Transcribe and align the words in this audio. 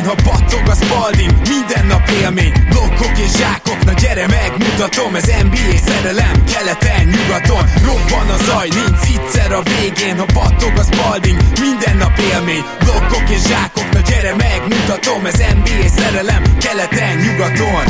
végén, 0.00 0.08
ha 0.08 0.30
battog 0.30 0.68
a 0.68 0.74
Spalding 0.74 1.32
Minden 1.48 1.86
nap 1.86 2.08
élmény, 2.22 2.52
blokkok 2.68 3.18
és 3.18 3.30
zsákok 3.36 3.84
Na 3.84 3.92
gyere 3.92 4.26
megmutatom, 4.26 5.14
ez 5.14 5.26
NBA 5.42 5.76
szerelem 5.86 6.44
Keleten, 6.52 7.04
nyugaton, 7.06 7.64
robban 7.86 8.28
a 8.34 8.36
zaj 8.44 8.68
Nincs 8.68 9.04
egyszer 9.14 9.52
a 9.52 9.62
végén, 9.62 10.18
ha 10.18 10.26
battog 10.34 10.72
a 10.76 10.82
Spalding 10.82 11.40
Minden 11.60 11.96
nap 11.96 12.18
élmény, 12.32 12.64
blokkok 12.84 13.28
és 13.30 13.42
zsákok 13.48 13.88
Na 13.92 14.00
gyere 14.08 14.34
megmutatom, 14.34 15.26
ez 15.26 15.38
NBA 15.38 15.88
szerelem 15.88 16.42
Keleten, 16.58 17.16
nyugaton. 17.16 17.84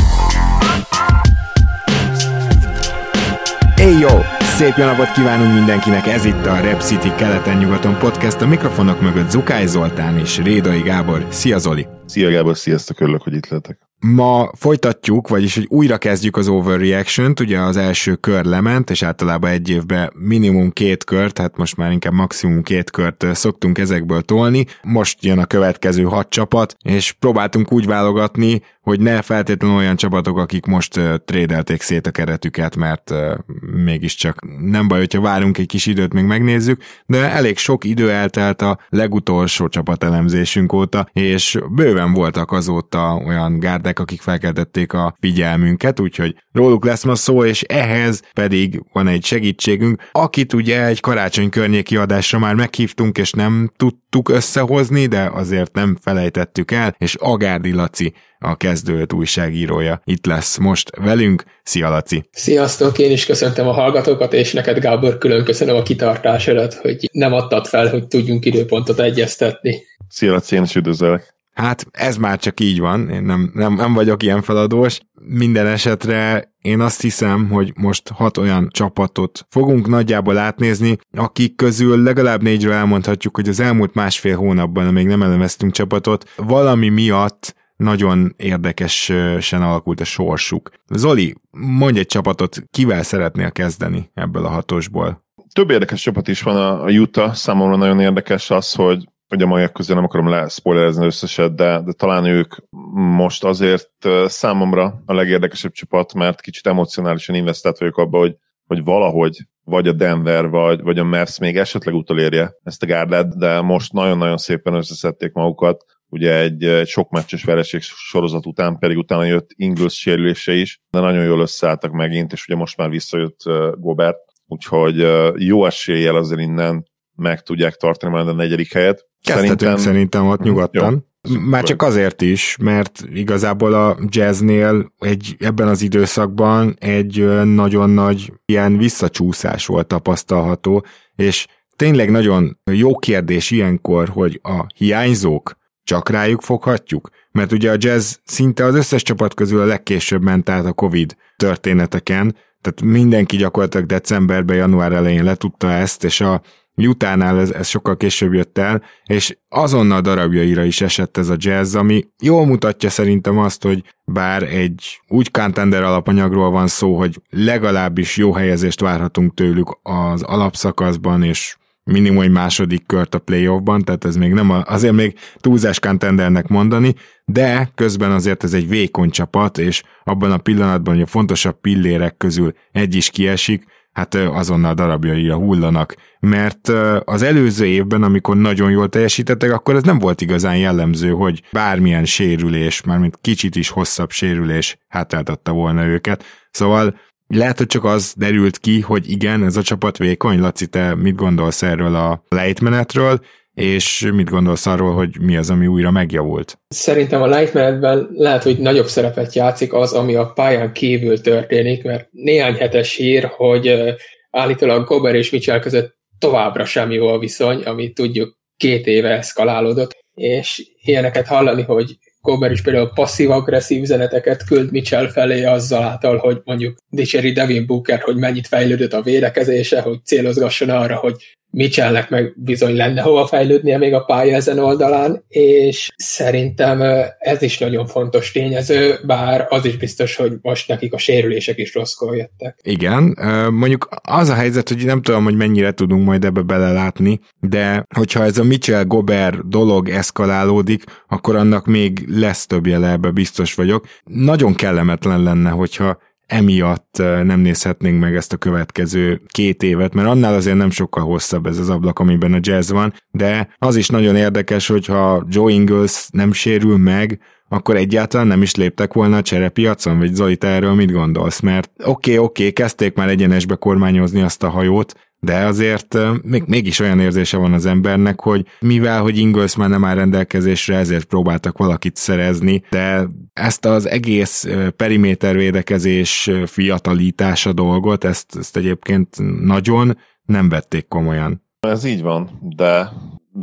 Hey 3.75 3.99
yo! 3.99 4.19
Szép 4.57 4.77
jó 4.77 4.85
napot 4.85 5.11
kívánunk 5.11 5.53
mindenkinek, 5.53 6.07
ez 6.07 6.25
itt 6.25 6.45
a 6.45 6.59
Rep 6.59 6.81
City 6.81 7.11
keleten-nyugaton 7.15 7.97
podcast, 7.97 8.41
a 8.41 8.47
mikrofonok 8.47 9.01
mögött 9.01 9.29
Zukály 9.29 9.65
Zoltán 9.65 10.17
és 10.17 10.37
Rédai 10.37 10.81
Gábor. 10.81 11.25
Szia 11.29 11.57
Zoli! 11.57 12.00
Szia 12.11 12.29
Gábor, 12.29 12.57
sziasztok, 12.57 12.99
örülök, 12.99 13.21
hogy 13.21 13.33
itt 13.33 13.47
lehetek. 13.47 13.79
Ma 13.99 14.49
folytatjuk, 14.53 15.27
vagyis 15.27 15.55
hogy 15.55 15.65
újra 15.69 15.97
kezdjük 15.97 16.37
az 16.37 16.47
overreaction-t, 16.47 17.39
ugye 17.39 17.59
az 17.59 17.77
első 17.77 18.15
kör 18.15 18.45
lement, 18.45 18.89
és 18.89 19.03
általában 19.03 19.49
egy 19.49 19.69
évben 19.69 20.11
minimum 20.15 20.71
két 20.71 21.03
kört, 21.03 21.37
hát 21.37 21.57
most 21.57 21.77
már 21.77 21.91
inkább 21.91 22.13
maximum 22.13 22.63
két 22.63 22.89
kört 22.89 23.25
szoktunk 23.33 23.77
ezekből 23.77 24.21
tolni. 24.21 24.65
Most 24.83 25.23
jön 25.23 25.39
a 25.39 25.45
következő 25.45 26.03
hat 26.03 26.29
csapat, 26.29 26.75
és 26.83 27.11
próbáltunk 27.11 27.71
úgy 27.71 27.85
válogatni, 27.85 28.61
hogy 28.81 28.99
ne 28.99 29.21
feltétlenül 29.21 29.77
olyan 29.77 29.95
csapatok, 29.95 30.37
akik 30.37 30.65
most 30.65 30.97
uh, 30.97 31.15
trédelték 31.25 31.81
szét 31.81 32.07
a 32.07 32.11
keretüket, 32.11 32.75
mert 32.75 33.09
uh, 33.09 33.37
mégiscsak 33.83 34.39
nem 34.61 34.87
baj, 34.87 34.99
hogyha 34.99 35.21
várunk 35.21 35.57
egy 35.57 35.65
kis 35.65 35.85
időt, 35.85 36.13
még 36.13 36.23
megnézzük, 36.23 36.81
de 37.05 37.17
elég 37.17 37.57
sok 37.57 37.83
idő 37.83 38.11
eltelt 38.11 38.61
a 38.61 38.79
legutolsó 38.89 39.67
csapatelemzésünk 39.67 40.73
óta, 40.73 41.07
és 41.13 41.57
bőven 41.69 42.13
voltak 42.13 42.51
azóta 42.51 43.21
olyan 43.25 43.59
gárdák, 43.59 43.99
akik 43.99 44.21
felkeltették 44.21 44.93
a 44.93 45.15
figyelmünket, 45.19 45.99
úgyhogy 45.99 46.35
róluk 46.51 46.85
lesz 46.85 47.03
ma 47.03 47.15
szó, 47.15 47.43
és 47.43 47.61
ehhez 47.61 48.21
pedig 48.33 48.83
van 48.93 49.07
egy 49.07 49.25
segítségünk, 49.25 50.09
akit 50.11 50.53
ugye 50.53 50.85
egy 50.85 50.99
karácsony 50.99 51.49
környéki 51.49 51.97
adásra 51.97 52.39
már 52.39 52.55
meghívtunk, 52.55 53.17
és 53.17 53.31
nem 53.31 53.71
tudtuk 53.75 54.29
összehozni, 54.29 55.05
de 55.05 55.29
azért 55.33 55.73
nem 55.73 55.97
felejtettük 56.01 56.71
el, 56.71 56.95
és 56.97 57.15
Agárdi 57.15 57.71
Laci 57.71 58.13
a 58.43 58.55
kezdőt 58.55 59.13
újságírója. 59.13 60.01
Itt 60.03 60.25
lesz 60.25 60.57
most 60.57 60.89
velünk. 60.95 61.43
Szia, 61.63 61.89
Laci! 61.89 62.29
Sziasztok! 62.31 62.99
Én 62.99 63.11
is 63.11 63.25
köszöntöm 63.25 63.67
a 63.67 63.71
hallgatókat, 63.71 64.33
és 64.33 64.53
neked, 64.53 64.79
Gábor, 64.79 65.17
külön 65.17 65.43
köszönöm 65.43 65.75
a 65.75 65.81
kitartásodat, 65.81 66.73
hogy 66.73 67.09
nem 67.11 67.33
adtad 67.33 67.67
fel, 67.67 67.89
hogy 67.89 68.07
tudjunk 68.07 68.45
időpontot 68.45 68.99
egyeztetni. 68.99 69.83
Szia, 70.09 70.31
Laci, 70.31 70.55
én 70.55 70.63
is 70.63 70.75
üdvözlök! 70.75 71.39
Hát 71.53 71.85
ez 71.91 72.17
már 72.17 72.39
csak 72.39 72.59
így 72.59 72.79
van, 72.79 73.09
én 73.09 73.23
nem, 73.23 73.51
nem, 73.53 73.73
nem 73.73 73.93
vagyok 73.93 74.23
ilyen 74.23 74.41
feladós. 74.41 74.99
Minden 75.13 75.67
esetre 75.67 76.51
én 76.61 76.79
azt 76.79 77.01
hiszem, 77.01 77.49
hogy 77.49 77.71
most 77.75 78.09
hat 78.09 78.37
olyan 78.37 78.67
csapatot 78.71 79.45
fogunk 79.49 79.87
nagyjából 79.87 80.37
átnézni, 80.37 80.97
akik 81.17 81.55
közül 81.55 82.03
legalább 82.03 82.41
négyről 82.41 82.73
elmondhatjuk, 82.73 83.35
hogy 83.35 83.49
az 83.49 83.59
elmúlt 83.59 83.93
másfél 83.93 84.35
hónapban, 84.35 84.87
amíg 84.87 85.05
nem 85.05 85.21
elemeztünk 85.21 85.71
csapatot, 85.71 86.29
valami 86.35 86.89
miatt 86.89 87.55
nagyon 87.81 88.33
érdekesen 88.37 89.61
alakult 89.61 89.99
a 89.99 90.03
sorsuk. 90.03 90.71
Zoli, 90.87 91.35
mondj 91.51 91.99
egy 91.99 92.05
csapatot, 92.05 92.63
kivel 92.71 93.03
szeretnél 93.03 93.51
kezdeni 93.51 94.11
ebből 94.13 94.45
a 94.45 94.49
hatosból? 94.49 95.23
Több 95.53 95.69
érdekes 95.69 96.01
csapat 96.01 96.27
is 96.27 96.41
van 96.41 96.55
a, 96.55 96.83
a 96.83 96.89
Utah, 96.89 97.33
számomra 97.33 97.75
nagyon 97.75 97.99
érdekes 97.99 98.49
az, 98.49 98.73
hogy 98.73 99.09
hogy 99.27 99.41
a 99.41 99.47
magak 99.47 99.73
közül 99.73 99.95
nem 99.95 100.03
akarom 100.03 100.29
leszpoilerezni 100.29 101.05
összeset, 101.05 101.55
de, 101.55 101.81
de 101.81 101.91
talán 101.91 102.25
ők 102.25 102.55
most 102.93 103.43
azért 103.43 103.89
számomra 104.25 105.01
a 105.05 105.13
legérdekesebb 105.13 105.71
csapat, 105.71 106.13
mert 106.13 106.41
kicsit 106.41 106.67
emocionálisan 106.67 107.35
investált 107.35 107.77
vagyok 107.77 107.97
abba, 107.97 108.17
hogy, 108.17 108.35
hogy 108.67 108.83
valahogy 108.83 109.37
vagy 109.63 109.87
a 109.87 109.91
Denver, 109.91 110.49
vagy, 110.49 110.81
vagy 110.81 110.99
a 110.99 111.03
Mavs 111.03 111.39
még 111.39 111.57
esetleg 111.57 111.95
utolérje 111.95 112.51
ezt 112.63 112.83
a 112.83 112.85
gárdát, 112.85 113.37
de 113.37 113.61
most 113.61 113.93
nagyon-nagyon 113.93 114.37
szépen 114.37 114.73
összeszedték 114.73 115.33
magukat, 115.33 115.85
ugye 116.11 116.39
egy, 116.39 116.63
egy 116.63 116.87
sok 116.87 117.09
meccses 117.09 117.43
vereség 117.43 117.81
sorozat 117.81 118.45
után, 118.45 118.77
pedig 118.77 118.97
utána 118.97 119.25
jött 119.25 119.49
Ingles 119.55 119.93
sérülése 119.93 120.53
is, 120.53 120.81
de 120.89 120.99
nagyon 120.99 121.23
jól 121.23 121.41
összeálltak 121.41 121.91
megint, 121.91 122.31
és 122.31 122.45
ugye 122.47 122.57
most 122.57 122.77
már 122.77 122.89
visszajött 122.89 123.39
Gobert, 123.77 124.17
úgyhogy 124.47 125.05
jó 125.35 125.65
eséllyel 125.65 126.15
azért 126.15 126.41
innen 126.41 126.89
meg 127.15 127.41
tudják 127.41 127.75
tartani 127.75 128.11
majd 128.11 128.27
a 128.27 128.33
negyedik 128.33 128.73
helyet. 128.73 129.05
Kezdhetünk 129.21 129.59
szerintem, 129.59 129.83
szerintem 129.83 130.27
ott 130.27 130.41
nyugodtan. 130.41 131.05
Jó. 131.29 131.39
Már 131.39 131.63
csak 131.63 131.81
azért 131.81 132.21
is, 132.21 132.57
mert 132.61 133.03
igazából 133.13 133.73
a 133.73 133.97
jazznél 134.07 134.93
egy, 134.99 135.35
ebben 135.39 135.67
az 135.67 135.81
időszakban 135.81 136.75
egy 136.79 137.43
nagyon 137.43 137.89
nagy 137.89 138.33
ilyen 138.45 138.77
visszacsúszás 138.77 139.65
volt 139.65 139.87
tapasztalható, 139.87 140.85
és 141.15 141.47
tényleg 141.75 142.11
nagyon 142.11 142.59
jó 142.71 142.95
kérdés 142.95 143.51
ilyenkor, 143.51 144.09
hogy 144.09 144.39
a 144.43 144.65
hiányzók 144.75 145.59
csak 145.91 146.09
rájuk 146.09 146.41
foghatjuk? 146.41 147.09
Mert 147.31 147.51
ugye 147.51 147.71
a 147.71 147.75
jazz 147.77 148.15
szinte 148.23 148.65
az 148.65 148.75
összes 148.75 149.01
csapat 149.01 149.33
közül 149.33 149.61
a 149.61 149.65
legkésőbb 149.65 150.23
ment 150.23 150.49
át 150.49 150.65
a 150.65 150.73
Covid 150.73 151.15
történeteken, 151.35 152.35
tehát 152.61 152.81
mindenki 152.81 153.37
gyakorlatilag 153.37 153.85
decemberben, 153.85 154.55
január 154.55 154.91
elején 154.91 155.23
letudta 155.23 155.71
ezt, 155.71 156.03
és 156.03 156.21
a 156.21 156.41
Utánál 156.75 157.39
ez, 157.39 157.51
ez 157.51 157.67
sokkal 157.67 157.97
később 157.97 158.33
jött 158.33 158.57
el, 158.57 158.83
és 159.05 159.37
azonnal 159.49 160.01
darabjaira 160.01 160.63
is 160.63 160.81
esett 160.81 161.17
ez 161.17 161.29
a 161.29 161.35
jazz, 161.37 161.75
ami 161.75 162.03
jól 162.21 162.45
mutatja 162.45 162.89
szerintem 162.89 163.37
azt, 163.37 163.63
hogy 163.63 163.83
bár 164.05 164.43
egy 164.43 165.01
úgy 165.07 165.31
contender 165.31 165.83
alapanyagról 165.83 166.49
van 166.49 166.67
szó, 166.67 166.97
hogy 166.97 167.21
legalábbis 167.29 168.17
jó 168.17 168.33
helyezést 168.33 168.79
várhatunk 168.79 169.33
tőlük 169.33 169.79
az 169.83 170.21
alapszakaszban, 170.21 171.23
és 171.23 171.55
minimum 171.83 172.21
egy 172.21 172.31
második 172.31 172.85
kört 172.85 173.15
a 173.15 173.19
playoffban, 173.19 173.81
tehát 173.81 174.05
ez 174.05 174.15
még 174.15 174.33
nem 174.33 174.49
a, 174.49 174.63
azért 174.65 174.93
még 174.93 175.15
túlzás 175.37 175.79
contendernek 175.79 176.47
mondani, 176.47 176.95
de 177.25 177.71
közben 177.75 178.11
azért 178.11 178.43
ez 178.43 178.53
egy 178.53 178.67
vékony 178.67 179.09
csapat, 179.09 179.57
és 179.57 179.83
abban 180.03 180.31
a 180.31 180.37
pillanatban, 180.37 180.93
hogy 180.93 181.03
a 181.03 181.07
fontosabb 181.07 181.61
pillérek 181.61 182.17
közül 182.17 182.53
egy 182.71 182.95
is 182.95 183.09
kiesik, 183.09 183.65
hát 183.91 184.15
azonnal 184.15 184.73
darabjaira 184.73 185.35
hullanak, 185.35 185.95
mert 186.19 186.67
az 187.03 187.21
előző 187.21 187.65
évben, 187.65 188.03
amikor 188.03 188.37
nagyon 188.37 188.71
jól 188.71 188.89
teljesítettek, 188.89 189.51
akkor 189.51 189.75
ez 189.75 189.83
nem 189.83 189.99
volt 189.99 190.21
igazán 190.21 190.57
jellemző, 190.57 191.09
hogy 191.09 191.41
bármilyen 191.51 192.05
sérülés, 192.05 192.81
mármint 192.81 193.17
kicsit 193.21 193.55
is 193.55 193.69
hosszabb 193.69 194.11
sérülés 194.11 194.77
hátráltatta 194.87 195.51
volna 195.51 195.85
őket. 195.85 196.23
Szóval 196.51 196.99
lehet, 197.35 197.57
hogy 197.57 197.67
csak 197.67 197.83
az 197.83 198.13
derült 198.17 198.57
ki, 198.57 198.79
hogy 198.79 199.09
igen, 199.09 199.43
ez 199.43 199.55
a 199.55 199.61
csapat 199.61 199.97
vékony. 199.97 200.39
Laci, 200.39 200.67
te 200.67 200.95
mit 200.95 201.15
gondolsz 201.15 201.63
erről 201.63 201.95
a 201.95 202.23
lejtmenetről, 202.27 203.19
és 203.53 204.09
mit 204.13 204.29
gondolsz 204.29 204.65
arról, 204.65 204.93
hogy 204.93 205.19
mi 205.21 205.37
az, 205.37 205.49
ami 205.49 205.67
újra 205.67 205.91
megjavult? 205.91 206.59
Szerintem 206.67 207.21
a 207.21 207.27
lejtmenetben 207.27 208.07
lehet, 208.11 208.43
hogy 208.43 208.57
nagyobb 208.57 208.87
szerepet 208.87 209.33
játszik 209.33 209.73
az, 209.73 209.93
ami 209.93 210.15
a 210.15 210.25
pályán 210.25 210.73
kívül 210.73 211.21
történik, 211.21 211.83
mert 211.83 212.07
néhány 212.11 212.53
hetes 212.53 212.95
hír, 212.95 213.31
hogy 213.35 213.95
állítólag 214.29 214.87
Gober 214.87 215.15
és 215.15 215.29
Mitchell 215.29 215.59
között 215.59 215.97
továbbra 216.19 216.65
sem 216.65 216.91
jó 216.91 217.07
a 217.07 217.19
viszony, 217.19 217.61
ami 217.61 217.91
tudjuk 217.91 218.37
két 218.57 218.87
éve 218.87 219.09
eszkalálódott, 219.09 219.97
és 220.13 220.63
ilyeneket 220.81 221.27
hallani, 221.27 221.61
hogy 221.61 221.97
Gober 222.21 222.51
is 222.51 222.61
például 222.61 222.91
passzív-agresszív 222.93 223.81
üzeneteket 223.81 224.45
küld 224.45 224.71
Mitchell 224.71 225.07
felé 225.07 225.43
azzal 225.43 225.83
által, 225.83 226.17
hogy 226.17 226.41
mondjuk 226.43 226.77
dicséri 226.89 227.31
Devin 227.31 227.65
Booker, 227.65 227.99
hogy 227.99 228.15
mennyit 228.15 228.47
fejlődött 228.47 228.93
a 228.93 229.01
védekezése, 229.01 229.81
hogy 229.81 230.05
célozgasson 230.05 230.69
arra, 230.69 230.95
hogy 230.95 231.15
Mitchellnek 231.51 232.09
meg 232.09 232.33
bizony 232.35 232.75
lenne 232.75 233.01
hova 233.01 233.27
fejlődnie 233.27 233.77
még 233.77 233.93
a 233.93 234.03
pálya 234.03 234.35
ezen 234.35 234.59
oldalán, 234.59 235.23
és 235.27 235.89
szerintem 235.95 236.81
ez 237.19 237.41
is 237.41 237.57
nagyon 237.57 237.85
fontos 237.85 238.31
tényező, 238.31 238.99
bár 239.05 239.45
az 239.49 239.65
is 239.65 239.77
biztos, 239.77 240.15
hogy 240.15 240.31
most 240.41 240.67
nekik 240.67 240.93
a 240.93 240.97
sérülések 240.97 241.57
is 241.57 241.73
rosszkor 241.73 242.15
jöttek. 242.15 242.59
Igen, 242.63 243.17
mondjuk 243.51 243.87
az 244.01 244.29
a 244.29 244.33
helyzet, 244.33 244.67
hogy 244.67 244.85
nem 244.85 245.01
tudom, 245.01 245.23
hogy 245.23 245.35
mennyire 245.35 245.71
tudunk 245.71 246.05
majd 246.05 246.25
ebbe 246.25 246.41
belelátni, 246.41 247.19
de 247.39 247.85
hogyha 247.95 248.23
ez 248.23 248.37
a 248.37 248.43
Mitchell 248.43 248.83
Gober 248.83 249.39
dolog 249.39 249.89
eszkalálódik, 249.89 250.83
akkor 251.07 251.35
annak 251.35 251.65
még 251.65 252.05
lesz 252.07 252.45
több 252.45 252.67
jele, 252.67 252.91
ebbe 252.91 253.09
biztos 253.09 253.53
vagyok. 253.53 253.85
Nagyon 254.03 254.53
kellemetlen 254.53 255.23
lenne, 255.23 255.49
hogyha 255.49 255.97
emiatt 256.31 256.97
nem 257.23 257.39
nézhetnénk 257.39 257.99
meg 257.99 258.15
ezt 258.15 258.33
a 258.33 258.37
következő 258.37 259.21
két 259.27 259.63
évet, 259.63 259.93
mert 259.93 260.07
annál 260.07 260.33
azért 260.33 260.57
nem 260.57 260.69
sokkal 260.69 261.03
hosszabb 261.03 261.45
ez 261.45 261.57
az 261.57 261.69
ablak, 261.69 261.99
amiben 261.99 262.33
a 262.33 262.39
jazz 262.41 262.71
van, 262.71 262.93
de 263.11 263.55
az 263.57 263.75
is 263.75 263.87
nagyon 263.87 264.15
érdekes, 264.15 264.67
hogyha 264.67 265.25
Joe 265.29 265.51
Ingles 265.51 266.07
nem 266.11 266.31
sérül 266.31 266.77
meg, 266.77 267.19
akkor 267.49 267.75
egyáltalán 267.75 268.27
nem 268.27 268.41
is 268.41 268.55
léptek 268.55 268.93
volna 268.93 269.17
a 269.17 269.21
cserepiacon, 269.21 269.97
vagy 269.97 270.13
Zoli, 270.13 270.37
te 270.37 270.47
erről 270.47 270.73
mit 270.73 270.91
gondolsz? 270.91 271.39
Mert 271.39 271.71
oké, 271.77 271.87
okay, 271.87 272.17
oké, 272.17 272.41
okay, 272.41 272.53
kezdték 272.53 272.95
már 272.95 273.09
egyenesbe 273.09 273.55
kormányozni 273.55 274.21
azt 274.21 274.43
a 274.43 274.49
hajót, 274.49 274.93
de 275.23 275.45
azért 275.45 275.97
még, 276.21 276.43
mégis 276.47 276.79
olyan 276.79 276.99
érzése 276.99 277.37
van 277.37 277.53
az 277.53 277.65
embernek, 277.65 278.19
hogy 278.21 278.45
mivel, 278.59 279.01
hogy 279.01 279.17
Ingles 279.17 279.55
már 279.55 279.69
nem 279.69 279.85
áll 279.85 279.95
rendelkezésre, 279.95 280.75
ezért 280.75 281.05
próbáltak 281.05 281.57
valakit 281.57 281.95
szerezni, 281.95 282.63
de 282.69 283.07
ezt 283.33 283.65
az 283.65 283.87
egész 283.87 284.47
periméter 284.75 285.35
védekezés 285.35 286.29
fiatalítása 286.45 287.53
dolgot, 287.53 288.03
ezt, 288.03 288.35
ezt 288.35 288.57
egyébként 288.57 289.15
nagyon 289.41 289.97
nem 290.23 290.49
vették 290.49 290.87
komolyan. 290.87 291.43
Ez 291.59 291.83
így 291.83 292.01
van, 292.01 292.29
de 292.41 292.89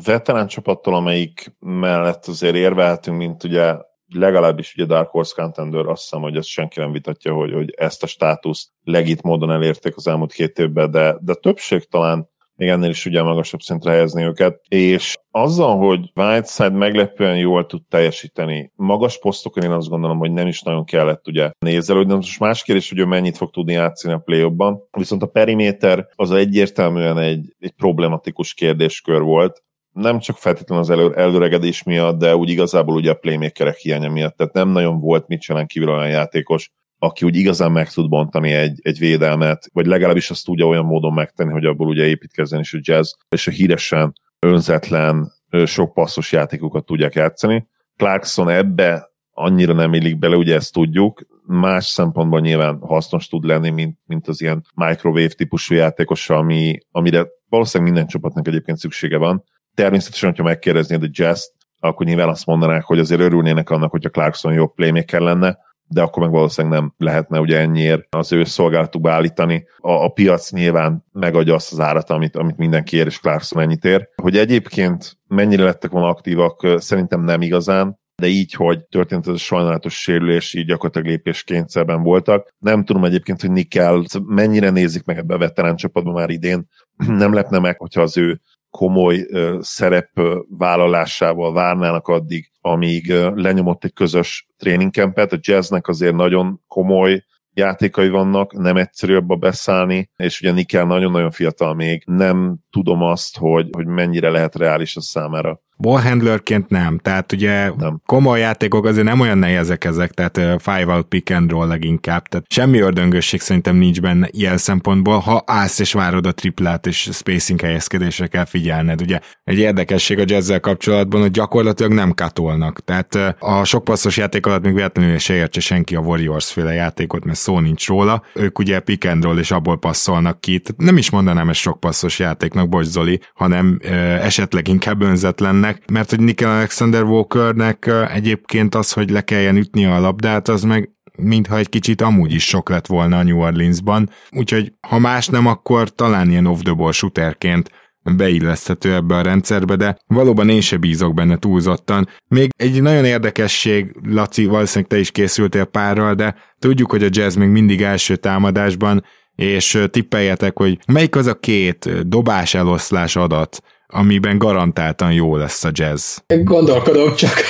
veterán 0.05 0.47
csapattól, 0.47 0.95
amelyik 0.95 1.57
mellett 1.59 2.27
azért 2.27 2.55
érvelhetünk, 2.55 3.19
mint 3.19 3.45
ugye 3.45 3.75
legalábbis 4.15 4.75
ugye 4.75 4.87
Dark 4.87 5.11
Horse 5.11 5.43
Contender, 5.43 5.87
azt 5.87 6.03
hiszem, 6.03 6.21
hogy 6.21 6.37
ezt 6.37 6.49
senki 6.49 6.81
nem 6.81 6.93
vitatja, 6.93 7.33
hogy, 7.33 7.53
hogy 7.53 7.75
ezt 7.77 8.03
a 8.03 8.07
státuszt 8.07 8.69
legit 8.85 9.23
módon 9.23 9.51
elérték 9.51 9.97
az 9.97 10.07
elmúlt 10.07 10.33
két 10.33 10.59
évben, 10.59 10.91
de, 10.91 11.17
de 11.21 11.35
többség 11.35 11.89
talán 11.89 12.29
még 12.59 12.69
ennél 12.69 12.91
is 12.91 13.07
ugye 13.07 13.23
magasabb 13.23 13.61
szintre 13.61 13.91
helyezni 13.91 14.23
őket, 14.23 14.61
és 14.69 15.17
azzal, 15.31 15.77
hogy 15.77 16.11
Whiteside 16.15 16.77
meglepően 16.77 17.37
jól 17.37 17.67
tud 17.67 17.83
teljesíteni, 17.89 18.73
magas 18.77 19.19
posztokon 19.19 19.63
én 19.63 19.71
azt 19.71 19.89
gondolom, 19.89 20.19
hogy 20.19 20.33
nem 20.33 20.47
is 20.47 20.63
nagyon 20.63 20.85
kellett 20.85 21.29
ugye 21.29 21.51
nézelődni, 21.59 22.15
most 22.15 22.41
más 22.41 22.63
kérdés, 22.63 22.89
hogy 22.89 22.99
ő 22.99 23.05
mennyit 23.05 23.37
fog 23.37 23.51
tudni 23.51 23.73
játszani 23.73 24.15
a 24.15 24.19
play 24.19 24.53
viszont 24.91 25.23
a 25.23 25.27
periméter 25.27 26.09
az 26.15 26.31
egyértelműen 26.31 27.19
egy, 27.19 27.55
egy 27.59 27.73
problematikus 27.73 28.55
kérdéskör 28.55 29.21
volt, 29.21 29.63
nem 29.99 30.19
csak 30.19 30.37
feltétlenül 30.37 30.85
az 30.85 30.91
elő, 30.91 31.15
előregedés 31.15 31.83
miatt, 31.83 32.19
de 32.19 32.37
úgy 32.37 32.51
igazából 32.51 32.95
ugye 32.95 33.11
a 33.11 33.15
playmakerek 33.15 33.77
hiánya 33.77 34.11
miatt, 34.11 34.37
tehát 34.37 34.53
nem 34.53 34.69
nagyon 34.69 35.01
volt 35.01 35.29
Mitchellen 35.29 35.67
kívül 35.67 35.89
olyan 35.89 36.09
játékos, 36.09 36.71
aki 36.99 37.25
úgy 37.25 37.37
igazán 37.37 37.73
meg 37.73 37.91
tud 37.91 38.09
bontani 38.09 38.53
egy, 38.53 38.79
egy 38.83 38.99
védelmet, 38.99 39.69
vagy 39.73 39.87
legalábbis 39.87 40.31
azt 40.31 40.45
tudja 40.45 40.67
olyan 40.67 40.85
módon 40.85 41.13
megtenni, 41.13 41.53
hogy 41.53 41.65
abból 41.65 41.87
ugye 41.87 42.05
építkezzen 42.05 42.61
is 42.61 42.75
a 42.75 42.79
jazz, 42.81 43.13
és 43.29 43.47
a 43.47 43.51
híresen 43.51 44.13
önzetlen, 44.39 45.33
sok 45.65 45.93
passzos 45.93 46.33
játékokat 46.33 46.85
tudják 46.85 47.15
játszani. 47.15 47.67
Clarkson 47.97 48.49
ebbe 48.49 49.11
annyira 49.31 49.73
nem 49.73 49.95
illik 49.95 50.19
bele, 50.19 50.37
ugye 50.37 50.55
ezt 50.55 50.73
tudjuk, 50.73 51.27
más 51.47 51.87
szempontból 51.87 52.41
nyilván 52.41 52.79
hasznos 52.81 53.29
tud 53.29 53.45
lenni, 53.45 53.71
mint, 53.71 53.99
mint 54.07 54.29
az 54.29 54.41
ilyen 54.41 54.65
microwave 54.75 55.29
típusú 55.29 55.75
játékos, 55.75 56.31
ami, 56.31 56.79
amire 56.91 57.27
valószínűleg 57.49 57.93
minden 57.93 58.11
csapatnak 58.11 58.47
egyébként 58.47 58.79
szüksége 58.79 59.17
van, 59.17 59.45
természetesen, 59.83 60.29
hogyha 60.29 60.45
megkérdeznéd 60.45 61.03
a 61.03 61.09
jazz 61.11 61.41
akkor 61.81 62.07
nyilván 62.07 62.29
azt 62.29 62.47
mondanák, 62.47 62.85
hogy 62.85 62.99
azért 62.99 63.21
örülnének 63.21 63.71
annak, 63.71 63.91
hogyha 63.91 64.11
Clarkson 64.11 64.53
jobb 64.53 64.75
playmaker 64.75 65.21
lenne, 65.21 65.59
de 65.87 66.03
akkor 66.03 66.23
meg 66.23 66.33
valószínűleg 66.33 66.81
nem 66.81 66.95
lehetne 66.97 67.41
ugye 67.41 67.59
ennyiért 67.59 68.15
az 68.15 68.33
ő 68.33 68.45
szolgálatukba 68.45 69.11
állítani. 69.11 69.67
A, 69.79 69.91
a 69.91 70.09
piac 70.09 70.51
nyilván 70.51 71.05
megadja 71.13 71.55
azt 71.55 71.73
az 71.73 71.81
árat, 71.81 72.11
amit, 72.11 72.37
amit 72.37 72.57
mindenki 72.57 72.97
ér, 72.97 73.07
és 73.07 73.21
Clarkson 73.21 73.63
ennyit 73.63 73.85
ér. 73.85 74.09
Hogy 74.23 74.37
egyébként 74.37 75.19
mennyire 75.27 75.65
lettek 75.65 75.91
volna 75.91 76.09
aktívak, 76.09 76.67
szerintem 76.77 77.21
nem 77.21 77.43
igazán, 77.43 77.99
de 78.23 78.27
így, 78.27 78.53
hogy 78.53 78.85
történt 78.85 79.27
ez 79.27 79.33
a 79.33 79.37
sajnálatos 79.37 80.01
sérülés, 80.01 80.55
így 80.55 80.67
gyakorlatilag 80.67 81.09
lépéskényszerben 81.09 82.03
voltak. 82.03 82.49
Nem 82.59 82.85
tudom 82.85 83.05
egyébként, 83.05 83.41
hogy 83.41 83.51
Nikkel 83.51 84.05
mennyire 84.25 84.71
nézik 84.71 85.05
meg 85.05 85.19
ebbe 85.19 85.35
a 85.35 85.39
veterán 85.39 85.77
csapatban 85.77 86.13
már 86.13 86.31
idén. 86.31 86.69
Nem 87.23 87.33
lepne 87.33 87.59
meg, 87.59 87.79
hogyha 87.79 88.03
az 88.03 88.17
ő 88.17 88.41
komoly 88.71 89.27
szerep 89.61 90.11
vállalásával 90.49 91.53
várnának 91.53 92.09
addig, 92.09 92.51
amíg 92.61 93.13
lenyomott 93.35 93.85
egy 93.85 93.93
közös 93.93 94.49
tréningkempet. 94.57 95.33
A 95.33 95.39
jazznek 95.41 95.89
azért 95.89 96.15
nagyon 96.15 96.61
komoly 96.67 97.25
játékai 97.53 98.09
vannak, 98.09 98.53
nem 98.53 98.77
egyszerű 98.77 99.17
abba 99.17 99.37
beszállni, 99.37 100.11
és 100.17 100.41
ugye 100.41 100.53
Nikel 100.53 100.85
nagyon-nagyon 100.85 101.31
fiatal 101.31 101.75
még, 101.75 102.03
nem 102.07 102.57
tudom 102.71 103.03
azt, 103.03 103.39
hogy, 103.39 103.69
hogy 103.73 103.87
mennyire 103.87 104.31
lehet 104.31 104.55
reális 104.55 104.97
a 104.97 105.01
számára 105.01 105.61
Ballhandlerként 105.79 106.69
nem, 106.69 106.99
tehát 106.99 107.33
ugye 107.33 107.73
nem. 107.77 108.01
komoly 108.07 108.41
játékok 108.41 108.85
azért 108.85 109.07
nem 109.07 109.21
olyan 109.21 109.39
nehezek 109.39 109.85
ezek, 109.85 110.11
tehát 110.11 110.37
uh, 110.37 110.59
five-out 110.59 111.07
pick 111.07 111.31
and 111.31 111.51
roll 111.51 111.67
leginkább, 111.67 112.27
tehát 112.27 112.47
semmi 112.49 112.81
ördöngösség 112.81 113.41
szerintem 113.41 113.77
nincs 113.77 114.01
benne 114.01 114.29
ilyen 114.31 114.57
szempontból, 114.57 115.19
ha 115.19 115.43
állsz 115.47 115.79
és 115.79 115.93
várod 115.93 116.27
a 116.27 116.33
triplát 116.33 116.87
és 116.87 117.09
spacing 117.13 117.61
helyezkedésre 117.61 118.27
kell 118.27 118.45
figyelned, 118.45 119.01
ugye 119.01 119.21
egy 119.45 119.59
érdekesség 119.59 120.19
a 120.19 120.25
jazzzel 120.27 120.61
kapcsolatban, 120.61 121.21
hogy 121.21 121.31
gyakorlatilag 121.31 121.93
nem 121.93 122.15
katolnak, 122.15 122.85
tehát 122.85 123.37
a 123.39 123.65
sok 123.65 123.85
passzos 123.85 124.17
játék 124.17 124.47
alatt 124.47 124.63
még 124.63 124.75
véletlenül 124.75 125.19
se 125.19 125.35
értse 125.35 125.61
senki 125.61 125.97
a 125.97 126.01
Warriors 126.01 126.53
féle 126.53 126.73
játékot, 126.73 127.25
mert 127.25 127.39
szó 127.39 127.59
nincs 127.59 127.87
róla, 127.87 128.23
ők 128.35 128.59
ugye 128.59 128.81
pick 128.81 129.05
and 129.05 129.23
roll 129.25 129.39
és 129.39 129.51
abból 129.51 129.79
passzolnak 129.79 130.41
ki, 130.41 130.59
tehát 130.59 130.81
nem 130.81 130.97
is 130.97 131.11
mondanám 131.11 131.49
ezt 131.49 131.61
sok 131.61 131.81
passzos 131.81 132.19
játéknak, 132.19 132.69
bocs 132.69 132.87
Zoli, 132.87 133.21
hanem 133.35 133.79
uh, 133.85 133.91
esetleg 134.25 134.69
inkább 134.69 135.03
önzetlennek, 135.03 135.68
Walkernek, 135.69 135.91
mert 135.91 136.11
hogy 136.11 136.21
Nickel 136.21 136.51
Alexander 136.51 137.03
Walkernek 137.03 137.91
egyébként 138.13 138.75
az, 138.75 138.93
hogy 138.93 139.11
le 139.11 139.21
kelljen 139.21 139.57
ütni 139.57 139.85
a 139.85 140.01
labdát, 140.01 140.49
az 140.49 140.63
meg 140.63 140.91
mintha 141.17 141.57
egy 141.57 141.69
kicsit 141.69 142.01
amúgy 142.01 142.33
is 142.33 142.45
sok 142.45 142.69
lett 142.69 142.87
volna 142.87 143.19
a 143.19 143.23
New 143.23 143.39
Orleansban, 143.39 144.11
úgyhogy 144.31 144.73
ha 144.89 144.99
más 144.99 145.27
nem, 145.27 145.47
akkor 145.47 145.95
talán 145.95 146.31
ilyen 146.31 146.47
off-the-ball 146.47 146.93
shooterként 146.93 147.71
beilleszthető 148.17 148.95
ebbe 148.95 149.15
a 149.15 149.23
rendszerbe, 149.23 149.77
de 149.77 149.97
valóban 150.07 150.49
én 150.49 150.61
se 150.61 150.77
bízok 150.77 151.15
benne 151.15 151.37
túlzottan. 151.37 152.09
Még 152.29 152.51
egy 152.57 152.83
nagyon 152.83 153.05
érdekesség, 153.05 153.97
Laci, 154.03 154.47
valószínűleg 154.47 154.91
te 154.91 154.99
is 154.99 155.11
készültél 155.11 155.65
párral, 155.65 156.15
de 156.15 156.35
tudjuk, 156.59 156.91
hogy 156.91 157.03
a 157.03 157.09
jazz 157.11 157.37
még 157.37 157.49
mindig 157.49 157.83
első 157.83 158.17
támadásban, 158.17 159.05
és 159.35 159.79
tippeljetek, 159.91 160.59
hogy 160.59 160.79
melyik 160.87 161.17
az 161.17 161.27
a 161.27 161.39
két 161.39 162.09
dobás 162.09 162.55
eloszlás 162.55 163.17
adat, 163.17 163.63
amiben 163.93 164.39
garantáltan 164.39 165.13
jó 165.13 165.37
lesz 165.37 165.65
a 165.65 165.71
jazz. 165.73 166.17
Gondolkodom 166.27 167.15
csak. 167.15 167.43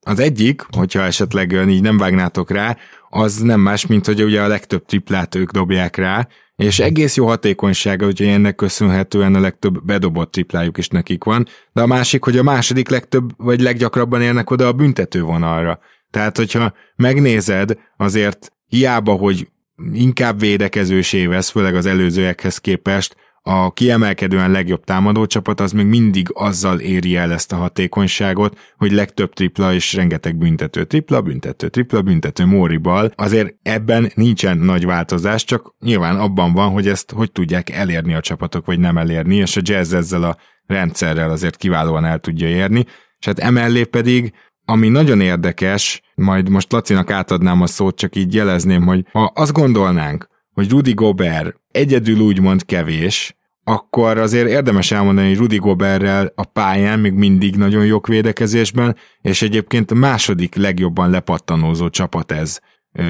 Az 0.00 0.18
egyik, 0.18 0.66
hogyha 0.76 1.02
esetleg 1.02 1.52
így 1.68 1.82
nem 1.82 1.98
vágnátok 1.98 2.50
rá, 2.50 2.76
az 3.08 3.38
nem 3.38 3.60
más, 3.60 3.86
mint 3.86 4.06
hogy 4.06 4.22
ugye 4.22 4.42
a 4.42 4.48
legtöbb 4.48 4.84
triplát 4.84 5.34
ők 5.34 5.50
dobják 5.50 5.96
rá, 5.96 6.28
és 6.56 6.78
egész 6.78 7.16
jó 7.16 7.26
hatékonysága, 7.26 8.04
hogy 8.04 8.22
ennek 8.22 8.54
köszönhetően 8.54 9.34
a 9.34 9.40
legtöbb 9.40 9.84
bedobott 9.84 10.32
triplájuk 10.32 10.78
is 10.78 10.88
nekik 10.88 11.24
van, 11.24 11.46
de 11.72 11.82
a 11.82 11.86
másik, 11.86 12.24
hogy 12.24 12.38
a 12.38 12.42
második 12.42 12.88
legtöbb, 12.88 13.30
vagy 13.36 13.60
leggyakrabban 13.60 14.22
érnek 14.22 14.50
oda 14.50 14.66
a 14.66 14.72
büntető 14.72 15.22
vonalra. 15.22 15.78
Tehát, 16.10 16.36
hogyha 16.36 16.72
megnézed, 16.96 17.78
azért 17.96 18.52
hiába, 18.66 19.12
hogy 19.12 19.48
inkább 19.92 20.40
védekezősé 20.40 21.26
vesz, 21.26 21.50
főleg 21.50 21.74
az 21.74 21.86
előzőekhez 21.86 22.58
képest, 22.58 23.16
a 23.50 23.70
kiemelkedően 23.70 24.50
legjobb 24.50 24.84
támadó 24.84 25.26
csapat 25.26 25.60
az 25.60 25.72
még 25.72 25.86
mindig 25.86 26.28
azzal 26.32 26.80
éri 26.80 27.16
el 27.16 27.32
ezt 27.32 27.52
a 27.52 27.56
hatékonyságot, 27.56 28.58
hogy 28.76 28.92
legtöbb 28.92 29.32
tripla 29.32 29.74
és 29.74 29.94
rengeteg 29.94 30.36
büntető. 30.36 30.84
Tripla, 30.84 31.20
büntető, 31.20 31.68
tripla, 31.68 32.02
büntető 32.02 32.44
Mórival. 32.44 33.12
Azért 33.16 33.54
ebben 33.62 34.10
nincsen 34.14 34.58
nagy 34.58 34.84
változás, 34.86 35.44
csak 35.44 35.74
nyilván 35.80 36.16
abban 36.16 36.52
van, 36.52 36.70
hogy 36.70 36.88
ezt 36.88 37.10
hogy 37.10 37.32
tudják 37.32 37.70
elérni 37.70 38.14
a 38.14 38.20
csapatok, 38.20 38.66
vagy 38.66 38.78
nem 38.78 38.98
elérni, 38.98 39.36
és 39.36 39.56
a 39.56 39.60
jazz 39.64 39.92
ezzel 39.92 40.22
a 40.22 40.36
rendszerrel 40.66 41.30
azért 41.30 41.56
kiválóan 41.56 42.04
el 42.04 42.18
tudja 42.18 42.48
érni. 42.48 42.84
És 43.18 43.26
hát 43.26 43.38
emellé 43.38 43.84
pedig 43.84 44.32
ami 44.64 44.88
nagyon 44.88 45.20
érdekes, 45.20 46.02
majd 46.14 46.48
most 46.48 46.72
Lacinak 46.72 47.10
átadnám 47.10 47.62
a 47.62 47.66
szót, 47.66 47.96
csak 47.96 48.16
így 48.16 48.34
jelezném, 48.34 48.86
hogy 48.86 49.06
ha 49.12 49.32
azt 49.34 49.52
gondolnánk, 49.52 50.28
hogy 50.52 50.70
Rudy 50.70 50.94
Gobert 50.94 51.60
egyedül 51.70 52.20
úgymond 52.20 52.64
kevés, 52.64 53.36
akkor 53.68 54.18
azért 54.18 54.48
érdemes 54.48 54.90
elmondani, 54.90 55.28
hogy 55.28 55.36
Rudy 55.36 55.56
Goberrel 55.56 56.32
a 56.34 56.44
pályán 56.44 56.98
még 56.98 57.12
mindig 57.12 57.56
nagyon 57.56 57.84
jó 57.84 58.00
védekezésben, 58.08 58.96
és 59.20 59.42
egyébként 59.42 59.90
a 59.90 59.94
második 59.94 60.54
legjobban 60.54 61.10
lepattanózó 61.10 61.88
csapat 61.88 62.32
ez 62.32 62.58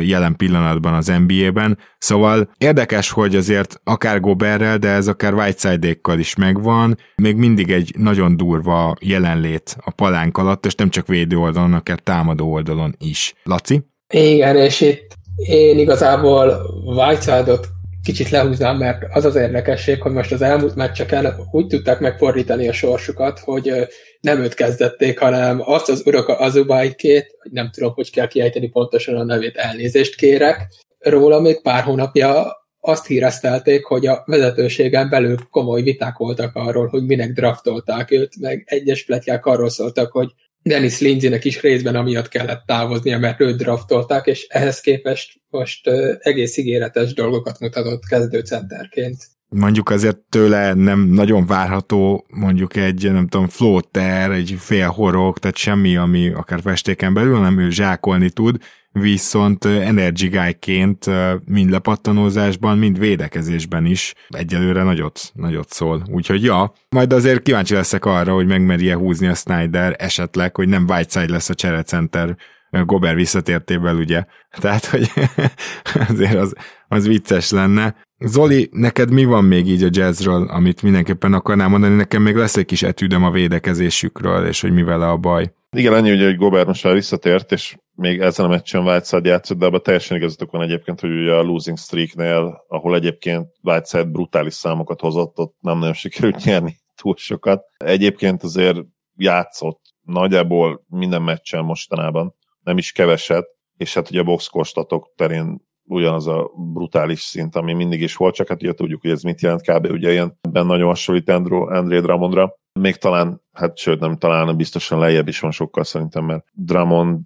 jelen 0.02 0.36
pillanatban 0.36 0.94
az 0.94 1.12
NBA-ben. 1.26 1.78
Szóval 1.98 2.50
érdekes, 2.58 3.10
hogy 3.10 3.36
azért 3.36 3.80
akár 3.84 4.20
Goberrel, 4.20 4.78
de 4.78 4.88
ez 4.88 5.08
akár 5.08 5.34
Whiteside-ékkal 5.34 6.18
is 6.18 6.36
megvan, 6.36 6.98
még 7.16 7.36
mindig 7.36 7.70
egy 7.70 7.94
nagyon 7.98 8.36
durva 8.36 8.96
jelenlét 9.00 9.76
a 9.84 9.90
palánk 9.90 10.38
alatt, 10.38 10.66
és 10.66 10.74
nem 10.74 10.90
csak 10.90 11.06
védő 11.06 11.36
oldalon, 11.36 11.72
akár 11.72 11.98
támadó 11.98 12.52
oldalon 12.52 12.94
is. 12.98 13.34
Laci? 13.42 13.82
Igen, 14.14 14.56
és 14.56 14.80
itt 14.80 15.16
én 15.36 15.78
igazából 15.78 16.60
Whiteside-ot 16.84 17.68
kicsit 18.08 18.30
lehúznám, 18.30 18.76
mert 18.76 19.02
az 19.10 19.24
az 19.24 19.36
érdekesség, 19.36 20.02
hogy 20.02 20.12
most 20.12 20.32
az 20.32 20.42
elmúlt 20.42 20.74
meccseken 20.74 21.34
úgy 21.50 21.66
tudták 21.66 22.00
megfordítani 22.00 22.68
a 22.68 22.72
sorsukat, 22.72 23.38
hogy 23.38 23.72
nem 24.20 24.40
őt 24.40 24.54
kezdették, 24.54 25.18
hanem 25.18 25.60
azt 25.64 25.88
az 25.88 26.02
Urok 26.06 26.28
Azubaikét, 26.28 27.26
nem 27.50 27.70
tudom, 27.70 27.92
hogy 27.92 28.10
kell 28.10 28.26
kiejteni 28.26 28.68
pontosan 28.68 29.14
a 29.14 29.24
nevét, 29.24 29.56
elnézést 29.56 30.14
kérek, 30.14 30.66
róla 30.98 31.40
még 31.40 31.62
pár 31.62 31.82
hónapja 31.82 32.56
azt 32.80 33.06
híreztelték, 33.06 33.84
hogy 33.84 34.06
a 34.06 34.22
vezetőségen 34.26 35.08
belül 35.08 35.36
komoly 35.50 35.82
viták 35.82 36.16
voltak 36.16 36.54
arról, 36.54 36.86
hogy 36.86 37.04
minek 37.04 37.32
draftolták 37.32 38.10
őt, 38.10 38.40
meg 38.40 38.62
egyes 38.66 39.04
pletják 39.04 39.46
arról 39.46 39.70
szóltak, 39.70 40.12
hogy 40.12 40.28
Dennis 40.62 41.00
Lindsaynek 41.00 41.44
is 41.44 41.60
részben 41.60 41.94
amiatt 41.94 42.28
kellett 42.28 42.66
távoznia, 42.66 43.18
mert 43.18 43.40
őt 43.40 43.56
draftolták, 43.56 44.26
és 44.26 44.46
ehhez 44.48 44.80
képest 44.80 45.40
most 45.50 45.90
egész 46.18 46.56
ígéretes 46.56 47.14
dolgokat 47.14 47.60
mutatott 47.60 48.04
kezdőcenterként. 48.08 49.16
mondjuk 49.48 49.90
azért 49.90 50.18
tőle 50.18 50.74
nem 50.74 51.00
nagyon 51.00 51.46
várható 51.46 52.26
mondjuk 52.28 52.76
egy, 52.76 53.12
nem 53.12 53.28
tudom, 53.28 53.48
floater, 53.48 54.30
egy 54.30 54.54
fél 54.58 54.88
horog, 54.88 55.38
tehát 55.38 55.56
semmi, 55.56 55.96
ami 55.96 56.28
akár 56.28 56.60
festéken 56.60 57.14
belül, 57.14 57.40
nem 57.40 57.58
ő 57.58 57.70
zsákolni 57.70 58.30
tud, 58.30 58.56
viszont 59.00 59.64
energy 59.64 60.28
guy-ként 60.28 61.06
mind 61.44 61.70
lepattanózásban, 61.70 62.78
mind 62.78 62.98
védekezésben 62.98 63.86
is 63.86 64.14
egyelőre 64.28 64.82
nagyot, 64.82 65.20
nagyot 65.34 65.68
szól. 65.68 66.02
Úgyhogy 66.10 66.42
ja, 66.42 66.72
majd 66.88 67.12
azért 67.12 67.42
kíváncsi 67.42 67.74
leszek 67.74 68.04
arra, 68.04 68.34
hogy 68.34 68.46
megmerje 68.46 68.94
húzni 68.94 69.26
a 69.26 69.34
Snyder 69.34 69.96
esetleg, 69.98 70.56
hogy 70.56 70.68
nem 70.68 70.84
Whiteside 70.88 71.32
lesz 71.32 71.48
a 71.48 71.54
cserecenter 71.54 72.36
Gober 72.70 73.14
visszatértével, 73.14 73.96
ugye. 73.96 74.24
Tehát, 74.60 74.84
hogy 74.84 75.10
azért 76.08 76.34
az, 76.34 76.52
az 76.88 77.06
vicces 77.06 77.50
lenne. 77.50 77.96
Zoli, 78.18 78.68
neked 78.72 79.12
mi 79.12 79.24
van 79.24 79.44
még 79.44 79.68
így 79.68 79.82
a 79.82 79.88
jazzről, 79.90 80.46
amit 80.46 80.82
mindenképpen 80.82 81.32
akarnám 81.32 81.70
mondani? 81.70 81.94
Nekem 81.94 82.22
még 82.22 82.36
lesz 82.36 82.56
egy 82.56 82.64
kis 82.64 82.82
etűdöm 82.82 83.24
a 83.24 83.30
védekezésükről, 83.30 84.46
és 84.46 84.60
hogy 84.60 84.72
mi 84.72 84.82
vele 84.82 85.08
a 85.08 85.16
baj. 85.16 85.52
Igen, 85.76 85.92
annyi, 85.92 86.12
ugye, 86.12 86.24
hogy 86.24 86.36
Gobert 86.36 86.66
most 86.66 86.84
már 86.84 86.94
visszatért, 86.94 87.52
és 87.52 87.76
még 87.94 88.20
ezen 88.20 88.44
a 88.44 88.48
meccsen 88.48 88.86
Whiteside 88.86 89.28
játszott, 89.28 89.58
de 89.58 89.66
abban 89.66 89.82
teljesen 89.82 90.16
igazatok 90.16 90.50
van 90.50 90.62
egyébként, 90.62 91.00
hogy 91.00 91.10
ugye 91.10 91.32
a 91.32 91.42
losing 91.42 91.78
streaknél, 91.78 92.64
ahol 92.68 92.94
egyébként 92.94 93.46
Whiteside 93.62 94.04
brutális 94.04 94.54
számokat 94.54 95.00
hozott, 95.00 95.38
ott 95.38 95.54
nem 95.60 95.78
nagyon 95.78 95.94
sikerült 95.94 96.44
nyerni 96.44 96.76
túl 96.94 97.14
sokat. 97.16 97.64
Egyébként 97.76 98.42
azért 98.42 98.78
játszott 99.16 99.80
nagyjából 100.02 100.84
minden 100.88 101.22
meccsen 101.22 101.64
mostanában, 101.64 102.34
nem 102.60 102.78
is 102.78 102.92
keveset, 102.92 103.46
és 103.76 103.94
hát 103.94 104.10
ugye 104.10 104.20
a 104.20 104.24
boxkostatok 104.24 105.12
terén 105.16 105.67
ugyanaz 105.88 106.26
a 106.26 106.50
brutális 106.72 107.20
szint, 107.20 107.56
ami 107.56 107.72
mindig 107.72 108.00
is 108.00 108.16
volt, 108.16 108.34
csak 108.34 108.48
hát 108.48 108.62
ugye 108.62 108.72
tudjuk, 108.72 109.00
hogy 109.00 109.10
ez 109.10 109.22
mit 109.22 109.40
jelent 109.40 109.62
kb. 109.62 109.90
ugye 109.90 110.10
ilyen 110.10 110.38
ebben 110.40 110.66
nagyon 110.66 110.86
hasonlít 110.86 111.28
André 111.28 112.00
Drummondra. 112.00 112.54
Még 112.80 112.96
talán, 112.96 113.42
hát 113.52 113.78
sőt 113.78 114.00
nem 114.00 114.16
talán, 114.16 114.56
biztosan 114.56 114.98
lejjebb 114.98 115.28
is 115.28 115.40
van 115.40 115.50
sokkal 115.50 115.84
szerintem, 115.84 116.24
mert 116.24 116.44
Drummond 116.52 117.20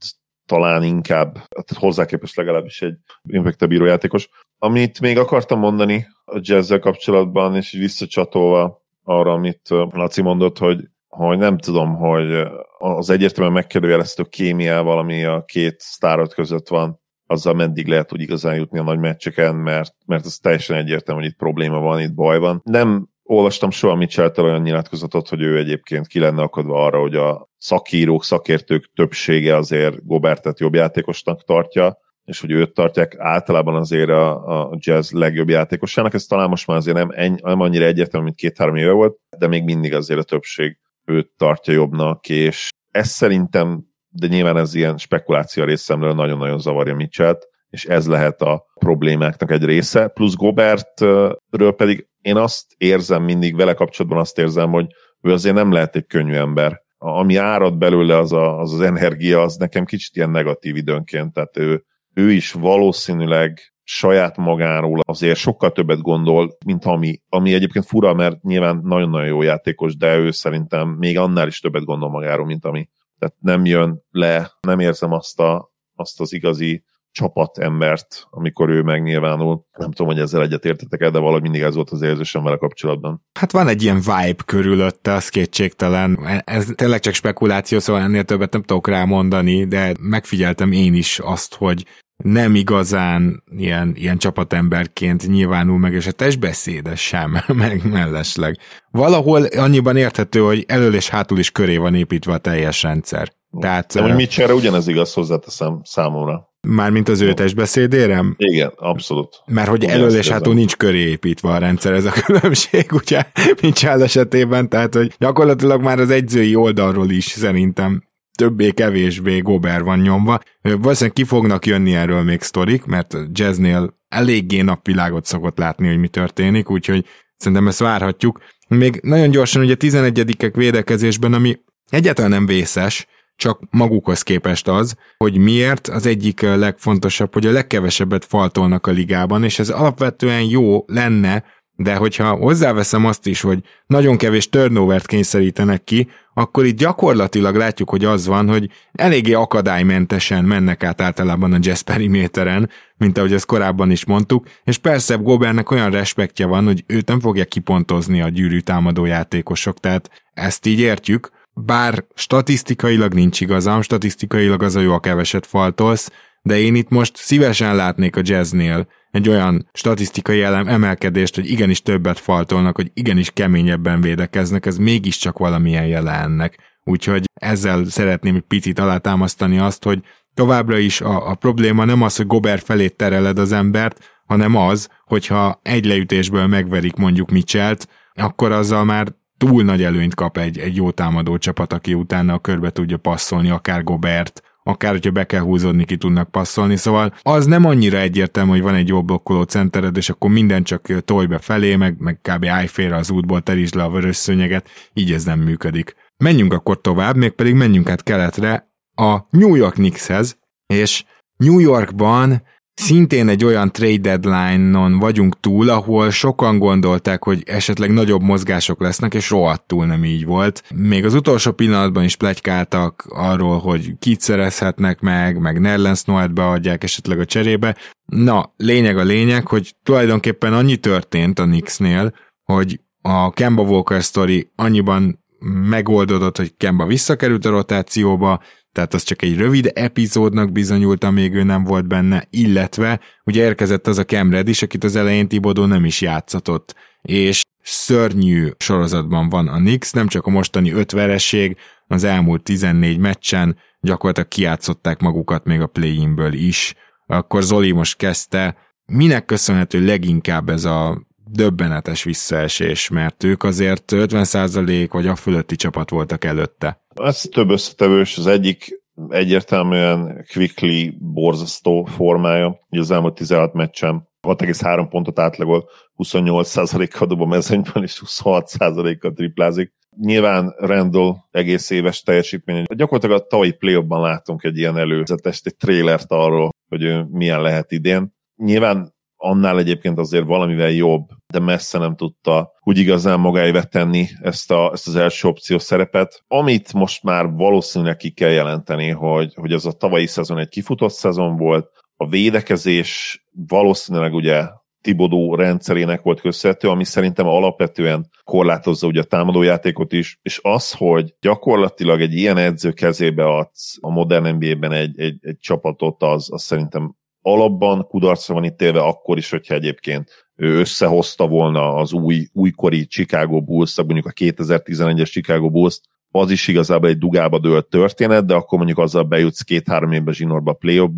talán 0.46 0.82
inkább, 0.82 1.36
hát 1.56 1.72
hozzá 1.72 2.04
képest 2.04 2.36
legalábbis 2.36 2.82
egy 2.82 2.96
impact 3.22 3.68
bíró 3.68 3.84
játékos. 3.84 4.28
Amit 4.58 5.00
még 5.00 5.18
akartam 5.18 5.58
mondani 5.58 6.06
a 6.24 6.38
jazzzel 6.40 6.78
kapcsolatban, 6.78 7.56
és 7.56 7.70
visszacsatolva 7.70 8.82
arra, 9.04 9.32
amit 9.32 9.68
Laci 9.90 10.22
mondott, 10.22 10.58
hogy, 10.58 10.88
hogy 11.08 11.38
nem 11.38 11.58
tudom, 11.58 11.94
hogy 11.94 12.48
az 12.78 13.10
egyértelműen 13.10 13.54
megkérdőjelezhető 13.54 14.28
kémiával, 14.28 14.98
ami 14.98 15.24
a 15.24 15.44
két 15.44 15.80
sztárot 15.80 16.34
között 16.34 16.68
van, 16.68 17.01
azzal 17.32 17.54
meddig 17.54 17.86
lehet 17.86 18.12
úgy 18.12 18.20
igazán 18.20 18.54
jutni 18.54 18.78
a 18.78 18.82
nagy 18.82 18.98
meccseken, 18.98 19.54
mert, 19.54 19.94
mert 20.06 20.26
ez 20.26 20.36
teljesen 20.36 20.76
egyértelmű, 20.76 21.20
hogy 21.20 21.30
itt 21.30 21.36
probléma 21.36 21.78
van, 21.78 22.00
itt 22.00 22.14
baj 22.14 22.38
van. 22.38 22.60
Nem 22.64 23.08
olvastam 23.22 23.70
soha 23.70 23.94
Mitchell-től 23.94 24.44
olyan 24.44 24.62
nyilatkozatot, 24.62 25.28
hogy 25.28 25.42
ő 25.42 25.56
egyébként 25.56 26.06
ki 26.06 26.18
lenne 26.18 26.42
akadva 26.42 26.84
arra, 26.84 27.00
hogy 27.00 27.14
a 27.14 27.48
szakírók, 27.58 28.24
szakértők 28.24 28.90
többsége 28.94 29.56
azért 29.56 30.06
Gobertet 30.06 30.60
jobb 30.60 30.74
játékosnak 30.74 31.44
tartja, 31.44 31.98
és 32.24 32.40
hogy 32.40 32.50
őt 32.50 32.74
tartják 32.74 33.14
általában 33.18 33.74
azért 33.74 34.08
a, 34.08 34.46
a 34.60 34.76
jazz 34.78 35.12
legjobb 35.12 35.48
játékosának. 35.48 36.14
Ez 36.14 36.24
talán 36.24 36.48
most 36.48 36.66
már 36.66 36.76
azért 36.76 36.96
nem, 36.96 37.10
eny, 37.14 37.38
nem 37.42 37.60
annyira 37.60 37.84
egyértelmű, 37.84 38.26
mint 38.26 38.38
két-három 38.38 38.76
éve 38.76 38.92
volt, 38.92 39.16
de 39.38 39.46
még 39.46 39.64
mindig 39.64 39.94
azért 39.94 40.20
a 40.20 40.24
többség 40.24 40.78
őt 41.04 41.30
tartja 41.36 41.72
jobbnak, 41.72 42.28
és 42.28 42.68
ez 42.90 43.08
szerintem 43.08 43.84
de 44.12 44.26
nyilván 44.26 44.56
ez 44.56 44.74
ilyen 44.74 44.98
spekuláció 44.98 45.64
részemről 45.64 46.14
nagyon-nagyon 46.14 46.58
zavarja 46.58 46.94
Mitchell-t, 46.94 47.48
és 47.70 47.84
ez 47.84 48.06
lehet 48.06 48.42
a 48.42 48.64
problémáknak 48.74 49.50
egy 49.50 49.64
része. 49.64 50.08
Plusz 50.08 50.34
Gobertről 50.34 51.74
pedig 51.76 52.08
én 52.20 52.36
azt 52.36 52.64
érzem 52.76 53.22
mindig, 53.22 53.56
vele 53.56 53.74
kapcsolatban 53.74 54.20
azt 54.20 54.38
érzem, 54.38 54.70
hogy 54.70 54.86
ő 55.20 55.32
azért 55.32 55.54
nem 55.54 55.72
lehet 55.72 55.96
egy 55.96 56.06
könnyű 56.06 56.34
ember. 56.34 56.82
Ami 56.98 57.36
árad 57.36 57.78
belőle 57.78 58.18
az, 58.18 58.32
a, 58.32 58.58
az 58.58 58.72
az 58.72 58.80
energia, 58.80 59.42
az 59.42 59.56
nekem 59.56 59.84
kicsit 59.84 60.16
ilyen 60.16 60.30
negatív 60.30 60.76
időnként, 60.76 61.32
tehát 61.32 61.56
ő, 61.56 61.84
ő 62.14 62.30
is 62.30 62.52
valószínűleg 62.52 63.72
saját 63.84 64.36
magáról 64.36 65.00
azért 65.04 65.38
sokkal 65.38 65.72
többet 65.72 66.00
gondol, 66.00 66.56
mint 66.64 66.84
ami, 66.84 67.20
ami 67.28 67.54
egyébként 67.54 67.86
fura, 67.86 68.14
mert 68.14 68.42
nyilván 68.42 68.80
nagyon-nagyon 68.84 69.26
jó 69.26 69.42
játékos, 69.42 69.96
de 69.96 70.16
ő 70.16 70.30
szerintem 70.30 70.88
még 70.88 71.18
annál 71.18 71.46
is 71.46 71.60
többet 71.60 71.84
gondol 71.84 72.10
magáról, 72.10 72.46
mint 72.46 72.64
ami, 72.64 72.88
tehát 73.22 73.36
nem 73.40 73.64
jön 73.64 74.02
le, 74.10 74.52
nem 74.60 74.78
érzem 74.78 75.12
azt, 75.12 75.40
a, 75.40 75.72
azt 75.94 76.20
az 76.20 76.32
igazi 76.32 76.84
csapatembert, 77.10 78.26
amikor 78.30 78.68
ő 78.68 78.82
megnyilvánul. 78.82 79.64
Nem 79.78 79.90
tudom, 79.90 80.12
hogy 80.12 80.22
ezzel 80.22 80.42
egyetértetek 80.42 81.00
el, 81.00 81.10
de 81.10 81.18
valahogy 81.18 81.42
mindig 81.42 81.60
ez 81.60 81.74
volt 81.74 81.90
az 81.90 82.02
érzésem 82.02 82.42
vele 82.42 82.56
kapcsolatban. 82.56 83.24
Hát 83.38 83.52
van 83.52 83.68
egy 83.68 83.82
ilyen 83.82 84.00
vibe 84.00 84.42
körülötte, 84.46 85.12
az 85.12 85.28
kétségtelen. 85.28 86.18
Ez 86.44 86.66
tényleg 86.74 87.00
csak 87.00 87.14
spekuláció, 87.14 87.78
szóval 87.78 88.02
ennél 88.02 88.24
többet 88.24 88.52
nem 88.52 88.62
tudok 88.62 88.88
rá 88.88 89.04
mondani, 89.04 89.64
de 89.64 89.94
megfigyeltem 90.00 90.72
én 90.72 90.94
is 90.94 91.18
azt, 91.18 91.54
hogy 91.54 91.86
nem 92.22 92.54
igazán 92.54 93.42
ilyen, 93.56 93.92
ilyen 93.96 94.18
csapatemberként 94.18 95.28
nyilvánul 95.28 95.78
meg, 95.78 95.92
és 95.92 96.06
a 96.06 96.12
testbeszéde 96.12 96.94
sem, 96.94 97.38
meg 97.54 97.90
mellesleg. 97.90 98.58
Valahol 98.90 99.42
annyiban 99.44 99.96
érthető, 99.96 100.40
hogy 100.40 100.64
elől 100.68 100.94
és 100.94 101.08
hátul 101.08 101.38
is 101.38 101.50
köré 101.50 101.76
van 101.76 101.94
építve 101.94 102.32
a 102.32 102.38
teljes 102.38 102.82
rendszer. 102.82 103.32
Tehát, 103.60 103.94
De 103.94 104.02
hogy 104.02 104.14
mit 104.14 104.30
csinál, 104.30 104.54
ugyanez 104.54 104.88
igaz 104.88 105.12
hozzáteszem 105.12 105.80
számomra. 105.84 106.50
Mármint 106.68 107.08
az 107.08 107.20
ő 107.20 107.34
testbeszédére? 107.34 108.24
Igen, 108.36 108.72
abszolút. 108.76 109.42
Mert 109.46 109.68
hogy 109.68 109.84
elől 109.84 110.16
és 110.16 110.28
hátul 110.28 110.54
nincs 110.54 110.76
köré 110.76 110.98
építve 110.98 111.48
a 111.48 111.58
rendszer, 111.58 111.92
ez 111.92 112.04
a 112.04 112.12
különbség, 112.24 112.92
ugye, 112.92 113.22
nincs 113.60 113.86
esetében, 113.86 114.68
tehát 114.68 114.94
hogy 114.94 115.14
gyakorlatilag 115.18 115.82
már 115.82 115.98
az 115.98 116.10
egyzői 116.10 116.54
oldalról 116.54 117.10
is 117.10 117.24
szerintem 117.24 118.02
többé-kevésbé 118.34 119.38
Gober 119.38 119.82
van 119.82 119.98
nyomva. 119.98 120.40
Valószínűleg 120.62 121.12
ki 121.12 121.24
fognak 121.24 121.66
jönni 121.66 121.94
erről 121.94 122.22
még 122.22 122.42
sztorik, 122.42 122.84
mert 122.84 123.16
jazznél 123.32 124.00
eléggé 124.08 124.60
napvilágot 124.60 125.24
szokott 125.24 125.58
látni, 125.58 125.88
hogy 125.88 125.98
mi 125.98 126.08
történik, 126.08 126.70
úgyhogy 126.70 127.06
szerintem 127.36 127.68
ezt 127.68 127.78
várhatjuk. 127.78 128.40
Még 128.68 129.00
nagyon 129.02 129.30
gyorsan 129.30 129.62
ugye 129.62 129.74
11 129.74 130.52
védekezésben, 130.52 131.32
ami 131.32 131.58
egyáltalán 131.90 132.30
nem 132.30 132.46
vészes, 132.46 133.06
csak 133.36 133.60
magukhoz 133.70 134.22
képest 134.22 134.68
az, 134.68 134.94
hogy 135.16 135.38
miért 135.38 135.88
az 135.88 136.06
egyik 136.06 136.40
legfontosabb, 136.40 137.32
hogy 137.32 137.46
a 137.46 137.52
legkevesebbet 137.52 138.24
faltolnak 138.24 138.86
a 138.86 138.90
ligában, 138.90 139.44
és 139.44 139.58
ez 139.58 139.68
alapvetően 139.68 140.42
jó 140.42 140.84
lenne, 140.86 141.44
de 141.76 141.94
hogyha 141.94 142.34
hozzáveszem 142.34 143.04
azt 143.04 143.26
is, 143.26 143.40
hogy 143.40 143.58
nagyon 143.86 144.16
kevés 144.16 144.48
turnovert 144.48 145.06
kényszerítenek 145.06 145.84
ki, 145.84 146.08
akkor 146.34 146.64
itt 146.64 146.78
gyakorlatilag 146.78 147.56
látjuk, 147.56 147.90
hogy 147.90 148.04
az 148.04 148.26
van, 148.26 148.48
hogy 148.48 148.70
eléggé 148.92 149.32
akadálymentesen 149.32 150.44
mennek 150.44 150.84
át 150.84 151.00
általában 151.00 151.52
a 151.52 151.58
jazz 151.60 151.80
periméteren, 151.80 152.70
mint 152.96 153.18
ahogy 153.18 153.32
ezt 153.32 153.46
korábban 153.46 153.90
is 153.90 154.04
mondtuk, 154.04 154.46
és 154.64 154.78
persze 154.78 155.14
Gobernek 155.14 155.70
olyan 155.70 155.90
respektje 155.90 156.46
van, 156.46 156.64
hogy 156.64 156.84
őt 156.86 157.08
nem 157.08 157.20
fogja 157.20 157.44
kipontozni 157.44 158.22
a 158.22 158.28
gyűrű 158.28 158.58
támadó 158.58 159.04
játékosok, 159.04 159.80
tehát 159.80 160.10
ezt 160.34 160.66
így 160.66 160.80
értjük, 160.80 161.30
bár 161.54 162.04
statisztikailag 162.14 163.14
nincs 163.14 163.40
igazam, 163.40 163.82
statisztikailag 163.82 164.62
az 164.62 164.76
a 164.76 164.80
jó, 164.80 164.92
a 164.92 165.00
keveset 165.00 165.46
faltolsz, 165.46 166.10
de 166.42 166.58
én 166.58 166.74
itt 166.74 166.88
most 166.88 167.16
szívesen 167.16 167.76
látnék 167.76 168.16
a 168.16 168.20
jazznél 168.24 168.86
egy 169.10 169.28
olyan 169.28 169.68
statisztikai 169.72 170.42
elem 170.42 170.68
emelkedést, 170.68 171.34
hogy 171.34 171.50
igenis 171.50 171.82
többet 171.82 172.18
faltolnak, 172.18 172.76
hogy 172.76 172.90
igenis 172.94 173.30
keményebben 173.30 174.00
védekeznek, 174.00 174.66
ez 174.66 174.76
mégiscsak 174.76 175.38
valamilyen 175.38 175.86
jele 175.86 176.12
ennek. 176.12 176.58
Úgyhogy 176.84 177.24
ezzel 177.34 177.84
szeretném 177.84 178.34
egy 178.34 178.44
picit 178.48 178.78
alátámasztani 178.78 179.58
azt, 179.58 179.84
hogy 179.84 180.00
továbbra 180.34 180.78
is 180.78 181.00
a, 181.00 181.30
a 181.30 181.34
probléma 181.34 181.84
nem 181.84 182.02
az, 182.02 182.16
hogy 182.16 182.26
Gober 182.26 182.58
felé 182.58 182.88
tereled 182.88 183.38
az 183.38 183.52
embert, 183.52 184.22
hanem 184.26 184.56
az, 184.56 184.88
hogyha 185.04 185.60
egy 185.62 185.84
leütésből 185.84 186.46
megverik 186.46 186.94
mondjuk 186.94 187.30
Mitchelt, 187.30 187.88
akkor 188.14 188.52
azzal 188.52 188.84
már 188.84 189.14
túl 189.36 189.62
nagy 189.62 189.82
előnyt 189.82 190.14
kap 190.14 190.38
egy, 190.38 190.58
egy 190.58 190.76
jó 190.76 190.90
támadó 190.90 191.38
csapat, 191.38 191.72
aki 191.72 191.94
utána 191.94 192.34
a 192.34 192.38
körbe 192.38 192.70
tudja 192.70 192.96
passzolni, 192.96 193.50
akár 193.50 193.84
Gobert, 193.84 194.42
akár 194.62 194.92
hogyha 194.92 195.10
be 195.10 195.24
kell 195.24 195.40
húzódni, 195.40 195.84
ki 195.84 195.96
tudnak 195.96 196.30
passzolni, 196.30 196.76
szóval 196.76 197.14
az 197.22 197.46
nem 197.46 197.64
annyira 197.64 197.98
egyértelmű, 197.98 198.50
hogy 198.50 198.62
van 198.62 198.74
egy 198.74 198.88
jó 198.88 199.02
blokkoló 199.02 199.42
centered, 199.42 199.96
és 199.96 200.10
akkor 200.10 200.30
minden 200.30 200.62
csak 200.62 201.04
tolj 201.04 201.26
be 201.26 201.38
felé, 201.38 201.76
meg, 201.76 201.96
meg 201.98 202.20
kb. 202.22 202.44
állj 202.44 202.66
félre 202.66 202.96
az 202.96 203.10
útból, 203.10 203.40
terítsd 203.40 203.74
le 203.74 203.82
a 203.82 203.90
vörös 203.90 204.16
szőnyeget, 204.16 204.68
így 204.92 205.12
ez 205.12 205.24
nem 205.24 205.40
működik. 205.40 205.94
Menjünk 206.16 206.52
akkor 206.52 206.80
tovább, 206.80 207.16
mégpedig 207.16 207.54
menjünk 207.54 207.90
át 207.90 208.02
keletre 208.02 208.70
a 208.94 209.18
New 209.30 209.54
York 209.54 209.74
Knickshez, 209.74 210.38
és 210.66 211.04
New 211.36 211.58
Yorkban 211.58 212.42
szintén 212.82 213.28
egy 213.28 213.44
olyan 213.44 213.72
trade 213.72 214.16
deadline-on 214.16 214.98
vagyunk 214.98 215.40
túl, 215.40 215.68
ahol 215.68 216.10
sokan 216.10 216.58
gondolták, 216.58 217.24
hogy 217.24 217.42
esetleg 217.46 217.92
nagyobb 217.92 218.22
mozgások 218.22 218.80
lesznek, 218.80 219.14
és 219.14 219.30
rohadtul 219.30 219.86
nem 219.86 220.04
így 220.04 220.24
volt. 220.24 220.62
Még 220.74 221.04
az 221.04 221.14
utolsó 221.14 221.52
pillanatban 221.52 222.04
is 222.04 222.16
plegykáltak 222.16 223.04
arról, 223.08 223.58
hogy 223.58 223.92
kit 223.98 224.20
szerezhetnek 224.20 225.00
meg, 225.00 225.38
meg 225.40 225.60
Nerlens 225.60 226.04
Noet 226.04 226.34
beadják 226.34 226.84
esetleg 226.84 227.18
a 227.20 227.24
cserébe. 227.24 227.76
Na, 228.06 228.52
lényeg 228.56 228.98
a 228.98 229.02
lényeg, 229.02 229.46
hogy 229.46 229.74
tulajdonképpen 229.82 230.52
annyi 230.52 230.76
történt 230.76 231.38
a 231.38 231.44
Knicksnél, 231.44 232.14
hogy 232.44 232.80
a 233.02 233.30
Kemba 233.30 233.62
Walker 233.62 234.02
story 234.02 234.50
annyiban 234.56 235.24
megoldódott, 235.68 236.36
hogy 236.36 236.56
Kemba 236.56 236.86
visszakerült 236.86 237.44
a 237.44 237.50
rotációba, 237.50 238.40
tehát 238.72 238.94
az 238.94 239.02
csak 239.02 239.22
egy 239.22 239.36
rövid 239.36 239.70
epizódnak 239.74 240.52
bizonyult, 240.52 241.04
amíg 241.04 241.34
ő 241.34 241.42
nem 241.42 241.64
volt 241.64 241.88
benne, 241.88 242.26
illetve 242.30 243.00
ugye 243.24 243.44
érkezett 243.44 243.86
az 243.86 243.98
a 243.98 244.04
Cam 244.04 244.32
is, 244.32 244.62
akit 244.62 244.84
az 244.84 244.96
elején 244.96 245.28
Tibodó 245.28 245.64
nem 245.64 245.84
is 245.84 246.00
játszatott, 246.00 246.74
és 247.02 247.40
szörnyű 247.62 248.48
sorozatban 248.58 249.28
van 249.28 249.48
a 249.48 249.56
Knicks, 249.56 249.92
nem 249.92 250.08
csak 250.08 250.26
a 250.26 250.30
mostani 250.30 250.72
öt 250.72 250.90
vereség, 250.90 251.56
az 251.86 252.04
elmúlt 252.04 252.42
14 252.42 252.98
meccsen 252.98 253.56
gyakorlatilag 253.80 254.28
kiátszották 254.28 255.00
magukat 255.00 255.44
még 255.44 255.60
a 255.60 255.66
play 255.66 256.08
is. 256.30 256.74
Akkor 257.06 257.42
Zoli 257.42 257.72
most 257.72 257.96
kezdte, 257.96 258.56
minek 258.86 259.24
köszönhető 259.24 259.84
leginkább 259.84 260.48
ez 260.48 260.64
a 260.64 261.06
döbbenetes 261.24 262.02
visszaesés, 262.02 262.88
mert 262.88 263.24
ők 263.24 263.42
azért 263.42 263.92
50% 263.94 264.88
vagy 264.90 265.06
a 265.06 265.16
fölötti 265.16 265.56
csapat 265.56 265.90
voltak 265.90 266.24
előtte. 266.24 266.81
Ez 266.94 267.20
több 267.20 267.50
összetevős, 267.50 268.18
az 268.18 268.26
egyik 268.26 268.82
egyértelműen 269.08 270.26
quickly 270.32 270.88
borzasztó 270.98 271.84
formája, 271.84 272.58
ugye 272.70 272.80
az 272.80 272.90
elmúlt 272.90 273.14
16 273.14 273.52
meccsen 273.52 274.10
6,3 274.28 274.86
pontot 274.90 275.18
átlagol, 275.18 275.68
28%-kal 275.96 277.06
dob 277.06 277.20
a 277.20 277.26
mezőnyben, 277.26 277.82
és 277.82 278.02
26%-kal 278.06 279.12
triplázik. 279.12 279.72
Nyilván 279.96 280.54
Randall 280.58 281.14
egész 281.30 281.70
éves 281.70 282.02
teljesítmény. 282.02 282.64
Gyakorlatilag 282.74 283.20
a 283.20 283.26
tavalyi 283.26 283.52
play 283.52 283.84
látunk 283.88 284.44
egy 284.44 284.58
ilyen 284.58 284.78
előzetest, 284.78 285.46
egy 285.46 285.56
trélert 285.56 286.10
arról, 286.10 286.50
hogy 286.68 286.82
ő 286.82 287.06
milyen 287.10 287.42
lehet 287.42 287.72
idén. 287.72 288.14
Nyilván 288.36 288.91
annál 289.22 289.58
egyébként 289.58 289.98
azért 289.98 290.26
valamivel 290.26 290.70
jobb, 290.70 291.08
de 291.32 291.38
messze 291.38 291.78
nem 291.78 291.96
tudta 291.96 292.52
úgy 292.60 292.78
igazán 292.78 293.20
magáévet 293.20 293.70
tenni 293.70 294.06
ezt, 294.20 294.50
a, 294.50 294.70
ezt 294.72 294.88
az 294.88 294.96
első 294.96 295.28
opció 295.28 295.58
szerepet. 295.58 296.22
Amit 296.26 296.72
most 296.72 297.02
már 297.02 297.30
valószínűleg 297.30 297.96
ki 297.96 298.10
kell 298.10 298.30
jelenteni, 298.30 298.88
hogy, 298.88 299.34
hogy 299.34 299.52
az 299.52 299.66
a 299.66 299.72
tavalyi 299.72 300.06
szezon 300.06 300.38
egy 300.38 300.48
kifutott 300.48 300.92
szezon 300.92 301.36
volt, 301.36 301.70
a 301.96 302.08
védekezés 302.08 303.22
valószínűleg 303.48 304.14
ugye 304.14 304.42
Tibodó 304.80 305.34
rendszerének 305.34 306.02
volt 306.02 306.20
köszönhető, 306.20 306.68
ami 306.68 306.84
szerintem 306.84 307.26
alapvetően 307.26 308.10
korlátozza 308.24 308.86
ugye 308.86 309.00
a 309.00 309.04
támadójátékot 309.04 309.92
is, 309.92 310.18
és 310.22 310.40
az, 310.42 310.72
hogy 310.72 311.14
gyakorlatilag 311.20 312.00
egy 312.00 312.14
ilyen 312.14 312.36
edző 312.36 312.72
kezébe 312.72 313.24
adsz 313.24 313.76
a 313.80 313.90
modern 313.90 314.34
NBA-ben 314.34 314.72
egy, 314.72 315.00
egy, 315.00 315.16
egy 315.20 315.38
csapatot, 315.38 316.02
az, 316.02 316.28
az 316.32 316.42
szerintem 316.42 316.94
alapban 317.22 317.86
kudarcra 317.86 318.34
van 318.34 318.44
ítélve 318.44 318.80
akkor 318.80 319.18
is, 319.18 319.30
hogyha 319.30 319.54
egyébként 319.54 320.26
ő 320.36 320.58
összehozta 320.58 321.26
volna 321.26 321.74
az 321.74 321.92
új, 321.92 322.26
újkori 322.32 322.86
Chicago 322.86 323.40
bulls 323.40 323.76
mondjuk 323.76 324.06
a 324.06 324.10
2011-es 324.10 325.10
Chicago 325.10 325.50
bulls 325.50 325.80
az 326.10 326.30
is 326.30 326.48
igazából 326.48 326.88
egy 326.88 326.98
dugába 326.98 327.38
dőlt 327.38 327.66
történet, 327.66 328.26
de 328.26 328.34
akkor 328.34 328.58
mondjuk 328.58 328.78
azzal 328.78 329.02
bejutsz 329.02 329.42
két-három 329.42 329.92
évbe 329.92 330.12
zsinórba, 330.12 330.52
play 330.52 330.90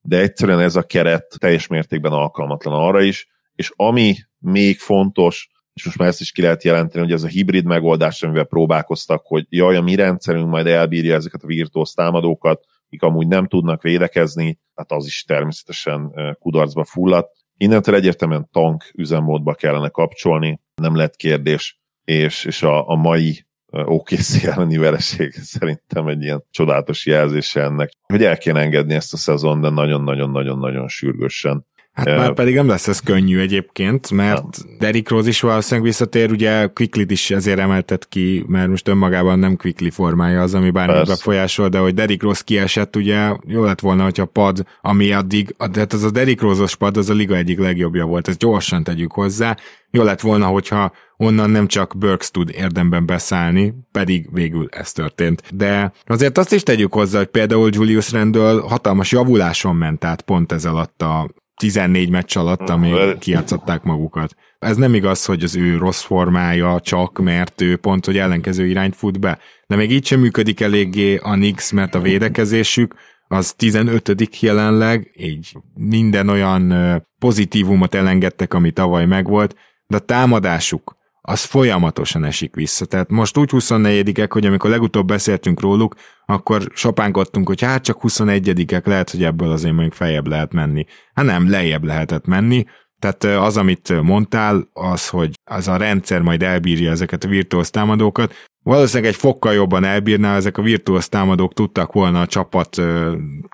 de 0.00 0.18
egyszerűen 0.18 0.60
ez 0.60 0.76
a 0.76 0.82
keret 0.82 1.34
teljes 1.38 1.66
mértékben 1.66 2.12
alkalmatlan 2.12 2.74
arra 2.74 3.02
is, 3.02 3.28
és 3.54 3.72
ami 3.76 4.14
még 4.38 4.78
fontos, 4.78 5.50
és 5.74 5.84
most 5.84 5.98
már 5.98 6.08
ezt 6.08 6.20
is 6.20 6.32
ki 6.32 6.42
lehet 6.42 6.64
jelenteni, 6.64 7.04
hogy 7.04 7.12
ez 7.12 7.22
a 7.22 7.26
hibrid 7.28 7.64
megoldás, 7.64 8.22
amivel 8.22 8.44
próbálkoztak, 8.44 9.26
hogy 9.26 9.46
jaj, 9.48 9.76
a 9.76 9.82
mi 9.82 9.94
rendszerünk 9.94 10.48
majd 10.48 10.66
elbírja 10.66 11.14
ezeket 11.14 11.42
a 11.42 11.46
virtuóz 11.46 11.92
támadókat, 11.92 12.64
akik 12.88 13.02
amúgy 13.02 13.26
nem 13.26 13.46
tudnak 13.46 13.82
védekezni, 13.82 14.58
hát 14.74 14.92
az 14.92 15.06
is 15.06 15.24
természetesen 15.24 16.12
kudarcba 16.38 16.84
fulladt. 16.84 17.36
Innentől 17.56 17.94
egyértelműen 17.94 18.48
tank 18.52 18.90
üzemmódba 18.94 19.54
kellene 19.54 19.88
kapcsolni, 19.88 20.60
nem 20.74 20.96
lett 20.96 21.16
kérdés, 21.16 21.80
és, 22.04 22.44
és 22.44 22.62
a, 22.62 22.88
a 22.88 22.94
mai 22.94 23.46
OKC 23.70 24.44
elleni 24.44 24.76
vereség 24.76 25.32
szerintem 25.54 26.06
egy 26.06 26.22
ilyen 26.22 26.44
csodálatos 26.50 27.06
jelzése 27.06 27.62
ennek, 27.62 27.90
hogy 28.06 28.24
el 28.24 28.38
kéne 28.38 28.60
engedni 28.60 28.94
ezt 28.94 29.12
a 29.12 29.16
szezon, 29.16 29.60
de 29.60 29.68
nagyon-nagyon-nagyon-nagyon 29.68 30.88
sürgősen 30.88 31.66
Hát 31.98 32.16
már 32.16 32.34
pedig 32.34 32.54
nem 32.54 32.68
lesz 32.68 32.88
ez 32.88 33.00
könnyű 33.00 33.38
egyébként, 33.38 34.10
mert 34.10 34.42
nem. 34.42 34.76
Derrick 34.78 35.08
Rose 35.08 35.28
is 35.28 35.40
valószínűleg 35.40 35.86
visszatér, 35.86 36.30
ugye 36.30 36.66
quickly 36.66 37.02
is 37.06 37.30
ezért 37.30 37.58
emeltet 37.58 38.08
ki, 38.08 38.44
mert 38.46 38.68
most 38.68 38.88
önmagában 38.88 39.38
nem 39.38 39.56
Quickly 39.56 39.88
formája 39.88 40.42
az, 40.42 40.54
ami 40.54 40.70
bármi 40.70 41.04
befolyásol, 41.06 41.68
de 41.68 41.78
hogy 41.78 41.94
Derrick 41.94 42.22
Rose 42.22 42.42
kiesett, 42.44 42.96
ugye 42.96 43.36
jó 43.46 43.64
lett 43.64 43.80
volna, 43.80 44.02
hogyha 44.02 44.24
pad, 44.24 44.64
ami 44.80 45.12
addig, 45.12 45.54
tehát 45.72 45.92
az 45.92 46.02
a 46.02 46.10
Derrick 46.10 46.40
Rose-os 46.40 46.76
pad, 46.76 46.96
az 46.96 47.10
a 47.10 47.14
liga 47.14 47.36
egyik 47.36 47.58
legjobbja 47.58 48.04
volt, 48.04 48.28
ezt 48.28 48.38
gyorsan 48.38 48.84
tegyük 48.84 49.12
hozzá, 49.12 49.56
jó 49.90 50.02
lett 50.02 50.20
volna, 50.20 50.46
hogyha 50.46 50.92
onnan 51.16 51.50
nem 51.50 51.66
csak 51.66 51.94
Burks 51.98 52.30
tud 52.30 52.50
érdemben 52.54 53.06
beszállni, 53.06 53.74
pedig 53.92 54.28
végül 54.32 54.68
ez 54.70 54.92
történt. 54.92 55.42
De 55.54 55.92
azért 56.06 56.38
azt 56.38 56.52
is 56.52 56.62
tegyük 56.62 56.92
hozzá, 56.92 57.18
hogy 57.18 57.26
például 57.26 57.70
Julius 57.72 58.12
Randall 58.12 58.60
hatalmas 58.60 59.12
javuláson 59.12 59.76
ment 59.76 60.04
át 60.04 60.22
pont 60.22 60.52
ez 60.52 60.64
alatt 60.64 61.02
a 61.02 61.30
14 61.58 62.10
meccs 62.10 62.36
alatt, 62.36 62.68
amíg 62.68 63.18
kiátszották 63.18 63.82
magukat. 63.82 64.34
Ez 64.58 64.76
nem 64.76 64.94
igaz, 64.94 65.24
hogy 65.24 65.42
az 65.42 65.56
ő 65.56 65.76
rossz 65.76 66.02
formája 66.02 66.80
csak, 66.80 67.18
mert 67.18 67.60
ő 67.60 67.76
pont, 67.76 68.04
hogy 68.04 68.18
ellenkező 68.18 68.66
irányt 68.66 68.96
fut 68.96 69.20
be. 69.20 69.38
De 69.66 69.76
még 69.76 69.90
így 69.90 70.06
sem 70.06 70.20
működik 70.20 70.60
eléggé 70.60 71.16
a 71.16 71.34
Nix, 71.34 71.70
mert 71.70 71.94
a 71.94 72.00
védekezésük 72.00 72.94
az 73.28 73.52
15 73.52 74.40
jelenleg, 74.40 75.10
így 75.16 75.56
minden 75.74 76.28
olyan 76.28 76.74
pozitívumot 77.18 77.94
elengedtek, 77.94 78.54
ami 78.54 78.70
tavaly 78.70 79.06
megvolt, 79.06 79.56
de 79.86 79.96
a 79.96 80.00
támadásuk 80.00 80.97
az 81.28 81.44
folyamatosan 81.44 82.24
esik 82.24 82.54
vissza. 82.54 82.84
Tehát 82.84 83.10
most 83.10 83.36
úgy 83.36 83.50
24-ek, 83.52 84.28
hogy 84.30 84.46
amikor 84.46 84.70
legutóbb 84.70 85.06
beszéltünk 85.06 85.60
róluk, 85.60 85.94
akkor 86.26 86.68
sopánkodtunk, 86.74 87.46
hogy 87.46 87.60
hát 87.60 87.82
csak 87.82 87.98
21-ek 88.02 88.86
lehet, 88.86 89.10
hogy 89.10 89.24
ebből 89.24 89.50
azért 89.50 89.74
még 89.74 89.92
feljebb 89.92 90.26
lehet 90.26 90.52
menni. 90.52 90.84
Hát 91.14 91.24
nem, 91.24 91.50
lejjebb 91.50 91.84
lehetett 91.84 92.26
menni, 92.26 92.64
tehát 92.98 93.24
az, 93.24 93.56
amit 93.56 94.02
mondtál, 94.02 94.68
az, 94.72 95.08
hogy 95.08 95.30
az 95.44 95.68
a 95.68 95.76
rendszer 95.76 96.20
majd 96.20 96.42
elbírja 96.42 96.90
ezeket 96.90 97.24
a 97.24 97.28
virtuóz 97.28 97.70
támadókat, 97.70 98.34
valószínűleg 98.62 99.12
egy 99.12 99.18
fokkal 99.18 99.52
jobban 99.52 99.84
elbírná, 99.84 100.36
ezek 100.36 100.58
a 100.58 100.62
virtuóz 100.62 101.08
támadók 101.08 101.54
tudtak 101.54 101.92
volna 101.92 102.20
a 102.20 102.26
csapat 102.26 102.76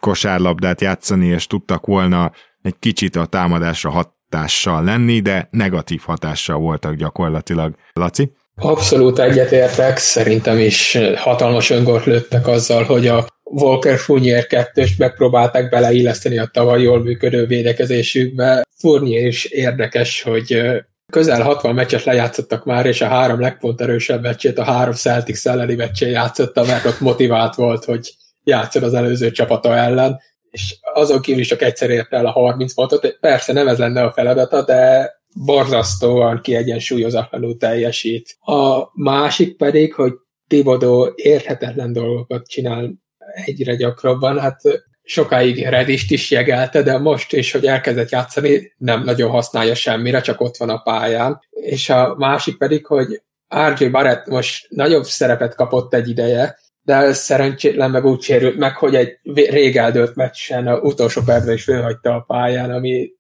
kosárlabdát 0.01 0.81
játszani, 0.81 1.27
és 1.27 1.47
tudtak 1.47 1.87
volna 1.87 2.33
egy 2.63 2.79
kicsit 2.79 3.17
a 3.17 3.27
támadásra 3.27 3.91
hat, 3.91 4.13
hatással 4.35 4.85
lenni, 4.85 5.21
de 5.21 5.49
negatív 5.51 6.01
hatással 6.05 6.59
voltak 6.59 6.95
gyakorlatilag. 6.95 7.75
Laci? 7.93 8.33
Abszolút 8.57 9.19
egyetértek, 9.19 9.97
szerintem 9.97 10.59
is 10.59 10.99
hatalmas 11.17 11.71
öngort 11.71 12.05
lőttek 12.05 12.47
azzal, 12.47 12.85
hogy 12.85 13.07
a 13.07 13.27
Walker 13.43 13.99
Fournier 13.99 14.47
kettőst 14.47 14.99
megpróbálták 14.99 15.69
beleilleszteni 15.69 16.39
a 16.39 16.49
tavaly 16.53 16.83
jól 16.83 17.03
működő 17.03 17.47
védekezésükbe. 17.47 18.67
Fournier 18.79 19.27
is 19.27 19.45
érdekes, 19.45 20.23
hogy 20.23 20.63
közel 21.13 21.43
60 21.43 21.75
meccset 21.75 22.05
lejátszottak 22.05 22.65
már, 22.65 22.87
és 22.87 23.01
a 23.01 23.09
három 23.09 23.41
legpont 23.41 23.81
erősebb 23.81 24.23
meccsét 24.23 24.59
a 24.59 24.65
három 24.65 24.95
Celtics 24.95 25.47
elleni 25.47 25.75
meccsén 25.75 26.11
játszotta, 26.11 26.65
mert 26.65 26.85
ott 26.85 27.01
motivált 27.01 27.55
volt, 27.55 27.85
hogy 27.85 28.15
játszon 28.45 28.83
az 28.83 28.95
előző 28.95 29.31
csapata 29.31 29.77
ellen, 29.77 30.21
és 30.55 30.79
azon 30.93 31.21
kívül 31.21 31.41
is 31.41 31.49
csak 31.49 31.63
egyszer 31.63 31.91
érte 31.91 32.17
el 32.17 32.27
a 32.27 32.31
30 32.31 32.75
pontot. 32.75 33.17
Persze 33.21 33.53
nem 33.53 33.69
ez 33.69 33.79
lenne 33.79 34.03
a 34.03 34.13
feladata, 34.13 34.65
de 34.65 35.13
borzasztóan 35.45 36.41
kiegyensúlyozatlanul 36.41 37.57
teljesít. 37.57 38.37
A 38.41 38.89
másik 38.93 39.57
pedig, 39.57 39.95
hogy 39.95 40.13
Tibodó 40.49 41.13
érthetetlen 41.15 41.93
dolgokat 41.93 42.49
csinál 42.49 42.93
egyre 43.45 43.75
gyakrabban, 43.75 44.39
hát 44.39 44.61
sokáig 45.03 45.67
Redist 45.67 46.11
is 46.11 46.31
jegelte, 46.31 46.83
de 46.83 46.99
most 46.99 47.33
is, 47.33 47.53
hogy 47.53 47.67
elkezdett 47.67 48.11
játszani, 48.11 48.75
nem 48.77 49.05
nagyon 49.05 49.31
használja 49.31 49.75
semmire, 49.75 50.21
csak 50.21 50.41
ott 50.41 50.57
van 50.57 50.69
a 50.69 50.83
pályán. 50.83 51.41
És 51.51 51.91
a 51.91 52.15
másik 52.19 52.59
pedig, 52.59 52.87
hogy 52.87 53.23
RJ 53.69 53.87
Barrett 53.87 54.27
most 54.27 54.67
nagyobb 54.71 55.05
szerepet 55.05 55.55
kapott 55.55 55.95
egy 55.95 56.09
ideje, 56.09 56.59
de 56.85 57.13
szerencsétlen 57.13 57.91
meg 57.91 58.05
úgy 58.05 58.23
sérült 58.23 58.57
meg, 58.57 58.77
hogy 58.77 58.95
egy 58.95 59.19
rég 59.35 59.77
eldőlt 59.77 60.15
meccsen 60.15 60.67
a 60.67 60.79
utolsó 60.79 61.23
percben 61.23 61.55
is 61.55 61.65
fölhagyta 61.65 62.15
a 62.15 62.25
pályán, 62.27 62.71
ami 62.71 63.11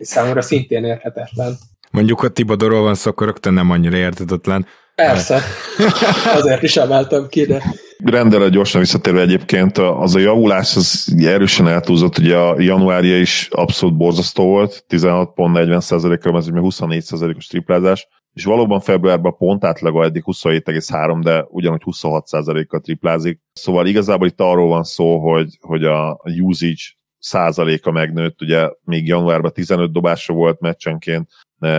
számomra 0.00 0.42
szintén 0.42 0.84
érhetetlen. 0.84 1.56
Mondjuk, 1.90 2.20
ha 2.20 2.28
Tibodorról 2.28 2.82
van 2.82 2.94
szó, 2.94 3.10
akkor 3.10 3.26
rögtön 3.26 3.52
nem 3.52 3.70
annyira 3.70 3.96
értetetlen. 3.96 4.66
Persze, 4.94 5.40
azért 6.38 6.62
is 6.62 6.76
emeltem 6.76 7.26
ki, 7.28 7.44
de... 7.44 7.62
Rendelre 8.04 8.48
gyorsan 8.48 8.80
visszatérve 8.80 9.20
egyébként 9.20 9.78
az 9.78 10.14
a 10.14 10.18
javulás 10.18 10.76
az 10.76 11.14
erősen 11.18 11.68
eltúlzott, 11.68 12.18
ugye 12.18 12.36
a 12.36 12.60
januárja 12.60 13.18
is 13.18 13.48
abszolút 13.50 13.96
borzasztó 13.96 14.44
volt, 14.44 14.84
16.40%-kal, 14.88 16.36
ez 16.36 16.48
ugye 16.48 16.60
24%-os 16.62 17.46
triplázás, 17.46 18.08
és 18.34 18.44
valóban 18.44 18.80
februárban 18.80 19.36
pont 19.36 19.64
átlaga 19.64 20.04
eddig 20.04 20.22
27,3, 20.26 21.18
de 21.22 21.44
ugyanúgy 21.48 21.82
26%-kal 21.84 22.80
triplázik. 22.80 23.40
Szóval 23.52 23.86
igazából 23.86 24.26
itt 24.26 24.40
arról 24.40 24.68
van 24.68 24.84
szó, 24.84 25.18
hogy, 25.18 25.58
hogy 25.60 25.84
a 25.84 26.20
usage 26.40 26.82
százaléka 27.18 27.90
megnőtt, 27.90 28.42
ugye 28.42 28.70
még 28.84 29.06
januárban 29.06 29.52
15 29.52 29.92
dobása 29.92 30.32
volt 30.32 30.60
meccsenként, 30.60 31.30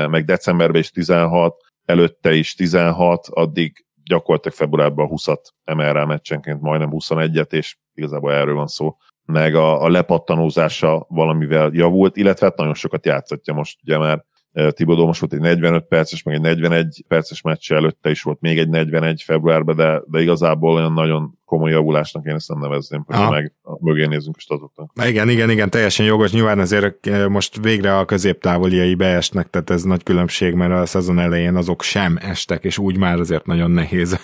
meg 0.09 0.25
decemberben 0.25 0.81
is 0.81 0.91
16, 0.91 1.55
előtte 1.85 2.33
is 2.33 2.53
16, 2.53 3.27
addig 3.27 3.85
gyakorlatilag 4.03 4.57
februárban 4.57 5.09
20-at 5.11 5.41
emel 5.63 5.93
rá 5.93 6.03
meccsenként, 6.03 6.61
majdnem 6.61 6.89
21-et, 6.91 7.53
és 7.53 7.77
igazából 7.93 8.33
erről 8.33 8.55
van 8.55 8.67
szó. 8.67 8.97
Meg 9.25 9.55
a, 9.55 9.81
a 9.83 9.89
lepattanózása 9.89 11.05
valamivel 11.09 11.69
javult, 11.73 12.17
illetve 12.17 12.45
hát 12.45 12.57
nagyon 12.57 12.73
sokat 12.73 13.05
játszatja 13.05 13.53
most, 13.53 13.79
ugye 13.83 13.97
már 13.97 14.25
Tibodó 14.69 15.05
most 15.05 15.19
volt 15.19 15.33
egy 15.33 15.39
45 15.39 15.85
perces, 15.87 16.23
meg 16.23 16.35
egy 16.35 16.41
41 16.41 17.03
perces 17.07 17.41
meccs 17.41 17.71
előtte 17.71 18.09
is 18.09 18.21
volt 18.21 18.41
még 18.41 18.57
egy 18.57 18.69
41 18.69 19.21
februárban, 19.21 19.75
de, 19.75 20.01
de 20.05 20.21
igazából 20.21 20.75
olyan 20.75 20.93
nagyon 20.93 21.37
komoly 21.45 21.71
javulásnak 21.71 22.25
én 22.25 22.35
ezt 22.35 22.47
nem 22.47 22.59
nevezném, 22.59 23.03
hogy 23.07 23.29
meg 23.29 23.53
mögé 23.79 24.05
nézzünk 24.05 24.35
a 24.37 24.39
statoknak. 24.39 24.91
Igen, 25.05 25.29
igen, 25.29 25.49
igen, 25.49 25.69
teljesen 25.69 26.05
jogos. 26.05 26.31
Nyilván 26.31 26.59
azért 26.59 27.09
most 27.29 27.57
végre 27.61 27.97
a 27.97 28.05
középtávoliai 28.05 28.95
beesnek, 28.95 29.49
tehát 29.49 29.69
ez 29.69 29.83
nagy 29.83 30.03
különbség, 30.03 30.53
mert 30.53 30.71
a 30.71 30.85
szezon 30.85 31.19
elején 31.19 31.55
azok 31.55 31.81
sem 31.81 32.17
estek, 32.21 32.63
és 32.63 32.77
úgy 32.77 32.97
már 32.97 33.19
azért 33.19 33.45
nagyon 33.45 33.71
nehéz 33.71 34.19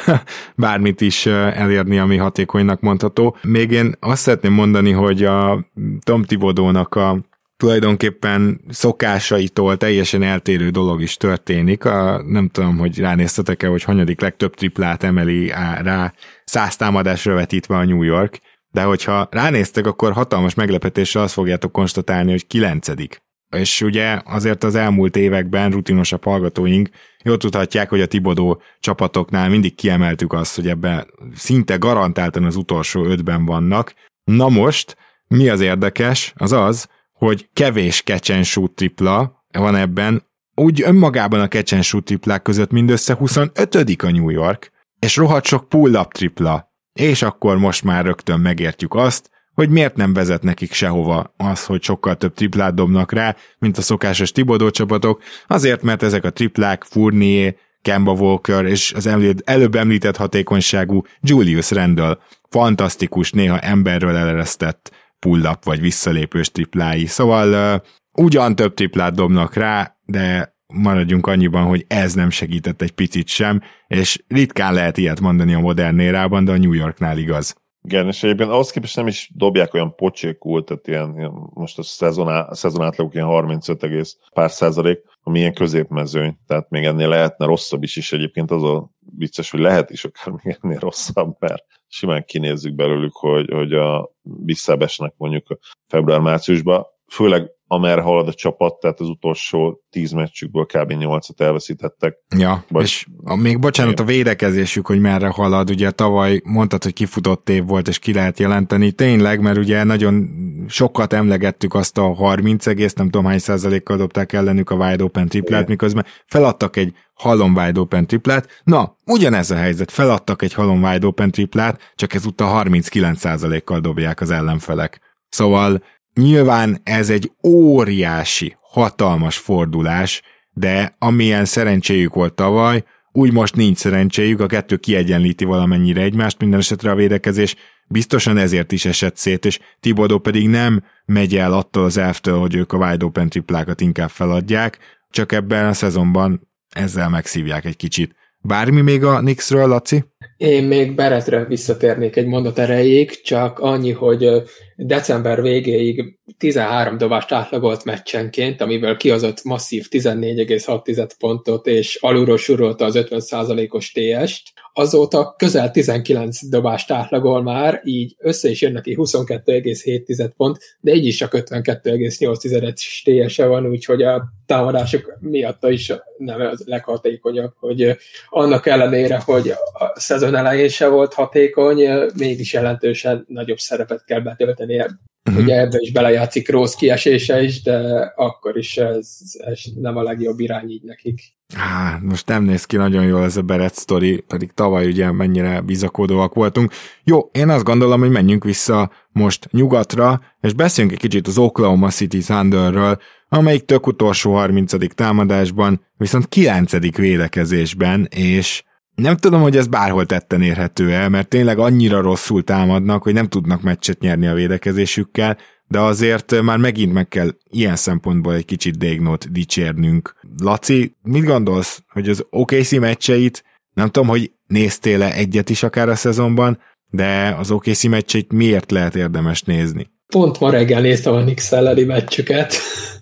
bármit 0.56 1.00
is 1.00 1.26
elérni, 1.26 1.98
ami 1.98 2.16
hatékonynak 2.16 2.80
mondható. 2.80 3.36
Még 3.42 3.70
én 3.70 3.94
azt 4.00 4.22
szeretném 4.22 4.52
mondani, 4.52 4.90
hogy 4.90 5.24
a 5.24 5.66
Tom 6.04 6.22
Tibodónak 6.22 6.94
a 6.94 7.24
tulajdonképpen 7.56 8.60
szokásaitól 8.68 9.76
teljesen 9.76 10.22
eltérő 10.22 10.70
dolog 10.70 11.02
is 11.02 11.16
történik. 11.16 11.84
A, 11.84 12.22
nem 12.26 12.48
tudom, 12.48 12.78
hogy 12.78 12.98
ránéztetek-e, 12.98 13.66
hogy 13.66 13.82
hanyadik 13.82 14.20
legtöbb 14.20 14.54
triplát 14.54 15.02
emeli 15.02 15.48
rá 15.82 16.12
száz 16.44 16.76
támadásra 16.76 17.34
vetítve 17.34 17.76
a 17.76 17.84
New 17.84 18.02
York, 18.02 18.38
de 18.70 18.82
hogyha 18.82 19.28
ránéztek, 19.30 19.86
akkor 19.86 20.12
hatalmas 20.12 20.54
meglepetéssel 20.54 21.22
azt 21.22 21.32
fogjátok 21.32 21.72
konstatálni, 21.72 22.30
hogy 22.30 22.46
kilencedik. 22.46 23.24
És 23.56 23.80
ugye 23.80 24.20
azért 24.24 24.64
az 24.64 24.74
elmúlt 24.74 25.16
években 25.16 25.70
rutinosabb 25.70 26.24
hallgatóink 26.24 26.88
jól 27.24 27.36
tudhatják, 27.36 27.88
hogy 27.88 28.00
a 28.00 28.06
Tibodó 28.06 28.62
csapatoknál 28.80 29.48
mindig 29.48 29.74
kiemeltük 29.74 30.32
azt, 30.32 30.54
hogy 30.54 30.68
ebben 30.68 31.06
szinte 31.34 31.76
garantáltan 31.76 32.44
az 32.44 32.56
utolsó 32.56 33.04
ötben 33.04 33.44
vannak. 33.44 33.94
Na 34.24 34.48
most, 34.48 34.96
mi 35.28 35.48
az 35.48 35.60
érdekes, 35.60 36.32
az 36.36 36.52
az, 36.52 36.88
hogy 37.18 37.48
kevés 37.52 38.02
catch 38.02 38.68
tripla 38.74 39.44
van 39.52 39.76
ebben, 39.76 40.22
úgy 40.54 40.82
önmagában 40.82 41.40
a 41.40 41.48
catch 41.48 42.02
triplák 42.02 42.42
között 42.42 42.70
mindössze 42.70 43.14
25 43.14 43.74
a 44.02 44.10
New 44.10 44.30
York, 44.30 44.72
és 44.98 45.16
rohadt 45.16 45.44
sok 45.44 45.68
pull-up 45.68 46.12
tripla. 46.12 46.74
És 46.92 47.22
akkor 47.22 47.58
most 47.58 47.84
már 47.84 48.04
rögtön 48.04 48.40
megértjük 48.40 48.94
azt, 48.94 49.30
hogy 49.54 49.70
miért 49.70 49.96
nem 49.96 50.12
vezet 50.12 50.42
nekik 50.42 50.72
sehova 50.72 51.34
az, 51.36 51.64
hogy 51.64 51.82
sokkal 51.82 52.16
több 52.16 52.34
triplát 52.34 52.74
dobnak 52.74 53.12
rá, 53.12 53.36
mint 53.58 53.78
a 53.78 53.82
szokásos 53.82 54.32
Tibodó 54.32 54.70
csapatok, 54.70 55.22
azért, 55.46 55.82
mert 55.82 56.02
ezek 56.02 56.24
a 56.24 56.30
triplák 56.30 56.84
Fournier, 56.84 57.56
Kemba 57.82 58.12
Walker 58.12 58.64
és 58.64 58.92
az 58.92 59.06
előbb 59.44 59.74
említett 59.74 60.16
hatékonyságú 60.16 61.02
Julius 61.20 61.70
Randall 61.70 62.18
fantasztikus, 62.48 63.30
néha 63.30 63.58
emberről 63.58 64.16
eleresztett 64.16 64.92
pull-up 65.26 65.64
vagy 65.64 65.80
visszalépős 65.80 66.50
triplái. 66.50 67.06
Szóval 67.06 67.82
ugyan 68.12 68.54
több 68.54 68.74
triplát 68.74 69.14
dobnak 69.14 69.54
rá, 69.54 69.96
de 70.04 70.54
maradjunk 70.66 71.26
annyiban, 71.26 71.64
hogy 71.64 71.84
ez 71.88 72.14
nem 72.14 72.30
segített 72.30 72.82
egy 72.82 72.92
picit 72.92 73.28
sem, 73.28 73.60
és 73.86 74.24
ritkán 74.28 74.74
lehet 74.74 74.96
ilyet 74.96 75.20
mondani 75.20 75.54
a 75.54 75.60
modern 75.60 75.98
érában, 75.98 76.44
de 76.44 76.52
a 76.52 76.56
New 76.56 76.72
Yorknál 76.72 77.18
igaz. 77.18 77.54
Igen, 77.82 78.06
és 78.06 78.22
egyébként 78.22 78.50
ahhoz 78.50 78.70
képest 78.70 78.96
nem 78.96 79.06
is 79.06 79.30
dobják 79.34 79.74
olyan 79.74 79.94
pocsékul, 79.94 80.64
tehát 80.64 80.88
ilyen, 80.88 81.14
ilyen 81.16 81.32
most 81.54 81.78
a 81.78 81.82
szezon, 81.82 82.28
á, 82.28 82.46
a 82.48 82.54
szezon 82.54 82.84
átlagok 82.84 83.14
ilyen 83.14 83.26
35 83.26 83.82
egész 83.82 84.16
pár 84.34 84.50
százalék, 84.50 84.98
ami 85.22 85.38
ilyen 85.38 85.54
középmezőny, 85.54 86.38
tehát 86.46 86.70
még 86.70 86.84
ennél 86.84 87.08
lehetne 87.08 87.46
rosszabb 87.46 87.82
is, 87.82 87.96
és 87.96 88.12
egyébként 88.12 88.50
az 88.50 88.62
a 88.62 88.90
vicces, 89.16 89.50
hogy 89.50 89.60
lehet 89.60 89.90
is 89.90 90.04
akár 90.04 90.34
még 90.42 90.58
ennél 90.60 90.78
rosszabb, 90.78 91.36
mert 91.38 91.64
simán 91.88 92.24
kinézzük 92.24 92.74
belőlük, 92.74 93.12
hogy, 93.12 93.50
hogy 93.50 93.72
a 93.72 94.10
visszabesnek 94.22 95.14
mondjuk 95.16 95.58
február-márciusban, 95.84 96.86
főleg 97.06 97.50
amerre 97.66 98.00
halad 98.00 98.28
a 98.28 98.32
csapat, 98.32 98.80
tehát 98.80 99.00
az 99.00 99.08
utolsó 99.08 99.80
tíz 99.90 100.12
meccsükből 100.12 100.66
kb. 100.66 100.92
nyolcat 100.92 101.40
elveszítettek. 101.40 102.16
Ja, 102.36 102.64
vagy, 102.68 102.82
és 102.82 103.06
a, 103.24 103.36
még 103.36 103.58
bocsánat, 103.58 104.00
a 104.00 104.04
védekezésük, 104.04 104.86
hogy 104.86 105.00
merre 105.00 105.28
halad, 105.28 105.70
ugye 105.70 105.90
tavaly 105.90 106.40
mondtad, 106.44 106.82
hogy 106.82 106.92
kifutott 106.92 107.48
év 107.48 107.66
volt, 107.66 107.88
és 107.88 107.98
ki 107.98 108.12
lehet 108.12 108.38
jelenteni, 108.38 108.92
tényleg, 108.92 109.40
mert 109.40 109.58
ugye 109.58 109.84
nagyon 109.84 110.28
sokat 110.68 111.12
emlegettük 111.12 111.74
azt 111.74 111.98
a 111.98 112.14
30 112.14 112.66
egész, 112.66 112.92
nem 112.92 113.10
tudom 113.10 113.26
hány 113.26 113.38
százalékkal 113.38 113.96
dobták 113.96 114.32
ellenük 114.32 114.70
a 114.70 114.74
wide 114.74 115.04
open 115.04 115.28
triplát, 115.28 115.68
miközben 115.68 116.04
feladtak 116.26 116.76
egy 116.76 116.94
halom 117.14 117.54
wide 117.54 117.80
open 117.80 118.06
triplát. 118.06 118.62
Na, 118.64 118.96
ugyanez 119.06 119.50
a 119.50 119.56
helyzet, 119.56 119.90
feladtak 119.90 120.42
egy 120.42 120.52
halom 120.52 120.82
wide 120.82 121.06
open 121.06 121.30
triplát, 121.30 121.92
csak 121.94 122.14
ezúttal 122.14 122.48
39 122.48 123.18
százalékkal 123.18 123.80
dobják 123.80 124.20
az 124.20 124.30
ellenfelek. 124.30 125.00
Szóval 125.28 125.82
Nyilván 126.20 126.80
ez 126.82 127.10
egy 127.10 127.32
óriási, 127.42 128.56
hatalmas 128.60 129.36
fordulás, 129.36 130.22
de 130.52 130.96
amilyen 130.98 131.44
szerencséjük 131.44 132.14
volt 132.14 132.34
tavaly, 132.34 132.84
úgy 133.12 133.32
most 133.32 133.56
nincs 133.56 133.78
szerencséjük, 133.78 134.40
a 134.40 134.46
kettő 134.46 134.76
kiegyenlíti 134.76 135.44
valamennyire 135.44 136.00
egymást, 136.00 136.38
minden 136.40 136.58
esetre 136.58 136.90
a 136.90 136.94
védekezés 136.94 137.56
biztosan 137.88 138.38
ezért 138.38 138.72
is 138.72 138.84
esett 138.84 139.16
szét, 139.16 139.44
és 139.44 139.58
Tibodó 139.80 140.18
pedig 140.18 140.48
nem 140.48 140.82
megy 141.04 141.36
el 141.36 141.52
attól 141.52 141.84
az 141.84 141.96
elftől, 141.96 142.38
hogy 142.38 142.54
ők 142.54 142.72
a 142.72 142.76
wide 142.76 143.04
open 143.04 143.28
triplákat 143.28 143.80
inkább 143.80 144.10
feladják, 144.10 144.78
csak 145.10 145.32
ebben 145.32 145.66
a 145.66 145.72
szezonban 145.72 146.48
ezzel 146.70 147.08
megszívják 147.08 147.64
egy 147.64 147.76
kicsit. 147.76 148.14
Bármi 148.40 148.80
még 148.80 149.04
a 149.04 149.18
Knicksről, 149.18 149.68
Laci? 149.68 150.04
Én 150.36 150.64
még 150.64 150.94
Beretre 150.94 151.44
visszatérnék 151.44 152.16
egy 152.16 152.26
mondat 152.26 152.58
erejéig, 152.58 153.20
csak 153.20 153.58
annyi, 153.58 153.92
hogy 153.92 154.28
december 154.76 155.42
végéig 155.42 156.18
13 156.38 156.98
dobást 156.98 157.32
átlagolt 157.32 157.84
meccsenként, 157.84 158.60
amiből 158.60 158.96
kihozott 158.96 159.44
masszív 159.44 159.86
14,6 159.90 161.10
pontot, 161.18 161.66
és 161.66 161.98
alulról 162.00 162.36
surolta 162.36 162.84
az 162.84 162.98
50%-os 162.98 163.92
TS-t. 163.92 164.52
Azóta 164.78 165.34
közel 165.38 165.70
19 165.70 166.48
dobást 166.48 166.90
átlagol 166.90 167.42
már, 167.42 167.80
így 167.84 168.14
össze 168.18 168.48
is 168.48 168.60
jön 168.60 168.72
neki 168.72 168.94
22,7 168.98 170.30
pont, 170.36 170.58
de 170.80 170.92
így 170.94 171.06
is 171.06 171.16
csak 171.16 171.32
52,8-es 171.36 173.26
TS-e 173.26 173.46
van, 173.46 173.66
úgyhogy 173.66 174.02
a 174.02 174.24
támadások 174.46 175.16
miatt 175.20 175.66
is 175.68 175.92
nem 176.18 176.40
az 176.40 176.62
leghatékonyabb, 176.66 177.52
hogy 177.58 177.96
annak 178.28 178.66
ellenére, 178.66 179.22
hogy 179.24 179.48
a 179.72 180.00
szezon 180.00 180.34
elején 180.34 180.68
se 180.68 180.88
volt 180.88 181.14
hatékony, 181.14 181.88
mégis 182.16 182.52
jelentősen 182.52 183.24
nagyobb 183.28 183.58
szerepet 183.58 184.04
kell 184.04 184.20
betölteni. 184.20 184.76
Uh-huh. 184.78 185.42
Ugye 185.42 185.60
ebbe 185.60 185.76
is 185.80 185.92
belejátszik 185.92 186.50
Rossz 186.50 186.74
kiesése 186.74 187.42
is, 187.42 187.62
de 187.62 187.78
akkor 188.16 188.56
is 188.56 188.76
ez, 188.76 189.08
ez 189.38 189.60
nem 189.74 189.96
a 189.96 190.02
legjobb 190.02 190.40
irány 190.40 190.70
így 190.70 190.82
nekik. 190.82 191.35
Á, 191.54 191.98
most 192.02 192.28
nem 192.28 192.42
néz 192.42 192.64
ki 192.64 192.76
nagyon 192.76 193.04
jól 193.04 193.24
ez 193.24 193.36
a 193.36 193.42
Beret 193.42 193.74
sztori, 193.74 194.24
pedig 194.26 194.50
tavaly 194.54 194.86
ugye 194.86 195.12
mennyire 195.12 195.60
bizakodóak 195.60 196.34
voltunk. 196.34 196.72
Jó, 197.04 197.30
én 197.32 197.48
azt 197.48 197.64
gondolom, 197.64 198.00
hogy 198.00 198.10
menjünk 198.10 198.44
vissza 198.44 198.90
most 199.12 199.48
nyugatra, 199.50 200.20
és 200.40 200.52
beszéljünk 200.52 200.96
egy 200.96 201.02
kicsit 201.02 201.26
az 201.26 201.38
Oklahoma 201.38 201.90
City 201.90 202.18
Thunderről, 202.18 202.98
amelyik 203.28 203.64
tök 203.64 203.86
utolsó 203.86 204.34
30. 204.34 204.94
támadásban, 204.94 205.86
viszont 205.96 206.28
9. 206.28 206.96
védekezésben, 206.96 208.08
és 208.10 208.64
nem 208.94 209.16
tudom, 209.16 209.40
hogy 209.40 209.56
ez 209.56 209.66
bárhol 209.66 210.06
tetten 210.06 210.42
érhető 210.42 210.92
el, 210.92 211.08
mert 211.08 211.28
tényleg 211.28 211.58
annyira 211.58 212.00
rosszul 212.00 212.44
támadnak, 212.44 213.02
hogy 213.02 213.12
nem 213.12 213.28
tudnak 213.28 213.62
meccset 213.62 214.00
nyerni 214.00 214.26
a 214.26 214.34
védekezésükkel, 214.34 215.38
de 215.68 215.78
azért 215.78 216.42
már 216.42 216.58
megint 216.58 216.92
meg 216.92 217.08
kell 217.08 217.28
ilyen 217.50 217.76
szempontból 217.76 218.34
egy 218.34 218.44
kicsit 218.44 218.78
Dégnót 218.78 219.32
dicsérnünk. 219.32 220.14
Laci, 220.38 220.96
mit 221.02 221.24
gondolsz, 221.24 221.82
hogy 221.88 222.08
az 222.08 222.26
OKC 222.30 222.72
meccseit, 222.72 223.44
nem 223.74 223.90
tudom, 223.90 224.08
hogy 224.08 224.32
néztél-e 224.46 225.12
egyet 225.12 225.50
is 225.50 225.62
akár 225.62 225.88
a 225.88 225.94
szezonban, 225.94 226.58
de 226.90 227.34
az 227.38 227.50
OKC 227.50 227.84
meccseit 227.84 228.32
miért 228.32 228.70
lehet 228.70 228.96
érdemes 228.96 229.42
nézni? 229.42 229.90
Pont 230.06 230.40
ma 230.40 230.50
reggel 230.50 230.80
néztem 230.80 231.14
a 231.14 231.22
Nix 231.22 231.52
elleni 231.52 231.82
meccsüket, 231.82 232.54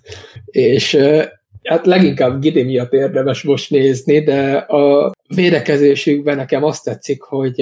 és 0.45 0.97
hát 1.63 1.85
leginkább 1.85 2.41
Gidi 2.41 2.63
miatt 2.63 2.93
érdemes 2.93 3.43
most 3.43 3.69
nézni, 3.69 4.23
de 4.23 4.53
a 4.55 5.11
védekezésükben 5.35 6.35
nekem 6.35 6.63
azt 6.63 6.83
tetszik, 6.83 7.21
hogy 7.21 7.61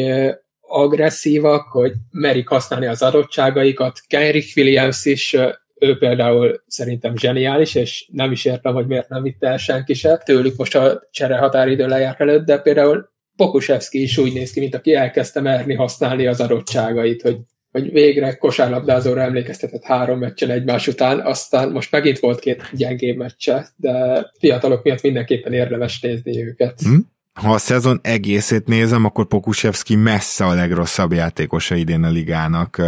agresszívak, 0.73 1.67
hogy 1.67 1.91
merik 2.12 2.47
használni 2.47 2.86
az 2.86 3.01
adottságaikat. 3.01 3.99
Kenrick 4.07 4.57
Williams 4.57 5.05
is 5.05 5.36
ő 5.79 5.97
például 5.97 6.63
szerintem 6.67 7.17
zseniális, 7.17 7.75
és 7.75 8.09
nem 8.12 8.31
is 8.31 8.45
értem, 8.45 8.73
hogy 8.73 8.88
miért 8.88 9.09
nem 9.09 9.23
vitte 9.23 9.47
el 9.47 9.57
senki 9.57 9.93
se. 9.93 10.17
Tőlük 10.17 10.55
most 10.55 10.75
a 10.75 11.07
csere 11.12 11.38
határidő 11.38 11.88
lejárt 11.88 12.21
előtt, 12.21 12.45
de 12.45 12.57
például 12.57 13.12
Pokusevski 13.36 14.01
is 14.01 14.17
úgy 14.17 14.33
néz 14.33 14.51
ki, 14.51 14.59
mint 14.59 14.75
aki 14.75 14.93
elkezdte 14.93 15.41
merni 15.41 15.73
használni 15.73 16.27
az 16.27 16.41
adottságait, 16.41 17.21
hogy, 17.21 17.38
hogy 17.71 17.91
végre 17.91 18.36
kosárlabdázóra 18.36 19.21
emlékeztetett 19.21 19.83
három 19.83 20.19
meccsen 20.19 20.49
egymás 20.49 20.88
után, 20.88 21.19
aztán 21.19 21.71
most 21.71 21.91
megint 21.91 22.19
volt 22.19 22.39
két 22.39 22.69
gyengébb 22.73 23.17
meccse, 23.17 23.67
de 23.75 24.25
fiatalok 24.39 24.83
miatt 24.83 25.01
mindenképpen 25.01 25.53
érdemes 25.53 26.01
nézni 26.01 26.43
őket. 26.43 26.81
Hm? 26.81 26.95
Ha 27.34 27.54
a 27.54 27.58
szezon 27.58 28.00
egészét 28.04 28.67
nézem, 28.67 29.06
akkor 29.06 29.26
Pokusevski 29.26 29.96
messze 29.96 30.46
a 30.46 30.54
legrosszabb 30.54 31.13
játékosa 31.13 31.76
idén 31.76 32.04
a 32.04 32.10
ligának. 32.10 32.82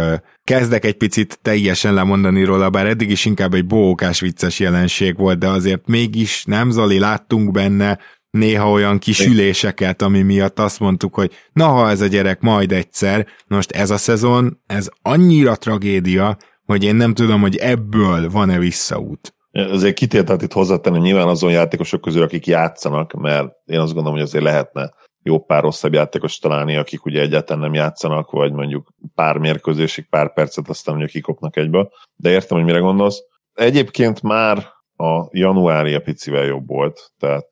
Kezdek 0.44 0.84
egy 0.84 0.96
picit 0.96 1.38
teljesen 1.42 1.94
lemondani 1.94 2.44
róla, 2.44 2.70
bár 2.70 2.86
eddig 2.86 3.10
is 3.10 3.24
inkább 3.24 3.54
egy 3.54 3.66
bókás 3.66 4.20
vicces 4.20 4.58
jelenség 4.58 5.16
volt, 5.16 5.38
de 5.38 5.48
azért 5.48 5.86
mégis 5.86 6.44
nem, 6.44 6.70
Zoli, 6.70 6.98
láttunk 6.98 7.50
benne 7.50 7.98
néha 8.30 8.70
olyan 8.70 8.98
kis 8.98 9.26
üléseket, 9.26 10.02
ami 10.02 10.22
miatt 10.22 10.58
azt 10.58 10.80
mondtuk, 10.80 11.14
hogy 11.14 11.32
na, 11.52 11.66
ha 11.66 11.90
ez 11.90 12.00
a 12.00 12.06
gyerek 12.06 12.40
majd 12.40 12.72
egyszer, 12.72 13.26
most 13.46 13.70
ez 13.70 13.90
a 13.90 13.96
szezon, 13.96 14.60
ez 14.66 14.88
annyira 15.02 15.56
tragédia, 15.56 16.36
hogy 16.64 16.84
én 16.84 16.94
nem 16.94 17.14
tudom, 17.14 17.40
hogy 17.40 17.56
ebből 17.56 18.30
van-e 18.30 18.58
visszaút. 18.58 19.35
Azért 19.56 19.94
kitértet 19.94 20.42
itt 20.42 20.52
hozzátenni, 20.52 20.98
nyilván 20.98 21.28
azon 21.28 21.50
játékosok 21.50 22.00
közül, 22.00 22.22
akik 22.22 22.46
játszanak, 22.46 23.12
mert 23.12 23.48
én 23.64 23.78
azt 23.78 23.92
gondolom, 23.92 24.18
hogy 24.18 24.26
azért 24.26 24.44
lehetne 24.44 24.94
jó 25.22 25.44
pár 25.44 25.62
rosszabb 25.62 25.92
játékos 25.92 26.38
találni, 26.38 26.76
akik 26.76 27.04
ugye 27.04 27.20
egyáltalán 27.20 27.62
nem 27.62 27.74
játszanak, 27.74 28.30
vagy 28.30 28.52
mondjuk 28.52 28.92
pár 29.14 29.38
mérkőzésig, 29.38 30.08
pár 30.08 30.32
percet, 30.32 30.68
aztán 30.68 30.94
mondjuk 30.94 31.14
kikopnak 31.14 31.56
egyből. 31.56 31.90
De 32.16 32.30
értem, 32.30 32.56
hogy 32.56 32.66
mire 32.66 32.78
gondolsz. 32.78 33.18
Egyébként 33.54 34.22
már 34.22 34.58
a 34.96 35.28
januári 35.30 35.94
a 35.94 36.00
picivel 36.00 36.44
jobb 36.44 36.66
volt, 36.66 37.12
tehát 37.18 37.48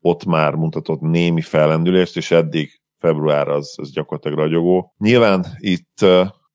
ott 0.00 0.24
már 0.24 0.54
mutatott 0.54 1.00
némi 1.00 1.40
fellendülést, 1.40 2.16
és 2.16 2.30
eddig 2.30 2.80
február 2.98 3.48
az, 3.48 3.74
az 3.76 3.92
gyakorlatilag 3.92 4.38
ragyogó. 4.38 4.94
Nyilván 4.98 5.46
itt 5.58 6.06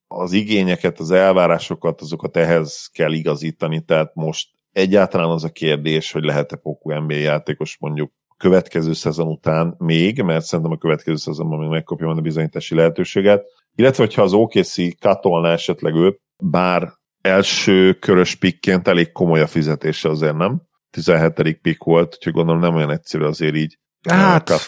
az 0.07 0.31
igényeket, 0.31 0.99
az 0.99 1.11
elvárásokat, 1.11 2.01
azokat 2.01 2.37
ehhez 2.37 2.89
kell 2.93 3.11
igazítani, 3.11 3.81
tehát 3.81 4.15
most 4.15 4.49
egyáltalán 4.75 5.29
az 5.29 5.43
a 5.43 5.49
kérdés, 5.49 6.11
hogy 6.11 6.23
lehet-e 6.23 6.55
Poku 6.55 6.93
NBA 6.93 7.13
játékos 7.13 7.77
mondjuk 7.79 8.11
a 8.27 8.35
következő 8.37 8.93
szezon 8.93 9.27
után 9.27 9.75
még, 9.77 10.21
mert 10.21 10.45
szerintem 10.45 10.73
a 10.73 10.77
következő 10.77 11.15
szezonban 11.15 11.59
még 11.59 11.69
megkapja 11.69 12.07
a 12.07 12.21
bizonyítási 12.21 12.75
lehetőséget, 12.75 13.43
illetve 13.75 14.03
hogyha 14.03 14.21
az 14.21 14.33
OKC 14.33 14.99
katolná 14.99 15.51
esetleg 15.51 15.95
őt, 15.95 16.19
bár 16.37 16.93
első 17.21 17.93
körös 17.93 18.35
pikként 18.35 18.87
elég 18.87 19.11
komoly 19.11 19.41
a 19.41 19.47
fizetése 19.47 20.09
azért 20.09 20.35
nem. 20.35 20.61
17. 20.89 21.59
pick 21.61 21.83
volt, 21.83 22.13
úgyhogy 22.15 22.33
gondolom 22.33 22.61
nem 22.61 22.75
olyan 22.75 22.91
egyszerű 22.91 23.23
azért 23.23 23.55
így. 23.55 23.79
Hát, 24.09 24.49
kap. 24.49 24.59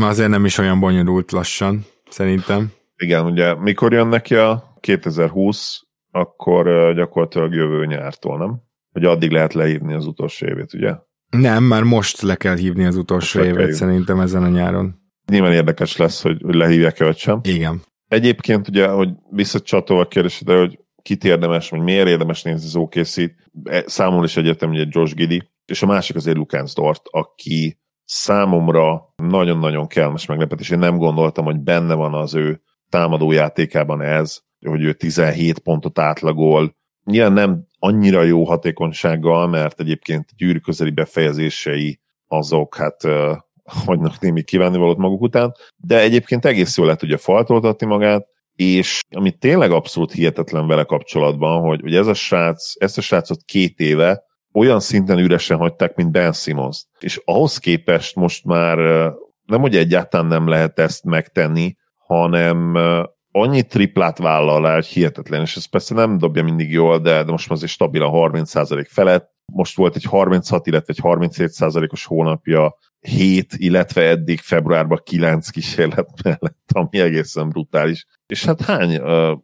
azért 0.00 0.28
nem 0.28 0.44
is 0.44 0.58
olyan 0.58 0.80
bonyolult 0.80 1.32
lassan, 1.32 1.84
szerintem. 2.10 2.72
Igen, 2.96 3.24
ugye 3.24 3.54
mikor 3.54 3.92
jön 3.92 4.06
neki 4.06 4.34
a 4.34 4.76
2020, 4.80 5.80
akkor 6.10 6.94
gyakorlatilag 6.94 7.54
jövő 7.54 7.86
nyártól, 7.86 8.38
nem? 8.38 8.68
Hogy 8.92 9.04
addig 9.04 9.30
lehet 9.30 9.52
lehívni 9.52 9.94
az 9.94 10.06
utolsó 10.06 10.46
évét, 10.46 10.74
ugye? 10.74 10.94
Nem, 11.30 11.64
már 11.64 11.82
most 11.82 12.20
le 12.20 12.34
kell 12.34 12.56
hívni 12.56 12.84
az 12.84 12.96
utolsó 12.96 13.38
most 13.38 13.50
évet 13.50 13.72
szerintem 13.72 14.20
ezen 14.20 14.42
a 14.42 14.48
nyáron. 14.48 14.94
Nyilván 15.26 15.52
érdekes 15.52 15.96
lesz, 15.96 16.22
hogy, 16.22 16.42
hogy 16.42 16.54
lehívják-e 16.54 17.04
vagy 17.04 17.16
sem. 17.16 17.40
Igen. 17.42 17.82
Egyébként 18.08 18.68
ugye, 18.68 18.88
hogy 18.88 19.08
visszacsatolva 19.30 20.02
a 20.02 20.08
kérdésedre, 20.08 20.58
hogy 20.58 20.78
kit 21.02 21.24
érdemes, 21.24 21.68
vagy 21.68 21.80
miért 21.80 22.08
érdemes 22.08 22.42
nézni 22.42 22.66
az 22.66 22.76
okc 22.76 23.18
e, 23.64 23.84
számomra 23.86 24.24
is 24.24 24.36
egyetem, 24.36 24.70
ugye 24.70 24.84
Josh 24.88 25.14
Giddy, 25.14 25.50
és 25.64 25.82
a 25.82 25.86
másik 25.86 26.16
azért 26.16 26.36
Lukens 26.36 26.74
Dort, 26.74 27.02
aki 27.04 27.78
számomra 28.04 29.12
nagyon-nagyon 29.16 29.86
kellemes 29.86 30.26
meglepetés. 30.26 30.70
Én 30.70 30.78
nem 30.78 30.96
gondoltam, 30.96 31.44
hogy 31.44 31.58
benne 31.58 31.94
van 31.94 32.14
az 32.14 32.34
ő 32.34 32.62
támadó 32.88 33.32
játékában 33.32 34.02
ez, 34.02 34.40
hogy 34.66 34.82
ő 34.82 34.92
17 34.92 35.58
pontot 35.58 35.98
átlagol, 35.98 36.78
Nyilván 37.04 37.32
nem 37.32 37.66
annyira 37.82 38.22
jó 38.22 38.44
hatékonysággal, 38.44 39.48
mert 39.48 39.80
egyébként 39.80 40.28
gyűrű 40.36 40.58
közeli 40.58 40.90
befejezései 40.90 42.00
azok 42.26 42.76
hát 42.76 43.02
hagynak 43.64 44.20
némi 44.20 44.42
kívánnivalót 44.42 44.96
maguk 44.96 45.20
után, 45.20 45.52
de 45.76 46.00
egyébként 46.00 46.44
egész 46.44 46.76
jól 46.76 46.86
le 46.86 46.96
tudja 46.96 47.18
faltoltatni 47.18 47.86
magát, 47.86 48.26
és 48.54 49.00
ami 49.10 49.30
tényleg 49.30 49.70
abszolút 49.70 50.12
hihetetlen 50.12 50.66
vele 50.66 50.84
kapcsolatban, 50.84 51.62
hogy, 51.62 51.80
hogy 51.80 51.94
ez 51.94 52.06
a 52.06 52.14
srác, 52.14 52.72
ezt 52.78 52.98
a 52.98 53.00
srácot 53.00 53.42
két 53.44 53.78
éve 53.78 54.22
olyan 54.52 54.80
szinten 54.80 55.18
üresen 55.18 55.58
hagyták, 55.58 55.94
mint 55.94 56.10
Ben 56.10 56.32
simmons 56.32 56.86
És 56.98 57.20
ahhoz 57.24 57.58
képest 57.58 58.14
most 58.14 58.44
már 58.44 58.76
nem, 59.44 59.60
hogy 59.60 59.76
egyáltalán 59.76 60.26
nem 60.26 60.48
lehet 60.48 60.78
ezt 60.78 61.04
megtenni, 61.04 61.76
hanem 61.96 62.74
annyi 63.32 63.62
triplát 63.62 64.18
vállal 64.18 64.66
el, 64.68 64.74
hogy 64.74 64.86
hihetetlen, 64.86 65.40
és 65.40 65.56
ez 65.56 65.64
persze 65.64 65.94
nem 65.94 66.18
dobja 66.18 66.42
mindig 66.42 66.70
jól, 66.70 66.98
de, 66.98 67.24
de 67.24 67.30
most 67.30 67.50
azért 67.50 67.70
stabil 67.70 68.02
a 68.02 68.10
30% 68.10 68.86
felett. 68.88 69.30
Most 69.52 69.76
volt 69.76 69.96
egy 69.96 70.04
36, 70.04 70.66
illetve 70.66 70.92
egy 70.92 71.00
37%-os 71.02 72.04
hónapja, 72.04 72.76
7, 73.00 73.54
illetve 73.56 74.08
eddig 74.08 74.38
februárban 74.38 75.00
9 75.04 75.48
kísérlet 75.48 76.08
mellett, 76.22 76.68
ami 76.72 76.98
egészen 77.00 77.48
brutális. 77.48 78.06
És 78.26 78.44
hát 78.44 78.60
hány? 78.60 79.00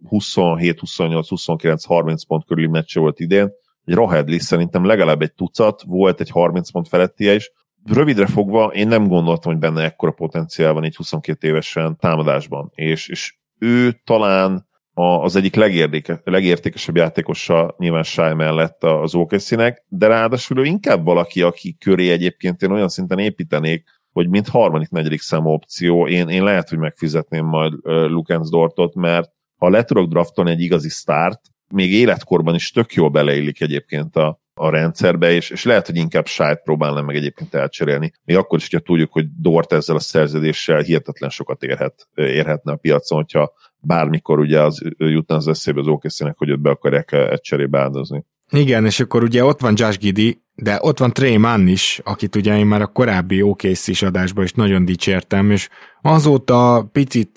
27, 0.09 0.81
28, 0.81 1.29
29, 1.29 1.85
30 1.85 2.25
pont 2.25 2.45
körüli 2.45 2.67
meccse 2.67 3.01
volt 3.01 3.21
idén. 3.21 3.51
Egy 3.85 3.95
Rahedli 3.95 4.39
szerintem 4.39 4.85
legalább 4.85 5.23
egy 5.23 5.33
tucat, 5.33 5.83
volt 5.83 6.21
egy 6.21 6.31
30 6.31 6.71
pont 6.71 6.89
felettie 6.89 7.35
is. 7.35 7.51
Rövidre 7.85 8.27
fogva 8.27 8.67
én 8.67 8.89
nem 8.89 9.07
gondoltam, 9.09 9.53
hogy 9.53 9.61
benne 9.61 9.83
ekkora 9.83 10.11
potenciál 10.13 10.73
van 10.73 10.85
így 10.85 10.97
22 10.97 11.49
évesen 11.49 11.97
támadásban. 11.97 12.71
És, 12.75 13.09
és 13.09 13.35
ő 13.59 14.01
talán 14.05 14.67
az 14.95 15.37
egyik 15.37 15.55
legérdéke, 15.55 16.21
legértékesebb 16.25 16.97
játékosa 16.97 17.75
nyilván 17.79 18.03
Shai 18.03 18.35
mellett 18.35 18.85
az 18.85 19.15
okc 19.15 19.55
de 19.89 20.07
ráadásul 20.07 20.59
ő 20.59 20.65
inkább 20.65 21.05
valaki, 21.05 21.43
aki 21.43 21.77
köré 21.81 22.11
egyébként 22.11 22.63
én 22.63 22.71
olyan 22.71 22.89
szinten 22.89 23.19
építenék, 23.19 23.85
hogy 24.13 24.29
mint 24.29 24.49
harmadik, 24.49 24.91
negyedik 24.91 25.21
számú 25.21 25.49
opció, 25.49 26.09
én, 26.09 26.29
én 26.29 26.45
lehet, 26.45 26.69
hogy 26.69 26.79
megfizetném 26.79 27.45
majd 27.45 27.73
Lukens 27.83 28.49
Dortot, 28.49 28.95
mert 28.95 29.31
ha 29.57 29.69
le 29.69 29.85
tudok 29.85 30.09
draftolni 30.09 30.51
egy 30.51 30.61
igazi 30.61 30.89
start, 30.89 31.41
még 31.69 31.93
életkorban 31.93 32.55
is 32.55 32.71
tök 32.71 32.93
jól 32.93 33.09
beleillik 33.09 33.61
egyébként 33.61 34.17
a, 34.17 34.41
a 34.59 34.71
rendszerbe, 34.71 35.33
és, 35.33 35.51
és 35.51 35.65
lehet, 35.65 35.87
hogy 35.87 35.97
inkább 35.97 36.27
sájt 36.27 36.63
próbálnám 36.63 37.05
meg 37.05 37.17
egyébként 37.17 37.55
elcserélni. 37.55 38.13
Még 38.25 38.37
akkor 38.37 38.59
is, 38.59 38.69
hogyha 38.71 38.87
tudjuk, 38.87 39.13
hogy 39.13 39.27
Dort 39.41 39.73
ezzel 39.73 39.97
a 39.97 40.01
szerződéssel 40.01 40.81
hihetetlen 40.81 41.31
sokat 41.31 41.63
érhet, 41.63 42.09
érhetne 42.15 42.73
a 42.73 42.77
piacon, 42.77 43.19
hogyha 43.19 43.53
bármikor 43.79 44.39
ugye 44.39 44.63
az 44.63 44.83
jutna 44.97 45.35
az 45.35 45.49
eszébe 45.49 45.81
az 45.81 45.87
okc 45.87 46.37
hogy 46.37 46.49
őt 46.49 46.61
be 46.61 46.71
akarják 46.71 47.13
egy 47.13 47.41
cserébe 47.41 47.79
áldozni. 47.79 48.25
Igen, 48.51 48.85
és 48.85 49.01
akkor 49.01 49.23
ugye 49.23 49.45
ott 49.45 49.61
van 49.61 49.75
Josh 49.77 49.99
Giddy, 49.99 50.43
de 50.55 50.79
ott 50.81 50.99
van 50.99 51.13
Trey 51.13 51.37
Mann 51.37 51.67
is, 51.67 52.01
akit 52.05 52.37
ugye 52.37 52.59
én 52.59 52.67
már 52.67 52.83
a 52.83 52.87
korábbi 52.87 53.43
okc 53.43 53.87
is 53.87 54.03
adásban 54.03 54.45
is 54.45 54.53
nagyon 54.53 54.85
dicsértem, 54.85 55.51
és 55.51 55.69
azóta 56.03 56.89
picit, 56.93 57.37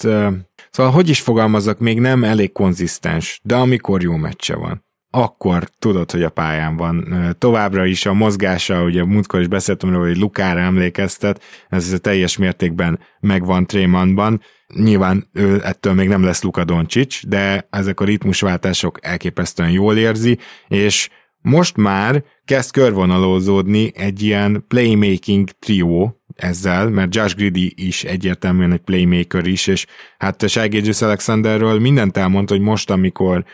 szóval 0.70 0.92
hogy 0.92 1.10
is 1.10 1.22
fogalmazok, 1.22 1.80
még 1.80 2.00
nem 2.00 2.24
elég 2.24 2.52
konzisztens, 2.52 3.40
de 3.44 3.56
amikor 3.56 4.02
jó 4.02 4.16
meccse 4.16 4.56
van 4.56 4.88
akkor 5.12 5.70
tudod, 5.80 6.12
hogy 6.12 6.24
a 6.24 6.30
pályán 6.30 6.78
van. 6.78 7.06
Továbbra 7.38 7.86
is 7.86 8.06
a 8.06 8.14
mozgása, 8.14 8.84
ugye 8.84 9.06
múltkor 9.06 9.40
is 9.40 9.48
beszéltem 9.48 9.90
róla, 9.90 10.08
hogy 10.08 10.18
Lukára 10.18 10.60
emlékeztet, 10.60 11.44
ez 11.70 11.96
teljes 12.02 12.38
mértékben 12.38 13.00
megvan 13.20 13.66
Trémanban. 13.66 14.42
Nyilván 14.76 15.30
ő 15.34 15.62
ettől 15.64 15.94
még 15.94 16.08
nem 16.08 16.24
lesz 16.24 16.44
Luka 16.44 16.64
Doncsics, 16.64 17.28
de 17.28 17.68
ezek 17.70 18.00
a 18.00 18.06
ritmusváltások 18.06 19.00
elképesztően 19.02 19.72
jól 19.72 19.98
érzi, 19.98 20.38
és 20.68 21.10
most 21.42 21.78
már 21.78 22.24
kezd 22.46 22.72
körvonalózódni 22.72 23.92
egy 23.96 24.22
ilyen 24.22 24.66
playmaking 24.68 25.50
trió 25.50 26.19
ezzel, 26.40 26.90
mert 26.90 27.16
Josh 27.16 27.36
Grady 27.36 27.74
is 27.76 28.04
egyértelműen 28.04 28.72
egy 28.72 28.80
playmaker 28.80 29.46
is, 29.46 29.68
és 29.68 29.86
hát 30.18 30.50
Shai 30.50 30.82
Alexanderről 31.00 31.80
mindent 31.80 32.18
elmond, 32.18 32.50
hogy 32.50 32.62
most, 32.62 32.90
amikor 32.90 33.46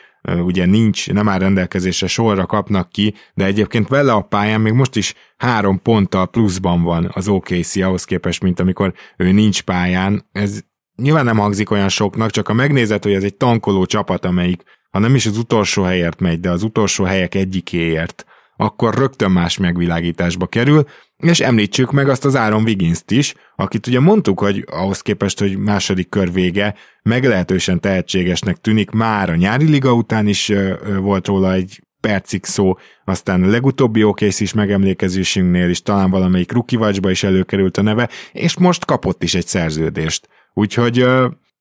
ugye 0.44 0.66
nincs, 0.66 1.12
nem 1.12 1.30
áll 1.30 1.40
rendelkezésre, 1.40 2.08
sorra 2.08 2.46
kapnak 2.46 2.90
ki, 2.90 3.14
de 3.34 3.46
egyébként 3.46 3.88
vele 3.88 4.14
a 4.14 4.22
pályán 4.22 4.62
még 4.62 4.74
most 4.74 4.96
is 4.96 5.14
három 5.38 5.82
ponttal 5.82 6.28
pluszban 6.28 6.84
van 6.84 7.10
az 7.14 7.28
OKC 7.28 7.76
ahhoz 7.76 8.04
képest, 8.04 8.44
mint 8.44 8.60
amikor 8.60 8.94
ő 9.18 9.32
nincs 9.32 9.62
pályán. 9.62 10.26
Ez 10.32 10.60
nyilván 10.96 11.26
nem 11.26 11.38
hangzik 11.38 11.72
olyan 11.72 11.90
soknak, 11.90 12.32
csak 12.32 12.50
a 12.50 12.54
megnézet, 12.54 13.04
hogy 13.04 13.14
ez 13.14 13.24
egy 13.24 13.36
tankoló 13.36 13.86
csapat, 13.86 14.26
amelyik 14.26 14.64
ha 14.92 15.02
nem 15.02 15.16
is 15.16 15.26
az 15.26 15.38
utolsó 15.38 15.84
helyért 15.84 16.20
megy, 16.20 16.40
de 16.40 16.50
az 16.50 16.64
utolsó 16.64 17.04
helyek 17.04 17.36
egyikéért, 17.36 18.26
akkor 18.58 18.94
rögtön 18.94 19.32
más 19.32 19.58
megvilágításba 19.58 20.48
kerül, 20.48 20.86
és 21.28 21.40
említsük 21.40 21.92
meg 21.92 22.10
azt 22.10 22.26
az 22.26 22.36
Áron 22.36 22.64
wiggins 22.64 23.00
is, 23.08 23.34
akit 23.56 23.88
ugye 23.88 24.00
mondtuk, 24.00 24.40
hogy 24.40 24.66
ahhoz 24.72 25.02
képest, 25.02 25.40
hogy 25.40 25.58
második 25.58 26.10
kör 26.10 26.32
vége 26.32 26.76
meglehetősen 27.04 27.80
tehetségesnek 27.80 28.58
tűnik, 28.58 28.90
már 28.90 29.30
a 29.30 29.36
nyári 29.36 29.70
liga 29.70 29.94
után 29.94 30.28
is 30.28 30.52
volt 31.00 31.28
róla 31.28 31.54
egy 31.54 31.84
percig 32.00 32.46
szó, 32.46 32.74
aztán 33.06 33.44
a 33.44 33.48
legutóbbi 33.48 34.04
OKC 34.04 34.40
is 34.40 34.54
megemlékezésünknél 34.54 35.70
is 35.70 35.82
talán 35.82 36.10
valamelyik 36.10 36.52
rukivacsba 36.52 37.10
is 37.10 37.24
előkerült 37.24 37.78
a 37.78 37.82
neve, 37.82 38.10
és 38.32 38.58
most 38.58 38.86
kapott 38.86 39.24
is 39.24 39.36
egy 39.36 39.48
szerződést. 39.48 40.28
Úgyhogy 40.54 41.06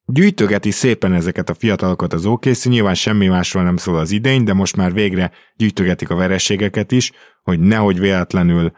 gyűjtögeti 0.07 0.71
szépen 0.71 1.13
ezeket 1.13 1.51
a 1.51 1.55
fiatalokat 1.55 2.13
az 2.13 2.27
OKC, 2.27 2.65
nyilván 2.65 2.95
semmi 2.95 3.27
másról 3.27 3.63
nem 3.63 3.77
szól 3.77 3.99
az 3.99 4.11
idény, 4.11 4.45
de 4.45 4.53
most 4.53 4.77
már 4.77 4.93
végre 4.93 5.31
gyűjtögetik 5.57 6.11
a 6.11 6.15
vereségeket 6.15 6.93
is, 6.93 7.13
hogy 7.43 7.61
nehogy 7.61 7.99
véletlenül 7.99 8.73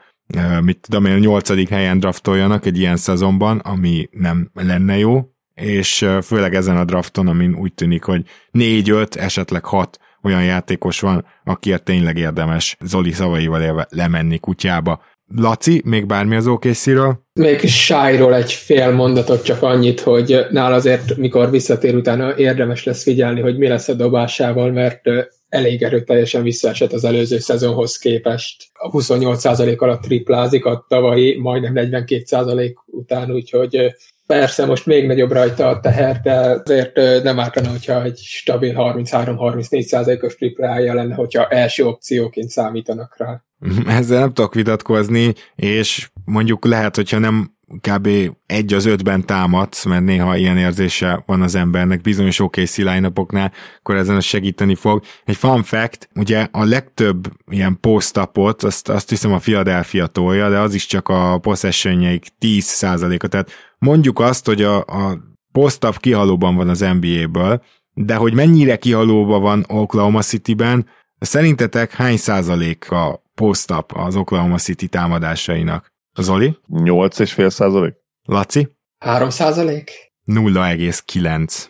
mit 0.61 0.81
tudom 0.81 1.05
én, 1.05 1.19
nyolcadik 1.19 1.69
helyen 1.69 1.99
draftoljanak 1.99 2.67
egy 2.67 2.79
ilyen 2.79 2.97
szezonban, 2.97 3.59
ami 3.59 4.09
nem 4.11 4.51
lenne 4.55 4.99
jó, 4.99 5.21
és 5.55 6.07
főleg 6.23 6.55
ezen 6.55 6.77
a 6.77 6.85
drafton, 6.85 7.29
amin 7.29 7.55
úgy 7.55 7.75
tűnik, 7.75 8.05
hogy 8.05 8.23
négy-öt, 8.51 9.17
esetleg 9.17 9.65
hat 9.65 9.99
olyan 10.23 10.45
játékos 10.45 11.01
van, 11.01 11.25
akiért 11.45 11.83
tényleg 11.83 12.19
érdemes 12.19 12.77
Zoli 12.85 13.12
szavaival 13.12 13.62
élve 13.62 13.87
lemenni 13.91 14.39
kutyába. 14.39 15.03
Laci, 15.35 15.83
még 15.85 16.07
bármi 16.07 16.37
az 16.37 16.47
OKC-ről? 16.47 17.25
Még 17.33 17.61
Sájról 17.61 18.35
egy 18.35 18.53
fél 18.53 18.91
mondatot, 18.91 19.45
csak 19.45 19.62
annyit, 19.62 20.01
hogy 20.01 20.47
nál 20.51 20.73
azért, 20.73 21.17
mikor 21.17 21.51
visszatér 21.51 21.95
utána 21.95 22.37
érdemes 22.37 22.85
lesz 22.85 23.03
figyelni, 23.03 23.41
hogy 23.41 23.59
mi 23.59 23.69
lesz 23.69 23.89
a 23.89 23.95
dobásával, 23.95 24.73
mert 24.73 25.01
elég 25.48 25.82
erőteljesen 25.82 26.42
visszaesett 26.42 26.92
az 26.92 27.04
előző 27.04 27.38
szezonhoz 27.38 27.96
képest. 27.96 28.64
A 28.72 28.90
28% 28.90 29.78
alatt 29.78 30.02
triplázik, 30.02 30.64
a 30.64 30.85
tavalyi 30.88 31.38
majdnem 31.38 31.72
42% 31.76 32.72
után, 32.87 33.30
úgyhogy 33.30 33.94
Persze, 34.26 34.66
most 34.66 34.87
még 34.87 35.06
nagyobb 35.06 35.32
rajta 35.32 35.68
a 35.68 35.80
teher, 35.80 36.20
de 36.20 36.35
azért 36.35 37.22
nem 37.22 37.40
ártana, 37.40 37.68
hogyha 37.68 38.02
egy 38.02 38.18
stabil 38.18 38.74
33-34% 38.76 40.22
os 40.22 40.35
triplája 40.35 40.94
lenne, 40.94 41.14
hogyha 41.14 41.48
első 41.48 41.87
opcióként 41.87 42.48
számítanak 42.48 43.16
rá. 43.16 43.42
Ezzel 43.98 44.18
nem 44.18 44.32
tudok 44.32 44.54
vitatkozni, 44.54 45.35
és 45.54 46.11
mondjuk 46.24 46.64
lehet, 46.64 46.96
hogyha 46.96 47.18
nem 47.18 47.56
kb. 47.81 48.09
egy 48.46 48.72
az 48.72 48.85
ötben 48.85 49.26
támadsz, 49.26 49.85
mert 49.85 50.05
néha 50.05 50.37
ilyen 50.37 50.59
érzése 50.59 51.22
van 51.26 51.42
az 51.42 51.55
embernek 51.55 52.00
bizonyos 52.00 52.40
OKC 52.40 52.76
line 52.76 53.07
akkor 53.07 53.94
ezen 53.96 54.20
segíteni 54.20 54.74
fog. 54.74 55.02
Egy 55.24 55.37
fun 55.37 55.62
fact, 55.62 56.09
ugye 56.14 56.48
a 56.50 56.64
legtöbb 56.64 57.33
ilyen 57.50 57.81
post-upot, 57.81 58.62
azt, 58.62 58.88
azt 58.88 59.09
hiszem 59.09 59.33
a 59.33 59.38
Philadelphia 59.38 60.07
tolja, 60.07 60.48
de 60.48 60.59
az 60.59 60.74
is 60.74 60.87
csak 60.87 61.09
a 61.09 61.38
possessionjeik 61.38 62.26
10%-a, 62.40 63.26
tehát 63.26 63.50
mondjuk 63.79 64.18
azt, 64.18 64.46
hogy 64.46 64.62
a, 64.62 64.76
a 64.79 65.18
post-up 65.52 66.00
kihalóban 66.00 66.57
van 66.57 66.68
az 66.68 66.81
NBA-ből, 67.00 67.62
de 67.92 68.14
hogy 68.14 68.35
mennyire 68.35 68.76
kihalóban 68.76 69.42
van 69.42 69.64
Oklahoma 69.68 70.22
City-ben, 70.22 70.87
szerintetek 71.18 71.92
hány 71.92 72.16
százalék 72.16 72.90
a 72.90 73.22
post-up 73.35 73.92
az 73.92 74.16
Oklahoma 74.16 74.59
City 74.59 74.88
támadásainak? 74.88 75.94
Zoli? 76.16 76.59
8,5 76.72 77.50
százalék. 77.50 77.94
Laci? 78.22 78.68
3 78.98 79.31
százalék? 79.31 79.90
0,9. 80.26 81.66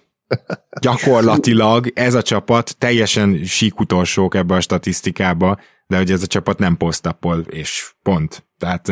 Gyakorlatilag 0.81 1.91
ez 1.95 2.15
a 2.15 2.23
csapat 2.23 2.79
teljesen 2.79 3.45
síkutolsók 3.45 4.35
ebbe 4.35 4.55
a 4.55 4.61
statisztikába, 4.61 5.59
de 5.87 5.97
hogy 5.97 6.11
ez 6.11 6.23
a 6.23 6.27
csapat 6.27 6.59
nem 6.59 6.77
posztapol, 6.77 7.39
és 7.39 7.93
pont. 8.03 8.47
Tehát 8.59 8.89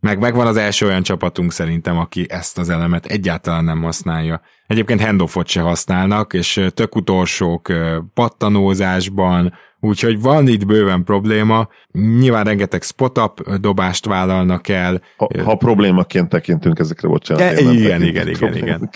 meg 0.00 0.18
megvan 0.18 0.46
az 0.46 0.56
első 0.56 0.86
olyan 0.86 1.02
csapatunk 1.02 1.52
szerintem, 1.52 1.98
aki 1.98 2.26
ezt 2.30 2.58
az 2.58 2.68
elemet 2.68 3.06
egyáltalán 3.06 3.64
nem 3.64 3.82
használja. 3.82 4.40
Egyébként 4.70 5.02
handoffot 5.02 5.46
se 5.46 5.60
használnak, 5.60 6.32
és 6.32 6.66
tök 6.74 6.96
utolsók 6.96 7.72
pattanózásban, 8.14 9.54
úgyhogy 9.80 10.20
van 10.20 10.48
itt 10.48 10.66
bőven 10.66 11.04
probléma. 11.04 11.68
Nyilván 11.92 12.44
rengeteg 12.44 12.82
spot-up 12.82 13.56
dobást 13.56 14.06
vállalnak 14.06 14.68
el. 14.68 15.02
Ha, 15.16 15.28
ha 15.44 15.54
problémaként 15.54 16.28
tekintünk 16.28 16.78
ezekre, 16.78 17.08
bocsánat. 17.08 17.42
E, 17.42 17.60
igen, 17.60 18.02
igen, 18.02 18.28
igen, 18.28 18.56
igen. 18.56 18.90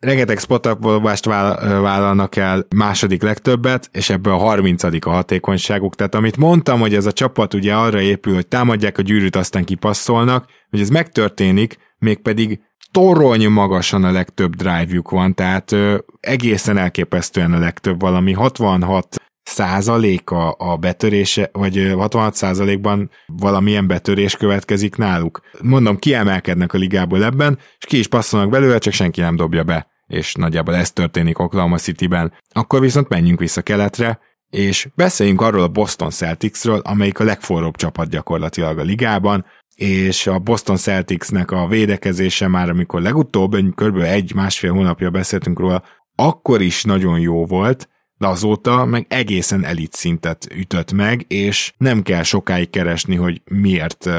Rengeteg 0.00 0.38
spot-up 0.38 0.80
dobást 0.80 1.24
vállalnak 1.24 2.36
el, 2.36 2.66
második 2.76 3.22
legtöbbet, 3.22 3.88
és 3.92 4.10
ebből 4.10 4.32
a 4.32 4.38
30 4.38 4.82
a 4.82 5.10
hatékonyságuk. 5.10 5.94
Tehát 5.94 6.14
amit 6.14 6.36
mondtam, 6.36 6.80
hogy 6.80 6.94
ez 6.94 7.06
a 7.06 7.12
csapat 7.12 7.54
ugye 7.54 7.74
arra 7.74 8.00
épül, 8.00 8.34
hogy 8.34 8.46
támadják 8.46 8.98
a 8.98 9.02
gyűrűt, 9.02 9.36
aztán 9.36 9.64
kipasszolnak, 9.64 10.46
hogy 10.70 10.80
ez 10.80 10.88
megtörténik, 10.88 11.76
mégpedig 12.02 12.60
torony 12.90 13.48
magasan 13.48 14.04
a 14.04 14.10
legtöbb 14.10 14.56
drive-juk 14.56 15.10
van, 15.10 15.34
tehát 15.34 15.72
ö, 15.72 15.98
egészen 16.20 16.76
elképesztően 16.76 17.52
a 17.52 17.58
legtöbb, 17.58 18.00
valami 18.00 18.32
66 18.32 19.16
százaléka 19.42 20.50
a 20.50 20.76
betörése, 20.76 21.50
vagy 21.52 21.92
66 21.96 22.34
százalékban 22.34 23.10
valamilyen 23.26 23.86
betörés 23.86 24.36
következik 24.36 24.96
náluk. 24.96 25.40
Mondom, 25.62 25.98
kiemelkednek 25.98 26.72
a 26.72 26.78
ligából 26.78 27.24
ebben, 27.24 27.58
és 27.78 27.86
ki 27.86 27.98
is 27.98 28.08
passzolnak 28.08 28.50
belőle, 28.50 28.78
csak 28.78 28.92
senki 28.92 29.20
nem 29.20 29.36
dobja 29.36 29.64
be 29.64 29.90
és 30.12 30.34
nagyjából 30.34 30.74
ez 30.74 30.92
történik 30.92 31.38
Oklahoma 31.38 31.78
City-ben. 31.78 32.32
Akkor 32.50 32.80
viszont 32.80 33.08
menjünk 33.08 33.38
vissza 33.38 33.62
keletre, 33.62 34.20
és 34.50 34.88
beszéljünk 34.94 35.40
arról 35.40 35.62
a 35.62 35.68
Boston 35.68 36.10
Celticsről, 36.10 36.78
amelyik 36.78 37.18
a 37.18 37.24
legforróbb 37.24 37.76
csapat 37.76 38.08
gyakorlatilag 38.08 38.78
a 38.78 38.82
ligában, 38.82 39.46
és 39.82 40.26
a 40.26 40.38
Boston 40.38 40.76
Celticsnek 40.76 41.50
a 41.50 41.66
védekezése 41.66 42.48
már, 42.48 42.68
amikor 42.68 43.02
legutóbb, 43.02 43.56
kb. 43.74 43.96
egy-másfél 43.96 44.72
hónapja 44.72 45.10
beszéltünk 45.10 45.58
róla, 45.58 45.82
akkor 46.14 46.60
is 46.60 46.84
nagyon 46.84 47.20
jó 47.20 47.46
volt, 47.46 47.88
de 48.18 48.26
azóta 48.26 48.84
meg 48.84 49.06
egészen 49.08 49.64
elit 49.64 49.92
szintet 49.92 50.48
ütött 50.54 50.92
meg, 50.92 51.24
és 51.28 51.72
nem 51.76 52.02
kell 52.02 52.22
sokáig 52.22 52.70
keresni, 52.70 53.14
hogy 53.14 53.42
miért 53.44 54.10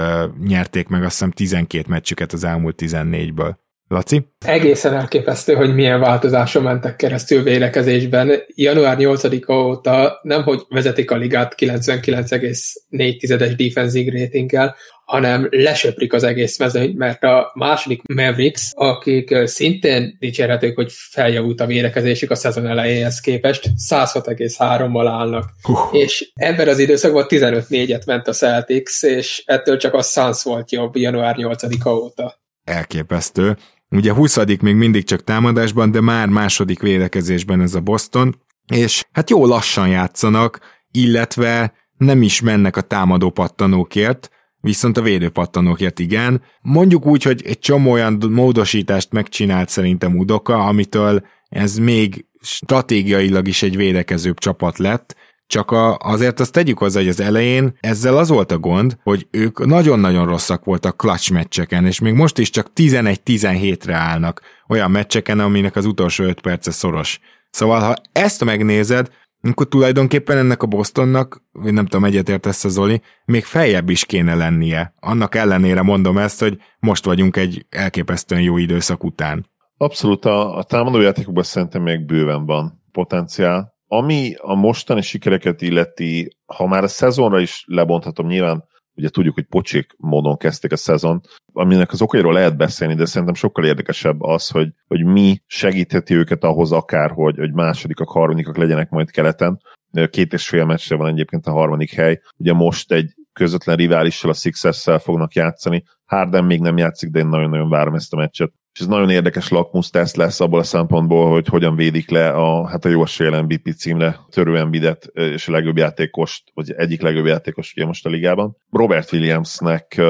nyerték 0.44 0.88
meg 0.88 1.04
azt 1.04 1.12
hiszem 1.12 1.32
12 1.32 1.86
meccsüket 1.90 2.34
az 2.34 2.44
elmúlt 2.44 2.82
14-ből. 2.82 3.56
Laci? 3.94 4.28
Egészen 4.46 4.94
elképesztő, 4.94 5.54
hogy 5.54 5.74
milyen 5.74 6.00
változáson 6.00 6.64
mentek 6.64 6.96
keresztül 6.96 7.44
védekezésben. 7.44 8.44
Január 8.56 8.98
8-a 9.00 9.54
óta 9.54 10.20
nemhogy 10.22 10.62
vezetik 10.70 11.12
a 11.12 11.16
ligát 11.16 11.56
99,4-es 11.58 13.54
defensive 13.58 14.20
ratinggel, 14.20 14.76
hanem 15.06 15.48
lesöprik 15.50 16.14
az 16.14 16.24
egész 16.24 16.60
mezőnyt, 16.60 16.98
mert 16.98 17.24
a 17.24 17.52
második 17.54 18.02
Mavericks, 18.14 18.70
akik 18.72 19.36
szintén 19.46 20.18
dicsérhetők, 20.20 20.76
hogy 20.76 20.92
feljavult 20.92 21.62
a 21.62 21.66
védekezésük 21.66 22.32
a 22.32 22.36
szezon 22.36 22.68
elejéhez 22.68 23.20
képest, 23.20 23.70
106,3-mal 23.90 25.06
állnak. 25.08 25.50
Uh. 25.68 25.78
És 25.92 26.32
ebben 26.34 26.68
az 26.68 26.80
időszakban 26.80 27.26
15-4-et 27.30 28.06
ment 28.06 28.28
a 28.28 28.32
Celtics, 28.32 29.04
és 29.04 29.44
ettől 29.46 29.78
csak 29.78 29.94
a 29.94 30.02
Suns 30.02 30.44
volt 30.44 30.72
jobb 30.72 30.96
január 30.96 31.36
8-a 31.38 31.90
óta. 31.90 32.42
Elképesztő. 32.64 33.58
Ugye 33.94 34.14
20 34.14 34.38
még 34.62 34.76
mindig 34.76 35.04
csak 35.04 35.24
támadásban, 35.24 35.92
de 35.92 36.02
már 36.02 36.28
második 36.28 36.80
védekezésben 36.80 37.62
ez 37.62 37.76
a 37.76 37.82
Boston, 37.82 38.36
és 38.68 39.04
hát 39.12 39.30
jó 39.30 39.46
lassan 39.46 39.88
játszanak, 39.88 40.60
illetve 40.92 41.74
nem 41.98 42.22
is 42.22 42.42
mennek 42.42 42.78
a 42.78 42.82
támadó 42.82 43.30
pattanókért, 43.30 44.30
viszont 44.60 44.98
a 44.98 45.02
védőpattanókért 45.02 46.00
igen. 46.00 46.42
Mondjuk 46.62 47.06
úgy, 47.06 47.24
hogy 47.24 47.42
egy 47.46 47.60
csomó 47.60 47.92
olyan 47.92 48.24
módosítást 48.30 49.12
megcsinált 49.12 49.70
szerintem 49.70 50.18
Udoka, 50.18 50.66
amitől 50.66 51.26
ez 51.50 51.78
még 51.78 52.26
stratégiailag 52.42 53.48
is 53.48 53.64
egy 53.64 53.76
védekezőbb 53.76 54.38
csapat 54.38 54.78
lett, 54.78 55.16
csak 55.48 55.72
a, 55.72 55.98
azért 55.98 56.40
azt 56.40 56.52
tegyük 56.52 56.78
hozzá, 56.78 57.00
hogy 57.00 57.10
az 57.10 57.20
elején 57.20 57.78
ezzel 57.80 58.18
az 58.18 58.30
volt 58.30 58.52
a 58.52 58.58
gond, 58.58 58.98
hogy 59.04 59.28
ők 59.32 59.66
nagyon-nagyon 59.66 60.26
rosszak 60.26 60.66
voltak 60.66 60.98
clutch 60.98 61.32
meccseken, 61.32 61.86
és 61.86 62.00
még 62.00 62.14
most 62.14 62.38
is 62.38 62.50
csak 62.50 62.72
11-17-re 62.76 63.96
állnak 63.96 64.42
olyan 64.68 64.92
meccseken, 64.92 65.40
aminek 65.40 65.76
az 65.76 65.86
utolsó 65.86 66.24
5 66.24 66.42
perce 66.42 66.72
szoros. 66.72 67.20
Szóval, 67.50 67.80
ha 67.80 67.96
ezt 68.12 68.44
megnézed, 68.44 69.10
akkor 69.42 69.68
tulajdonképpen 69.68 70.38
ennek 70.38 70.64
a 70.64 70.68
Bostonnak, 70.68 71.44
nem 71.52 71.86
tudom, 71.86 72.06
egyetértesz 72.06 72.64
a 72.64 72.70
Zoli, 72.70 73.02
még 73.26 73.44
feljebb 73.44 73.90
is 73.90 74.06
kéne 74.06 74.36
lennie. 74.36 74.94
Annak 75.00 75.36
ellenére 75.36 75.82
mondom 75.82 76.18
ezt, 76.18 76.40
hogy 76.40 76.58
most 76.80 77.06
vagyunk 77.06 77.38
egy 77.38 77.66
elképesztően 77.70 78.42
jó 78.42 78.58
időszak 78.58 79.04
után. 79.04 79.46
Abszolút, 79.78 80.26
a, 80.26 80.58
a 80.58 80.64
támadójátékokban 80.64 81.44
szerintem 81.44 81.82
még 81.82 82.06
bőven 82.06 82.46
van 82.46 82.84
potenciál. 82.92 83.73
Ami 83.96 84.34
a 84.38 84.54
mostani 84.54 85.02
sikereket 85.02 85.62
illeti, 85.62 86.38
ha 86.46 86.68
már 86.68 86.84
a 86.84 86.88
szezonra 86.88 87.40
is 87.40 87.64
lebonthatom, 87.68 88.28
nyilván 88.28 88.64
ugye 88.96 89.10
tudjuk, 89.10 89.34
hogy 89.34 89.46
pocsék 89.46 89.96
módon 89.98 90.38
kezdték 90.38 90.72
a 90.72 90.78
szezon, 90.78 91.22
aminek 91.54 91.92
az 91.92 92.02
okairól 92.02 92.34
lehet 92.34 92.58
beszélni, 92.58 92.94
de 92.94 93.06
szerintem 93.06 93.34
sokkal 93.34 93.66
érdekesebb 93.66 94.22
az, 94.22 94.50
hogy, 94.50 94.70
hogy 94.88 95.04
mi 95.06 95.42
segítheti 95.46 96.14
őket 96.14 96.44
ahhoz 96.44 96.72
akár, 96.72 97.12
hogy, 97.12 97.38
hogy 97.38 97.54
másodikak, 97.54 98.10
harmadikak 98.10 98.58
legyenek 98.58 98.90
majd 98.90 99.12
keleten. 99.12 99.62
Két 100.10 100.34
és 100.34 100.48
fél 100.48 100.66
meccsre 100.66 100.96
van 100.96 101.08
egyébként 101.08 101.46
a 101.46 101.52
harmadik 101.52 101.94
hely. 101.94 102.20
Ugye 102.38 102.54
most 102.54 102.92
egy 102.92 103.14
közvetlen 103.34 103.76
riválissal, 103.76 104.32
a 104.32 104.34
Sixers-szel 104.34 105.00
fognak 105.00 105.34
játszani. 105.34 105.84
Harden 106.06 106.46
még 106.46 106.60
nem 106.60 106.78
játszik, 106.78 107.10
de 107.10 107.20
én 107.20 107.28
nagyon-nagyon 107.28 107.70
várom 107.70 107.94
ezt 107.94 108.14
a 108.14 108.18
meccset. 108.18 108.52
És 108.74 108.80
ez 108.80 108.88
nagyon 108.88 109.10
érdekes 109.10 109.50
lakmus 109.50 109.90
teszt 109.90 110.16
lesz 110.16 110.40
abból 110.40 110.60
a 110.60 110.64
szempontból, 110.64 111.32
hogy 111.32 111.48
hogyan 111.48 111.76
védik 111.76 112.10
le 112.10 112.30
a, 112.30 112.68
hát 112.68 112.86
a 112.86 112.90
jó 112.90 113.04
esélye 113.04 113.42
MVP 113.42 113.74
címre 113.78 114.20
törő 114.30 114.58
Embiidet 114.58 115.06
és 115.14 115.48
a 115.48 115.52
legjobb 115.52 115.78
játékost, 115.78 116.44
vagy 116.54 116.72
egyik 116.72 117.02
legjobb 117.02 117.26
játékos 117.26 117.74
ugye 117.76 117.86
most 117.86 118.06
a 118.06 118.10
ligában. 118.10 118.58
Robert 118.70 119.12
Williamsnek 119.12 120.02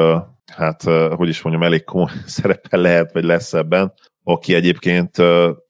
hát, 0.51 0.83
hogy 1.15 1.29
is 1.29 1.41
mondjam, 1.41 1.65
elég 1.65 1.83
komoly 1.83 2.11
szerepe 2.25 2.77
lehet, 2.77 3.11
vagy 3.13 3.23
lesz 3.23 3.53
ebben, 3.53 3.93
aki 4.23 4.53
egyébként 4.53 5.15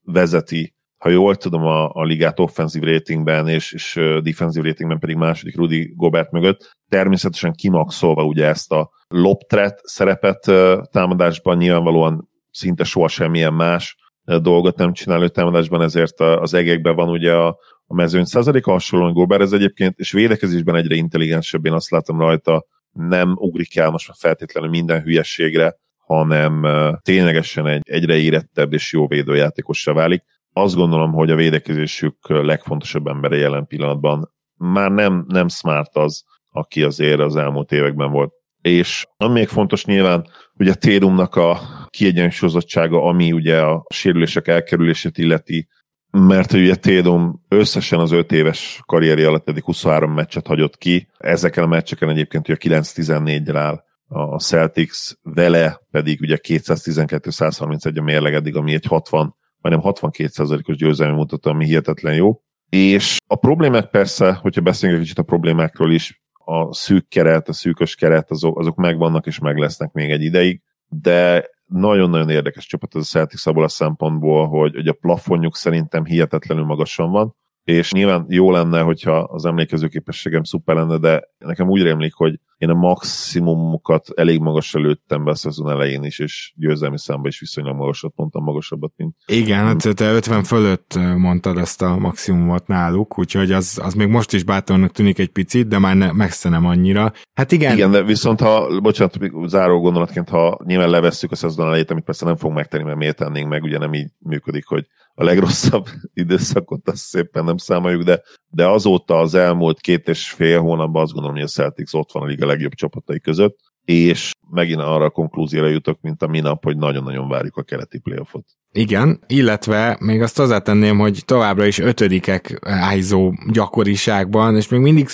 vezeti 0.03 0.73
ha 1.03 1.09
jól 1.09 1.35
tudom, 1.35 1.63
a, 1.63 1.89
a 1.89 2.03
ligát 2.03 2.39
offenzív 2.39 2.83
ratingben 2.83 3.47
és, 3.47 3.73
és 3.73 3.99
defensív 4.21 4.63
ratingben 4.63 4.99
pedig 4.99 5.15
második 5.15 5.55
Rudy 5.55 5.93
Gobert 5.95 6.31
mögött. 6.31 6.75
Természetesen 6.89 7.53
kimaxolva 7.53 8.25
ugye 8.25 8.45
ezt 8.45 8.71
a 8.71 8.89
loptret 9.07 9.79
szerepet 9.83 10.51
támadásban 10.91 11.57
nyilvánvalóan 11.57 12.29
szinte 12.53 12.83
soha 12.83 13.07
semmilyen 13.07 13.53
más 13.53 13.97
dolgot 14.25 14.77
nem 14.77 14.93
csinál 14.93 15.21
ő 15.23 15.27
támadásban, 15.27 15.81
ezért 15.81 16.19
az 16.19 16.53
egekben 16.53 16.95
van 16.95 17.09
ugye 17.09 17.33
a, 17.33 17.47
a 17.85 17.93
mezőny 17.93 18.23
százaléka 18.23 18.71
hasonlóan 18.71 19.13
Gobert. 19.13 19.41
Ez 19.41 19.51
egyébként, 19.51 19.99
és 19.99 20.11
védekezésben 20.11 20.75
egyre 20.75 20.95
intelligensebb, 20.95 21.65
én 21.65 21.73
azt 21.73 21.89
látom 21.89 22.19
rajta, 22.19 22.65
nem 22.91 23.35
ugrik 23.35 23.77
el 23.77 23.89
most 23.89 24.07
már 24.07 24.17
feltétlenül 24.19 24.69
minden 24.69 25.01
hülyességre, 25.01 25.75
hanem 25.97 26.67
ténylegesen 27.01 27.67
egy 27.67 27.81
egyre 27.83 28.17
érettebb 28.17 28.73
és 28.73 28.93
jó 28.93 29.07
védőjátékossá 29.07 29.91
válik. 29.93 30.23
Azt 30.53 30.75
gondolom, 30.75 31.11
hogy 31.11 31.31
a 31.31 31.35
védekezésük 31.35 32.15
legfontosabb 32.27 33.07
embere 33.07 33.35
jelen 33.35 33.67
pillanatban. 33.67 34.31
Már 34.57 34.91
nem, 34.91 35.25
nem 35.27 35.47
smart 35.47 35.95
az, 35.97 36.23
aki 36.49 36.83
azért 36.83 37.19
az 37.19 37.35
elmúlt 37.35 37.71
években 37.71 38.11
volt. 38.11 38.33
És 38.61 39.05
ami 39.17 39.33
még 39.33 39.47
fontos 39.47 39.85
nyilván, 39.85 40.27
hogy 40.55 40.67
a 40.67 40.73
Térumnak 40.73 41.35
a 41.35 41.59
kiegyensúlyozottsága, 41.93 43.03
ami 43.03 43.31
ugye 43.31 43.61
a 43.61 43.85
sérülések 43.93 44.47
elkerülését 44.47 45.17
illeti, 45.17 45.67
mert 46.11 46.53
ugye 46.53 46.75
Tédum 46.75 47.45
összesen 47.47 47.99
az 47.99 48.11
5 48.11 48.31
éves 48.31 48.81
karrieri 48.85 49.23
alatt 49.23 49.49
eddig 49.49 49.63
23 49.63 50.13
meccset 50.13 50.47
hagyott 50.47 50.77
ki, 50.77 51.07
ezeken 51.17 51.63
a 51.63 51.67
meccseken 51.67 52.09
egyébként 52.09 52.49
ugye 52.49 52.57
9-14-re 52.59 53.59
áll 53.59 53.83
a 54.07 54.39
Celtics, 54.39 55.11
vele 55.21 55.81
pedig 55.91 56.21
ugye 56.21 56.37
212-131 56.47 57.99
a 57.99 58.01
mérleg 58.01 58.33
eddig, 58.33 58.55
ami 58.55 58.73
egy 58.73 58.85
60 58.85 59.35
majdnem 59.61 59.93
62%-os 59.93 60.75
győzelmi 60.75 61.15
mutató, 61.15 61.49
ami 61.49 61.65
hihetetlen 61.65 62.15
jó. 62.15 62.41
És 62.69 63.17
a 63.27 63.35
problémák 63.35 63.89
persze, 63.89 64.33
hogyha 64.33 64.61
beszélünk 64.61 64.97
egy 64.97 65.03
kicsit 65.03 65.19
a 65.19 65.23
problémákról 65.23 65.91
is, 65.91 66.21
a 66.45 66.73
szűk 66.73 67.07
keret, 67.07 67.49
a 67.49 67.53
szűkös 67.53 67.95
keret, 67.95 68.31
azok, 68.31 68.59
azok 68.59 68.75
megvannak 68.75 69.25
és 69.25 69.39
meg 69.39 69.57
lesznek 69.57 69.91
még 69.91 70.11
egy 70.11 70.21
ideig, 70.21 70.61
de 70.87 71.49
nagyon-nagyon 71.73 72.29
érdekes 72.29 72.65
csapat 72.65 72.95
ez 72.95 73.01
a 73.01 73.05
Celtics 73.05 73.45
abból 73.45 73.63
a 73.63 73.67
szempontból, 73.67 74.47
hogy, 74.47 74.75
hogy 74.75 74.87
a 74.87 74.93
plafonjuk 74.93 75.55
szerintem 75.55 76.05
hihetetlenül 76.05 76.65
magasan 76.65 77.11
van, 77.11 77.35
és 77.63 77.91
nyilván 77.91 78.25
jó 78.29 78.51
lenne, 78.51 78.81
hogyha 78.81 79.17
az 79.17 79.45
emlékező 79.45 79.87
képességem 79.87 80.43
szuper 80.43 80.75
lenne, 80.75 80.97
de 80.97 81.29
nekem 81.37 81.69
úgy 81.69 81.81
rémlik, 81.81 82.13
hogy 82.13 82.39
én 82.63 82.69
a 82.69 82.73
maximumokat 82.73 84.07
elég 84.15 84.39
magasra 84.39 84.79
lőttem 84.79 85.23
be 85.23 85.31
a 85.31 85.35
szezon 85.35 85.69
elején 85.69 86.03
is, 86.03 86.19
és 86.19 86.53
győzelmi 86.55 86.99
számban 86.99 87.27
is 87.27 87.39
viszonylag 87.39 87.75
magasat 87.75 88.13
mondtam, 88.15 88.43
magasabbat, 88.43 88.93
mint... 88.95 89.15
Igen, 89.25 89.65
hát 89.65 89.95
te 89.95 90.11
50 90.11 90.43
fölött 90.43 90.99
mondtad 91.17 91.57
ezt 91.57 91.81
a 91.81 91.97
maximumot 91.97 92.67
náluk, 92.67 93.19
úgyhogy 93.19 93.51
az, 93.51 93.79
az 93.83 93.93
még 93.93 94.07
most 94.07 94.33
is 94.33 94.43
bátornak 94.43 94.91
tűnik 94.91 95.19
egy 95.19 95.31
picit, 95.31 95.67
de 95.67 95.79
már 95.79 95.95
ne, 95.95 96.11
messze 96.11 96.49
nem 96.49 96.65
annyira. 96.65 97.13
Hát 97.33 97.51
igen. 97.51 97.73
Igen, 97.73 97.91
de 97.91 98.03
viszont 98.03 98.39
ha, 98.39 98.79
bocsánat, 98.81 99.17
záró 99.45 99.79
gondolatként, 99.79 100.29
ha 100.29 100.59
nyilván 100.65 100.89
levesszük 100.89 101.31
a 101.31 101.35
szezon 101.35 101.65
elejét, 101.65 101.91
amit 101.91 102.03
persze 102.03 102.25
nem 102.25 102.35
fogunk 102.35 102.57
megtenni, 102.57 102.83
mert 102.83 102.97
miért 102.97 103.17
tennénk 103.17 103.49
meg, 103.49 103.63
ugye 103.63 103.77
nem 103.77 103.93
így 103.93 104.09
működik, 104.19 104.65
hogy 104.65 104.87
a 105.15 105.23
legrosszabb 105.23 105.87
időszakot 106.13 106.89
azt 106.89 107.03
szépen 107.03 107.43
nem 107.43 107.57
számoljuk, 107.57 108.03
de, 108.03 108.21
de 108.53 108.67
azóta 108.67 109.19
az 109.19 109.33
elmúlt 109.35 109.79
két 109.79 110.07
és 110.07 110.29
fél 110.29 110.59
hónapban 110.59 111.01
azt 111.01 111.11
gondolom, 111.11 111.35
hogy 111.35 111.45
a 111.45 111.49
Celtics 111.49 111.93
ott 111.93 112.11
van 112.11 112.23
a 112.23 112.25
liga 112.25 112.45
legjobb 112.45 112.73
csapatai 112.73 113.19
között, 113.19 113.59
és 113.85 114.31
megint 114.49 114.79
arra 114.79 115.05
a 115.05 115.09
konklúzióra 115.09 115.67
jutok, 115.67 116.01
mint 116.01 116.21
a 116.21 116.27
minap, 116.27 116.63
hogy 116.63 116.77
nagyon-nagyon 116.77 117.29
várjuk 117.29 117.57
a 117.57 117.63
keleti 117.63 117.99
playoffot. 117.99 118.45
Igen, 118.71 119.23
illetve 119.27 119.97
még 119.99 120.21
azt 120.21 120.37
hozzátenném, 120.37 120.97
hogy 120.97 121.21
továbbra 121.25 121.65
is 121.65 121.79
ötödikek 121.79 122.59
ájzó 122.61 123.33
gyakoriságban, 123.51 124.55
és 124.55 124.67
még 124.67 124.79
mindig 124.79 125.07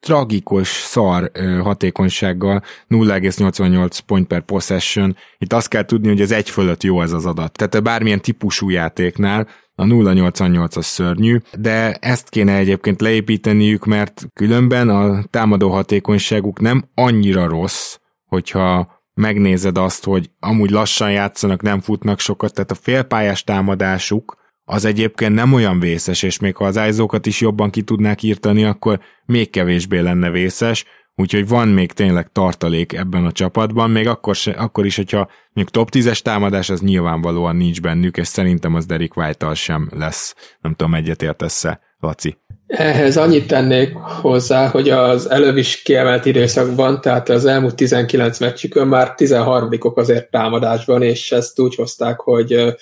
tragikus 0.00 0.68
szar 0.68 1.30
hatékonysággal 1.62 2.62
0,88 2.88 3.98
point 4.06 4.26
per 4.26 4.40
possession. 4.40 5.16
Itt 5.38 5.52
azt 5.52 5.68
kell 5.68 5.84
tudni, 5.84 6.08
hogy 6.08 6.20
ez 6.20 6.30
egy 6.30 6.50
fölött 6.50 6.82
jó 6.82 7.02
ez 7.02 7.12
az 7.12 7.26
adat. 7.26 7.52
Tehát 7.52 7.82
bármilyen 7.82 8.20
típusú 8.20 8.68
játéknál 8.68 9.48
a 9.80 9.84
0,88-as 9.84 10.82
szörnyű, 10.82 11.38
de 11.58 11.94
ezt 11.94 12.28
kéne 12.28 12.56
egyébként 12.56 13.00
leépíteniük, 13.00 13.84
mert 13.84 14.26
különben 14.32 14.88
a 14.88 15.22
támadó 15.30 15.70
hatékonyságuk 15.70 16.60
nem 16.60 16.84
annyira 16.94 17.48
rossz, 17.48 17.96
hogyha 18.26 19.00
megnézed 19.14 19.78
azt, 19.78 20.04
hogy 20.04 20.30
amúgy 20.40 20.70
lassan 20.70 21.10
játszanak, 21.10 21.62
nem 21.62 21.80
futnak 21.80 22.20
sokat, 22.20 22.54
tehát 22.54 22.70
a 22.70 22.74
félpályás 22.74 23.44
támadásuk 23.44 24.38
az 24.64 24.84
egyébként 24.84 25.34
nem 25.34 25.52
olyan 25.52 25.80
vészes, 25.80 26.22
és 26.22 26.38
még 26.38 26.56
ha 26.56 26.64
az 26.64 26.78
ájzókat 26.78 27.26
is 27.26 27.40
jobban 27.40 27.70
ki 27.70 27.82
tudnák 27.82 28.22
írtani, 28.22 28.64
akkor 28.64 29.00
még 29.26 29.50
kevésbé 29.50 29.98
lenne 29.98 30.30
vészes, 30.30 30.84
úgyhogy 31.16 31.48
van 31.48 31.68
még 31.68 31.92
tényleg 31.92 32.32
tartalék 32.32 32.92
ebben 32.92 33.24
a 33.24 33.32
csapatban, 33.32 33.90
még 33.90 34.06
akkor, 34.06 34.34
se, 34.34 34.50
akkor 34.50 34.86
is, 34.86 34.96
hogyha 34.96 35.30
még 35.52 35.68
top 35.68 35.88
10-es 35.92 36.18
támadás, 36.18 36.70
az 36.70 36.80
nyilvánvalóan 36.80 37.56
nincs 37.56 37.80
bennük, 37.80 38.16
és 38.16 38.26
szerintem 38.26 38.74
az 38.74 38.86
Derek 38.86 39.16
white 39.16 39.54
sem 39.54 39.88
lesz. 39.94 40.34
Nem 40.60 40.74
tudom, 40.74 40.94
egyetértesz-e, 40.94 41.80
Laci? 42.00 42.38
Ehhez 42.66 43.16
annyit 43.16 43.46
tennék 43.46 43.92
hozzá, 44.20 44.68
hogy 44.68 44.88
az 44.88 45.30
előbb 45.30 45.56
is 45.56 45.82
kiemelt 45.82 46.24
időszakban, 46.24 47.00
tehát 47.00 47.28
az 47.28 47.44
elmúlt 47.44 47.74
19 47.74 48.38
meccsükön 48.38 48.86
már 48.86 49.14
13-ok 49.16 49.94
azért 49.94 50.30
támadásban, 50.30 51.02
és 51.02 51.32
ezt 51.32 51.60
úgy 51.60 51.74
hozták, 51.74 52.20
hogy 52.20 52.74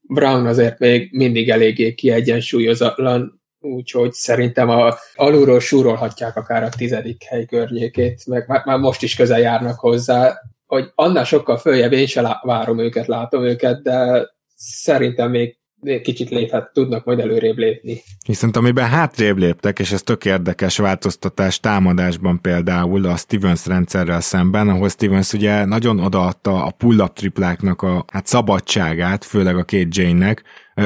Brown 0.00 0.46
azért 0.46 0.78
még 0.78 1.08
mindig 1.12 1.50
eléggé 1.50 1.94
kiegyensúlyozatlan, 1.94 3.37
úgyhogy 3.60 4.12
szerintem 4.12 4.68
a, 4.68 4.94
alulról 5.14 5.60
súrolhatják 5.60 6.36
akár 6.36 6.62
a 6.62 6.68
tizedik 6.68 7.22
hely 7.22 7.44
környékét, 7.44 8.26
meg 8.26 8.44
már, 8.48 8.62
már 8.64 8.78
most 8.78 9.02
is 9.02 9.14
közel 9.14 9.40
járnak 9.40 9.78
hozzá, 9.78 10.40
hogy 10.66 10.92
annál 10.94 11.24
sokkal 11.24 11.56
följebb 11.56 11.92
én 11.92 12.06
se 12.06 12.20
lá- 12.20 12.42
várom 12.42 12.78
őket, 12.78 13.06
látom 13.06 13.44
őket, 13.44 13.82
de 13.82 14.28
szerintem 14.56 15.30
még 15.30 15.57
kicsit 16.02 16.28
léphet, 16.28 16.70
tudnak 16.72 17.04
majd 17.04 17.18
előrébb 17.18 17.56
lépni. 17.56 18.02
Viszont 18.26 18.56
amiben 18.56 18.88
hátrébb 18.88 19.38
léptek, 19.38 19.78
és 19.78 19.92
ez 19.92 20.02
tök 20.02 20.24
érdekes 20.24 20.76
változtatás 20.76 21.60
támadásban 21.60 22.40
például 22.40 23.06
a 23.06 23.16
Stevens 23.16 23.66
rendszerrel 23.66 24.20
szemben, 24.20 24.68
ahol 24.68 24.88
Stevens 24.88 25.32
ugye 25.32 25.64
nagyon 25.64 26.00
odaadta 26.00 26.64
a 26.64 26.70
pull-up 26.70 27.12
tripláknak 27.12 27.82
a 27.82 28.04
hát 28.12 28.26
szabadságát, 28.26 29.24
főleg 29.24 29.56
a 29.56 29.64
két 29.64 29.96
Jane-nek, 29.96 30.42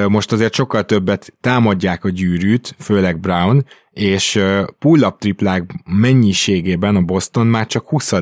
most 0.08 0.32
azért 0.32 0.54
sokkal 0.54 0.84
többet 0.84 1.34
támadják 1.40 2.04
a 2.04 2.10
gyűrűt, 2.10 2.74
főleg 2.78 3.20
Brown, 3.20 3.64
és 3.90 4.42
pull-up 4.78 5.18
triplák 5.18 5.70
mennyiségében 5.84 6.96
a 6.96 7.00
Boston 7.00 7.46
már 7.46 7.66
csak 7.66 7.88
20 7.88 8.12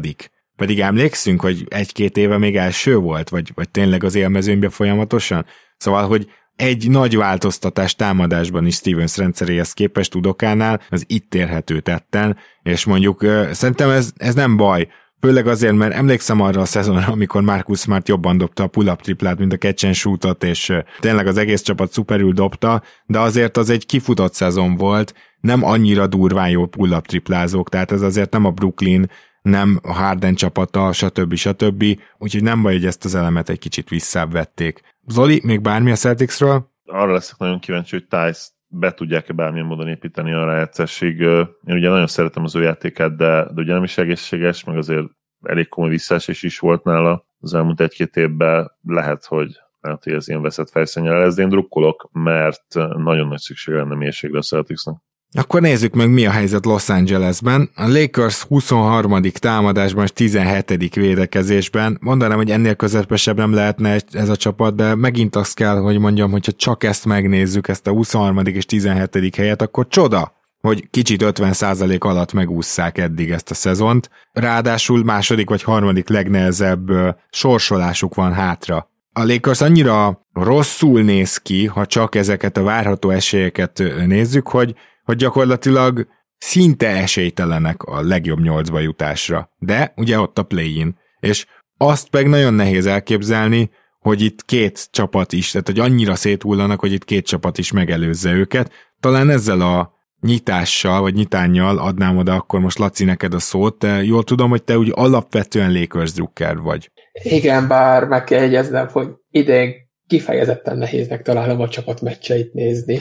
pedig 0.57 0.81
emlékszünk, 0.81 1.41
hogy 1.41 1.67
egy-két 1.69 2.17
éve 2.17 2.39
még 2.39 2.57
első 2.57 2.97
volt, 2.97 3.29
vagy, 3.29 3.53
vagy 3.55 3.71
tényleg 3.71 4.05
az 4.05 4.15
élmezőnyben 4.15 4.71
folyamatosan? 4.71 5.47
Szóval, 5.77 6.07
hogy 6.07 6.31
egy 6.57 6.91
nagy 6.91 7.17
változtatás 7.17 7.95
támadásban 7.95 8.67
is 8.67 8.75
Stevens 8.75 9.17
rendszeréhez 9.17 9.73
képest 9.73 10.15
Udokánál, 10.15 10.81
az 10.91 11.05
itt 11.07 11.35
érhető 11.35 11.81
tetten, 11.81 12.37
és 12.63 12.85
mondjuk 12.85 13.27
szerintem 13.51 13.91
ez, 13.91 14.13
ez 14.17 14.35
nem 14.35 14.57
baj, 14.57 14.89
Főleg 15.21 15.47
azért, 15.47 15.75
mert 15.75 15.95
emlékszem 15.95 16.41
arra 16.41 16.61
a 16.61 16.65
szezonra, 16.65 17.07
amikor 17.13 17.43
Marcus 17.43 17.81
Smart 17.81 18.09
jobban 18.09 18.39
dobta 18.39 18.63
a 18.63 18.67
pull-up 18.67 19.01
triplát, 19.01 19.39
mint 19.39 19.53
a 19.53 19.57
catch 19.57 19.85
and 19.85 19.95
shootot, 19.95 20.45
és 20.45 20.73
tényleg 21.01 21.27
az 21.27 21.37
egész 21.37 21.63
csapat 21.63 21.93
szuperül 21.93 22.33
dobta, 22.33 22.83
de 23.07 23.19
azért 23.19 23.57
az 23.57 23.71
egy 23.71 23.87
kifutott 23.87 24.35
szezon 24.35 24.77
volt, 24.77 25.15
nem 25.41 25.65
annyira 25.65 26.07
durván 26.07 26.51
jó 26.51 26.67
pull-up 26.67 27.07
triplázók, 27.07 27.69
tehát 27.69 27.93
ez 27.93 28.03
azért 28.03 28.33
nem 28.33 28.45
a 28.45 28.51
Brooklyn, 28.51 29.11
nem 29.43 29.79
a 29.83 29.93
Harden 29.93 30.35
csapata, 30.35 30.93
stb. 30.93 31.35
stb. 31.35 31.85
Úgyhogy 32.19 32.43
nem 32.43 32.63
baj, 32.63 32.73
hogy 32.73 32.87
ezt 32.87 33.05
az 33.05 33.15
elemet 33.15 33.49
egy 33.49 33.59
kicsit 33.59 33.89
visszávették. 33.89 34.81
Zoli, 35.11 35.41
még 35.45 35.61
bármi 35.61 35.91
a 35.91 35.95
Celticsről? 35.95 36.71
Arra 36.85 37.13
leszek 37.13 37.39
nagyon 37.39 37.59
kíváncsi, 37.59 37.97
hogy 37.97 38.07
Tice 38.07 38.43
be 38.67 38.93
tudják-e 38.95 39.33
bármilyen 39.33 39.67
módon 39.67 39.89
építeni 39.89 40.33
a 40.33 40.45
rájátszásig. 40.45 41.21
Én 41.21 41.49
ugye 41.65 41.89
nagyon 41.89 42.07
szeretem 42.07 42.45
az 42.45 42.55
ő 42.55 42.63
játékát, 42.63 43.17
de, 43.17 43.45
de 43.45 43.61
ugye 43.61 43.73
nem 43.73 43.83
is 43.83 43.99
egészséges, 43.99 44.65
meg 44.65 44.77
azért 44.77 45.07
elég 45.43 45.69
komoly 45.69 45.91
visszaesés 45.91 46.43
is 46.43 46.59
volt 46.59 46.85
nála 46.85 47.25
az 47.41 47.55
elmúlt 47.55 47.81
egy-két 47.81 48.17
évben. 48.17 48.71
Lehet, 48.83 49.25
hogy 49.25 49.61
lehet, 49.81 50.05
hogy 50.05 50.13
ez 50.13 50.29
ilyen 50.29 50.43
veszett 50.43 50.71
fejszennyel 50.71 51.19
lesz, 51.19 51.35
de 51.35 51.43
én 51.43 51.49
drukkolok, 51.49 52.09
mert 52.13 52.75
nagyon 52.97 53.29
nagy 53.29 53.39
szükség 53.39 53.75
lenne 53.75 53.95
mélységre 53.95 54.39
a 54.39 54.43
Celticsnak. 54.43 55.03
Akkor 55.33 55.61
nézzük 55.61 55.95
meg, 55.95 56.11
mi 56.11 56.27
a 56.27 56.31
helyzet 56.31 56.65
Los 56.65 56.89
Angelesben. 56.89 57.71
A 57.75 57.89
Lakers 57.89 58.43
23. 58.43 59.21
támadásban 59.33 60.05
és 60.05 60.13
17. 60.13 60.95
védekezésben. 60.95 61.99
Mondanám, 62.01 62.37
hogy 62.37 62.51
ennél 62.51 62.75
közepesebb 62.75 63.37
nem 63.37 63.53
lehetne 63.53 63.97
ez 64.13 64.29
a 64.29 64.37
csapat, 64.37 64.75
de 64.75 64.95
megint 64.95 65.37
azt 65.37 65.55
kell, 65.55 65.77
hogy 65.77 65.99
mondjam, 65.99 66.31
hogyha 66.31 66.53
csak 66.53 66.85
ezt 66.85 67.05
megnézzük, 67.05 67.69
ezt 67.69 67.87
a 67.87 67.91
23. 67.91 68.47
és 68.47 68.67
17. 68.67 69.37
helyet, 69.37 69.63
akkor 69.63 69.87
csoda, 69.89 70.33
hogy 70.61 70.91
kicsit 70.91 71.23
50% 71.25 71.99
alatt 72.01 72.33
megússzák 72.33 72.99
eddig 72.99 73.31
ezt 73.31 73.51
a 73.51 73.55
szezont. 73.55 74.11
Ráadásul 74.33 75.05
második 75.05 75.49
vagy 75.49 75.63
harmadik 75.63 76.09
legnehezebb 76.09 76.91
sorsolásuk 77.31 78.15
van 78.15 78.33
hátra. 78.33 78.91
A 79.13 79.25
Lakers 79.25 79.61
annyira 79.61 80.27
rosszul 80.33 81.03
néz 81.03 81.37
ki, 81.37 81.67
ha 81.67 81.87
csak 81.87 82.15
ezeket 82.15 82.57
a 82.57 82.63
várható 82.63 83.11
esélyeket 83.11 83.83
nézzük, 84.07 84.49
hogy 84.49 84.75
hogy 85.05 85.17
gyakorlatilag 85.17 86.07
szinte 86.39 86.89
esélytelenek 86.89 87.83
a 87.83 88.03
legjobb 88.03 88.41
nyolcba 88.41 88.79
jutásra. 88.81 89.51
De 89.59 89.93
ugye 89.97 90.19
ott 90.19 90.39
a 90.39 90.43
play-in. 90.43 90.99
És 91.21 91.47
azt 91.77 92.09
meg 92.11 92.29
nagyon 92.29 92.55
nehéz 92.55 92.87
elképzelni, 92.87 93.71
hogy 93.99 94.21
itt 94.21 94.45
két 94.45 94.89
csapat 94.91 95.33
is, 95.33 95.51
tehát 95.51 95.67
hogy 95.67 95.79
annyira 95.79 96.15
széthullanak, 96.15 96.81
hogy 96.81 96.93
itt 96.93 97.05
két 97.05 97.27
csapat 97.27 97.59
is 97.59 97.73
megelőzze 97.73 98.33
őket. 98.33 98.73
Talán 99.01 99.31
ezzel 99.31 99.61
a 99.61 99.93
nyitással, 100.21 101.01
vagy 101.01 101.15
nyitánnyal 101.15 101.79
adnám 101.79 102.17
oda 102.17 102.35
akkor 102.35 102.61
most 102.61 102.79
Laci 102.79 103.05
neked 103.05 103.35
a 103.35 103.39
szót, 103.39 103.79
de 103.79 104.03
jól 104.03 104.25
tudom, 104.25 104.51
hogy 104.51 104.63
te 104.63 104.79
úgy 104.79 104.93
alapvetően 104.95 105.73
Lakers 105.73 106.13
drukker 106.13 106.59
vagy. 106.59 106.91
Igen, 107.23 107.69
bár 107.69 108.05
meg 108.05 108.25
kell 108.25 108.41
jegyeznem, 108.41 108.89
hogy 108.89 109.09
idén 109.31 109.73
kifejezetten 110.07 110.79
nehéznek 110.79 111.23
találom 111.23 111.61
a 111.61 111.69
csapat 111.69 112.01
meccseit 112.01 112.53
nézni 112.53 113.01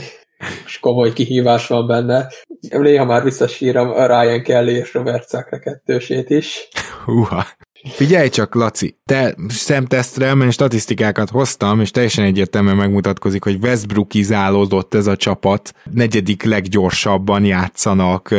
és 0.65 0.79
komoly 0.79 1.13
kihívás 1.13 1.67
van 1.67 1.87
benne. 1.87 2.27
Néha 2.69 3.05
már 3.05 3.23
visszasírom 3.23 3.89
a 3.89 4.05
Ryan 4.05 4.43
Kelly 4.43 4.73
és 4.73 4.93
Robert 4.93 5.27
Szakra 5.27 5.59
kettősét 5.59 6.29
is. 6.29 6.67
Húha. 7.05 7.45
Figyelj 7.83 8.29
csak, 8.29 8.55
Laci, 8.55 8.99
te 9.05 9.35
szemtesztre, 9.47 10.33
mert 10.33 10.51
statisztikákat 10.51 11.29
hoztam, 11.29 11.79
és 11.79 11.91
teljesen 11.91 12.25
egyértelműen 12.25 12.75
megmutatkozik, 12.75 13.43
hogy 13.43 13.57
Westbrookizálódott 13.61 14.93
ez 14.93 15.07
a 15.07 15.15
csapat, 15.15 15.73
negyedik 15.91 16.43
leggyorsabban 16.43 17.45
játszanak, 17.45 18.29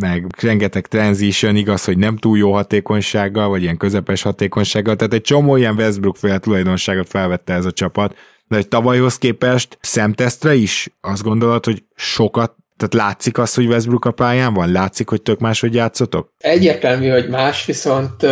meg 0.00 0.26
rengeteg 0.40 0.86
transition, 0.86 1.56
igaz, 1.56 1.84
hogy 1.84 1.98
nem 1.98 2.16
túl 2.16 2.38
jó 2.38 2.52
hatékonysággal, 2.52 3.48
vagy 3.48 3.62
ilyen 3.62 3.76
közepes 3.76 4.22
hatékonysággal, 4.22 4.96
tehát 4.96 5.12
egy 5.12 5.22
csomó 5.22 5.56
ilyen 5.56 5.74
Westbrook 5.74 6.16
féle 6.16 6.38
tulajdonságot 6.38 7.08
felvette 7.08 7.52
ez 7.52 7.64
a 7.64 7.72
csapat, 7.72 8.14
de 8.48 8.56
egy 8.56 8.68
tavalyhoz 8.68 9.18
képest 9.18 9.78
szemtesztre 9.80 10.54
is 10.54 10.88
azt 11.00 11.22
gondolod, 11.22 11.64
hogy 11.64 11.84
sokat 11.94 12.54
tehát 12.76 13.08
látszik 13.08 13.38
az, 13.38 13.54
hogy 13.54 13.66
Westbrook 13.66 14.04
a 14.04 14.10
pályán 14.10 14.54
van? 14.54 14.72
Látszik, 14.72 15.08
hogy 15.08 15.22
tök 15.22 15.38
máshogy 15.38 15.74
játszotok? 15.74 16.32
Egyértelmű, 16.38 17.08
hogy 17.08 17.28
más, 17.28 17.64
viszont 17.64 18.26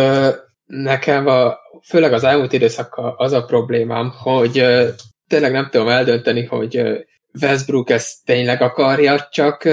nekem 0.65 1.27
a, 1.27 1.53
főleg 1.87 2.13
az 2.13 2.23
elmúlt 2.23 2.53
időszakkal 2.53 3.13
az 3.17 3.31
a 3.31 3.45
problémám, 3.45 4.11
hogy 4.17 4.65
tényleg 5.27 5.51
nem 5.51 5.67
tudom 5.71 5.87
eldönteni, 5.87 6.45
hogy 6.45 6.81
Westbrook 7.41 7.89
ezt 7.89 8.25
tényleg 8.25 8.61
akarja, 8.61 9.27
csak 9.31 9.63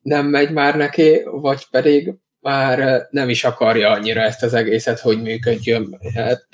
nem 0.00 0.26
megy 0.26 0.50
már 0.50 0.76
neki, 0.76 1.20
vagy 1.24 1.66
pedig 1.70 2.14
már 2.40 3.06
nem 3.10 3.28
is 3.28 3.44
akarja 3.44 3.90
annyira 3.90 4.20
ezt 4.20 4.42
az 4.42 4.54
egészet, 4.54 5.00
hogy 5.00 5.22
működjön. 5.22 5.98
Hát 6.14 6.48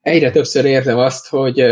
egyre 0.00 0.30
többször 0.30 0.64
érzem 0.64 0.98
azt, 0.98 1.28
hogy 1.28 1.64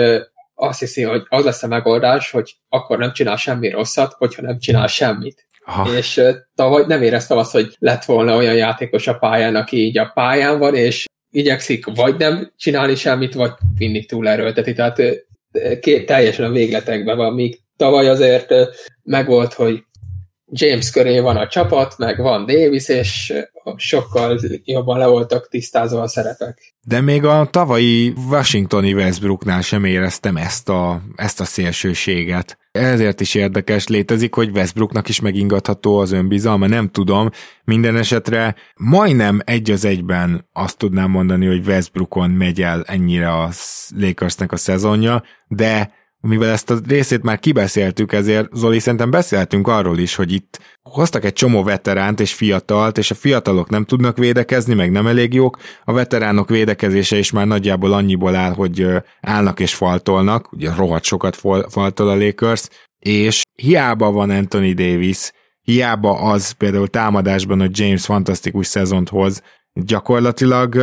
azt 0.54 0.80
hiszi, 0.80 1.02
hogy 1.02 1.22
az 1.28 1.44
lesz 1.44 1.62
a 1.62 1.66
megoldás, 1.66 2.30
hogy 2.30 2.54
akkor 2.68 2.98
nem 2.98 3.12
csinál 3.12 3.36
semmi 3.36 3.70
rosszat, 3.70 4.12
hogyha 4.12 4.42
nem 4.42 4.58
csinál 4.58 4.86
semmit. 4.86 5.46
Aha. 5.64 5.96
És 5.96 6.22
tavaly 6.54 6.84
nem 6.86 7.02
éreztem 7.02 7.38
azt, 7.38 7.52
hogy 7.52 7.76
lett 7.78 8.04
volna 8.04 8.36
olyan 8.36 8.54
játékos 8.54 9.06
a 9.06 9.18
pályán, 9.18 9.56
aki 9.56 9.76
így 9.76 9.98
a 9.98 10.10
pályán 10.14 10.58
van, 10.58 10.74
és 10.74 11.04
igyekszik 11.30 11.84
vagy 11.94 12.16
nem 12.16 12.52
csinálni 12.56 12.94
semmit, 12.94 13.34
vagy 13.34 13.52
mindig 13.78 14.08
túlerőlteti. 14.08 14.72
Tehát 14.72 15.02
két, 15.80 16.06
teljesen 16.06 16.44
a 16.44 16.50
végletekben 16.50 17.16
van, 17.16 17.34
míg 17.34 17.60
tavaly 17.76 18.08
azért 18.08 18.54
megvolt, 19.02 19.52
hogy 19.52 19.84
James 20.56 20.90
köré 20.90 21.20
van 21.20 21.36
a 21.36 21.48
csapat, 21.48 21.98
meg 21.98 22.20
van 22.20 22.46
Davis, 22.46 22.88
és 22.88 23.32
sokkal 23.76 24.40
jobban 24.64 24.98
le 24.98 25.06
voltak 25.06 25.48
tisztázva 25.48 26.00
a 26.00 26.08
szerepek. 26.08 26.74
De 26.86 27.00
még 27.00 27.24
a 27.24 27.48
tavalyi 27.50 28.12
Washingtoni 28.30 28.94
Westbrooknál 28.94 29.60
sem 29.60 29.84
éreztem 29.84 30.36
ezt 30.36 30.68
a, 30.68 31.02
ezt 31.16 31.40
a 31.40 31.44
szélsőséget. 31.44 32.58
Ezért 32.70 33.20
is 33.20 33.34
érdekes 33.34 33.88
létezik, 33.88 34.34
hogy 34.34 34.50
Westbrooknak 34.50 35.08
is 35.08 35.20
megingatható 35.20 35.98
az 35.98 36.12
önbizalma, 36.12 36.66
nem 36.66 36.88
tudom. 36.88 37.30
Minden 37.64 37.96
esetre 37.96 38.54
majdnem 38.76 39.40
egy 39.44 39.70
az 39.70 39.84
egyben 39.84 40.48
azt 40.52 40.78
tudnám 40.78 41.10
mondani, 41.10 41.46
hogy 41.46 41.66
Westbrookon 41.66 42.30
megy 42.30 42.62
el 42.62 42.82
ennyire 42.86 43.32
a 43.32 43.50
Lakersnek 43.96 44.52
a 44.52 44.56
szezonja, 44.56 45.22
de 45.48 45.92
mivel 46.26 46.50
ezt 46.50 46.70
a 46.70 46.78
részét 46.86 47.22
már 47.22 47.38
kibeszéltük, 47.38 48.12
ezért 48.12 48.48
Zoli 48.52 48.78
szerintem 48.78 49.10
beszéltünk 49.10 49.68
arról 49.68 49.98
is, 49.98 50.14
hogy 50.14 50.32
itt 50.32 50.60
hoztak 50.82 51.24
egy 51.24 51.32
csomó 51.32 51.62
veteránt 51.62 52.20
és 52.20 52.34
fiatalt, 52.34 52.98
és 52.98 53.10
a 53.10 53.14
fiatalok 53.14 53.68
nem 53.68 53.84
tudnak 53.84 54.16
védekezni, 54.16 54.74
meg 54.74 54.90
nem 54.90 55.06
elég 55.06 55.34
jók, 55.34 55.58
a 55.84 55.92
veteránok 55.92 56.48
védekezése 56.48 57.16
is 57.16 57.30
már 57.30 57.46
nagyjából 57.46 57.92
annyiból 57.92 58.34
áll, 58.34 58.52
hogy 58.52 58.86
állnak 59.20 59.60
és 59.60 59.74
faltolnak, 59.74 60.52
ugye 60.52 60.74
rohadt 60.74 61.04
sokat 61.04 61.36
faltol 61.68 62.08
a 62.08 62.16
Lakers, 62.16 62.68
és 62.98 63.42
hiába 63.54 64.10
van 64.10 64.30
Anthony 64.30 64.74
Davis, 64.74 65.30
hiába 65.60 66.20
az 66.20 66.50
például 66.50 66.88
támadásban, 66.88 67.60
hogy 67.60 67.78
James 67.78 68.04
fantasztikus 68.04 68.66
szezont 68.66 69.08
hoz, 69.08 69.42
gyakorlatilag 69.72 70.76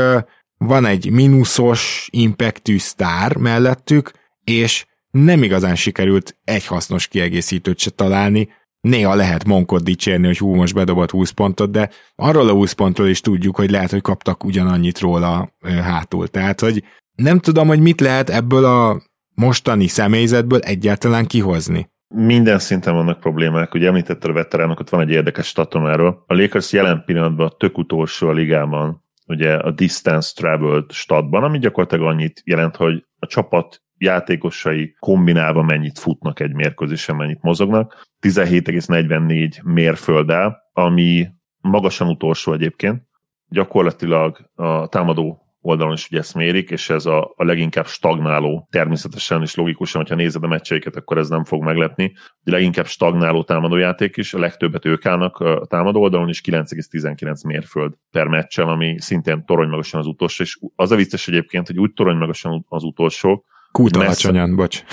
van 0.58 0.86
egy 0.86 1.12
mínuszos 1.12 2.08
impactű 2.12 2.78
sztár 2.78 3.36
mellettük, 3.36 4.12
és 4.44 4.86
nem 5.12 5.44
igazán 5.44 5.76
sikerült 5.76 6.38
egy 6.44 6.66
hasznos 6.66 7.08
kiegészítőt 7.08 7.80
se 7.80 7.90
találni, 7.90 8.50
néha 8.82 9.16
lehet 9.16 9.46
Monkot 9.46 9.84
dicsérni, 9.84 10.26
hogy 10.26 10.38
hú, 10.38 10.54
most 10.54 10.74
bedobott 10.74 11.12
20 11.12 11.30
pontot, 11.30 11.72
de 11.72 11.90
arról 12.16 12.50
a 12.50 12.54
20 12.54 12.72
pontról 12.72 13.08
is 13.08 13.22
tudjuk, 13.22 13.56
hogy 13.56 13.72
lehet, 13.72 13.92
hogy 13.92 14.02
kaptak 14.02 14.44
ugyanannyit 14.44 15.00
róla 15.00 15.56
hátul. 15.84 16.28
Tehát, 16.28 16.60
hogy 16.60 16.84
nem 17.16 17.40
tudom, 17.40 17.68
hogy 17.68 17.80
mit 17.80 18.02
lehet 18.02 18.30
ebből 18.30 18.66
a 18.66 19.02
mostani 19.36 19.88
személyzetből 19.88 20.60
egyáltalán 20.60 21.26
kihozni. 21.26 21.90
Minden 22.16 22.60
szinten 22.60 22.94
vannak 22.94 23.20
problémák. 23.20 23.74
Ugye 23.74 23.88
említetted 23.88 24.30
a 24.30 24.34
veteránokat, 24.34 24.90
van 24.90 25.02
egy 25.02 25.10
érdekes 25.10 25.48
statom 25.48 25.86
erről. 25.86 26.24
A 26.28 26.34
Lakers 26.34 26.72
jelen 26.72 27.04
pillanatban 27.06 27.54
tök 27.58 27.78
utolsó 27.78 28.28
a 28.28 28.32
ligában, 28.32 29.04
ugye 29.28 29.54
a 29.54 29.72
distance 29.72 30.32
traveled 30.36 30.92
statban, 30.92 31.44
ami 31.44 31.60
gyakorlatilag 31.60 32.06
annyit 32.06 32.42
jelent, 32.46 32.76
hogy 32.76 33.06
a 33.20 33.28
csapat 33.28 33.82
játékosai 34.02 34.96
kombinálva 35.00 35.64
mennyit 35.64 36.00
futnak 36.00 36.40
egy 36.40 36.54
mérkőzésen, 36.54 37.16
mennyit 37.16 37.42
mozognak. 37.42 38.08
17,44 38.22 39.64
mérfölddel, 39.64 40.58
ami 40.74 41.28
magasan 41.62 42.08
utolsó 42.08 42.54
egyébként. 42.54 43.04
Gyakorlatilag 43.48 44.50
a 44.56 44.88
támadó 44.88 45.42
oldalon 45.62 45.94
is 45.94 46.08
ugye 46.10 46.20
ezt 46.20 46.36
mérik, 46.36 46.70
és 46.70 46.90
ez 46.90 47.06
a, 47.06 47.34
a 47.36 47.44
leginkább 47.44 47.86
stagnáló, 47.86 48.68
természetesen 48.72 49.42
és 49.42 49.56
logikusan, 49.56 50.02
hogyha 50.02 50.16
nézed 50.16 50.44
a 50.44 50.48
meccseiket, 50.48 50.96
akkor 50.96 51.18
ez 51.18 51.30
nem 51.30 51.44
fog 51.44 51.64
meglepni. 51.64 52.14
A 52.16 52.52
leginkább 52.52 52.86
stagnáló 52.86 53.44
támadójáték 53.44 54.18
is, 54.18 54.34
a 54.34 54.40
legtöbbet 54.40 54.86
ők 54.86 55.06
állnak 55.06 55.38
a 55.38 55.66
támadó 55.66 56.02
oldalon 56.02 56.30
is 56.30 56.42
9,19 56.42 57.46
mérföld 57.46 57.94
per 58.12 58.28
meccsen, 58.28 58.68
ami 58.68 58.96
szintén 59.00 59.46
torony 59.46 59.70
magasan 59.70 60.00
az 60.00 60.08
utolsó, 60.08 60.44
és 60.44 60.60
az 60.76 60.92
a 60.92 60.96
vicces 60.96 61.28
egyébként, 61.28 61.68
hogy 61.68 61.80
úgy 61.80 61.94
torony 61.94 62.30
az 62.68 62.84
utolsó, 62.84 63.46
Kút 63.72 63.96
alacsonyan, 63.96 64.56
bocs. 64.56 64.84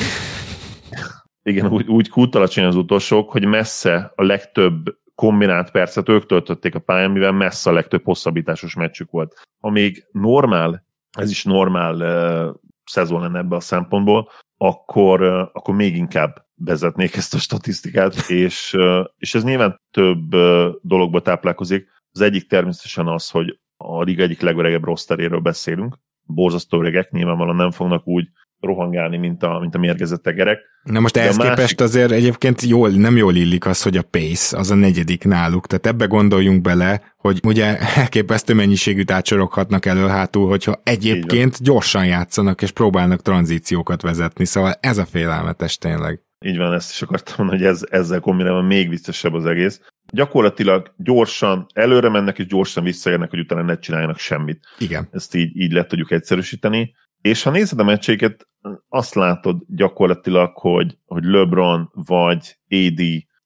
Igen, 1.43 1.73
úgy, 1.73 1.87
úgy 1.87 2.09
kút 2.09 2.35
alacsonyan 2.35 2.69
az 2.69 2.77
utolsók, 2.77 3.31
hogy 3.31 3.45
messze 3.45 4.13
a 4.15 4.23
legtöbb 4.23 4.97
kombinált 5.15 5.71
percet 5.71 6.09
ők 6.09 6.27
töltötték 6.27 6.75
a 6.75 6.79
pályán, 6.79 7.11
mivel 7.11 7.33
messze 7.33 7.71
a 7.71 7.73
legtöbb 7.73 8.05
hosszabbításos 8.05 8.75
meccsük 8.75 9.11
volt. 9.11 9.35
Ha 9.61 9.71
még 9.71 10.07
normál, 10.13 10.85
ez 11.19 11.31
is 11.31 11.45
normál 11.45 11.95
uh, 11.95 12.55
szezon 12.85 13.21
lenne 13.21 13.39
ebbe 13.39 13.57
a 13.57 13.61
szempontból, 13.61 14.31
akkor, 14.57 15.23
uh, 15.23 15.49
akkor 15.53 15.75
még 15.75 15.97
inkább 15.97 16.47
vezetnék 16.55 17.17
ezt 17.17 17.35
a 17.35 17.39
statisztikát, 17.39 18.15
és, 18.29 18.75
uh, 18.75 19.05
és 19.17 19.35
ez 19.35 19.45
nyilván 19.45 19.81
több 19.91 20.35
uh, 20.35 20.75
dologba 20.83 21.21
táplálkozik. 21.21 21.89
Az 22.13 22.21
egyik 22.21 22.49
természetesen 22.49 23.07
az, 23.07 23.31
hogy 23.31 23.59
a 23.77 24.03
liga 24.03 24.23
egyik 24.23 24.41
legöregebb 24.41 24.85
rosteréről 24.85 25.41
beszélünk, 25.41 25.99
borzasztó 26.23 26.81
öregek, 26.81 27.11
nyilvánvalóan 27.11 27.57
nem 27.57 27.71
fognak 27.71 28.07
úgy 28.07 28.29
rohangálni, 28.61 29.17
mint 29.17 29.43
a, 29.43 29.59
mint 29.61 29.75
a 29.75 29.79
mérgezett 29.79 30.23
tegerek. 30.23 30.59
Na 30.83 31.01
most 31.01 31.17
ehhez 31.17 31.37
másik... 31.37 31.55
képest 31.55 31.81
azért 31.81 32.11
egyébként 32.11 32.63
jól, 32.63 32.89
nem 32.89 33.17
jól 33.17 33.35
illik 33.35 33.67
az, 33.67 33.83
hogy 33.83 33.97
a 33.97 34.03
pace 34.03 34.59
az 34.59 34.71
a 34.71 34.75
negyedik 34.75 35.25
náluk, 35.25 35.67
tehát 35.67 35.87
ebbe 35.87 36.05
gondoljunk 36.05 36.63
bele, 36.63 37.15
hogy 37.17 37.41
ugye 37.45 37.79
elképesztő 37.97 38.55
mennyiségű 38.55 39.03
tácsoroghatnak 39.03 39.87
elő-hátul, 39.87 40.49
hogyha 40.49 40.81
egyébként 40.83 41.63
gyorsan 41.63 42.07
játszanak 42.07 42.63
és 42.63 42.71
próbálnak 42.71 43.23
tranzíciókat 43.23 44.03
vezetni, 44.03 44.45
szóval 44.45 44.75
ez 44.81 44.99
a 44.99 45.05
félelmetes 45.05 45.79
tényleg. 45.79 46.23
Így 46.45 46.57
van, 46.57 46.75
ezt 46.75 46.91
is 46.91 47.03
akartam 47.03 47.35
mondani, 47.39 47.59
hogy 47.59 47.71
ez, 47.71 47.83
ezzel 47.91 48.21
kombinálva 48.21 48.63
még 48.63 48.89
viccesebb 48.89 49.35
az 49.35 49.47
egész. 49.47 49.81
Gyakorlatilag 50.13 50.95
gyorsan 50.97 51.67
előre 51.75 52.09
mennek, 52.09 52.39
és 52.39 52.47
gyorsan 52.47 52.85
visszaérnek, 52.85 53.31
hogy 53.31 53.39
utána 53.39 53.63
ne 53.63 53.79
csináljanak 53.79 54.19
semmit. 54.19 54.61
Igen. 54.79 55.09
Ezt 55.13 55.35
így, 55.35 55.57
így 55.57 55.73
le 55.73 55.85
tudjuk 55.85 56.11
egyszerűsíteni. 56.11 56.95
És 57.21 57.43
ha 57.43 57.51
nézed 57.51 57.79
a 57.79 57.85
meccséket, 57.85 58.49
azt 58.89 59.15
látod 59.15 59.63
gyakorlatilag, 59.67 60.57
hogy, 60.57 60.99
hogy 61.07 61.25
LeBron 61.25 61.91
vagy 61.93 62.59
AD 62.71 63.01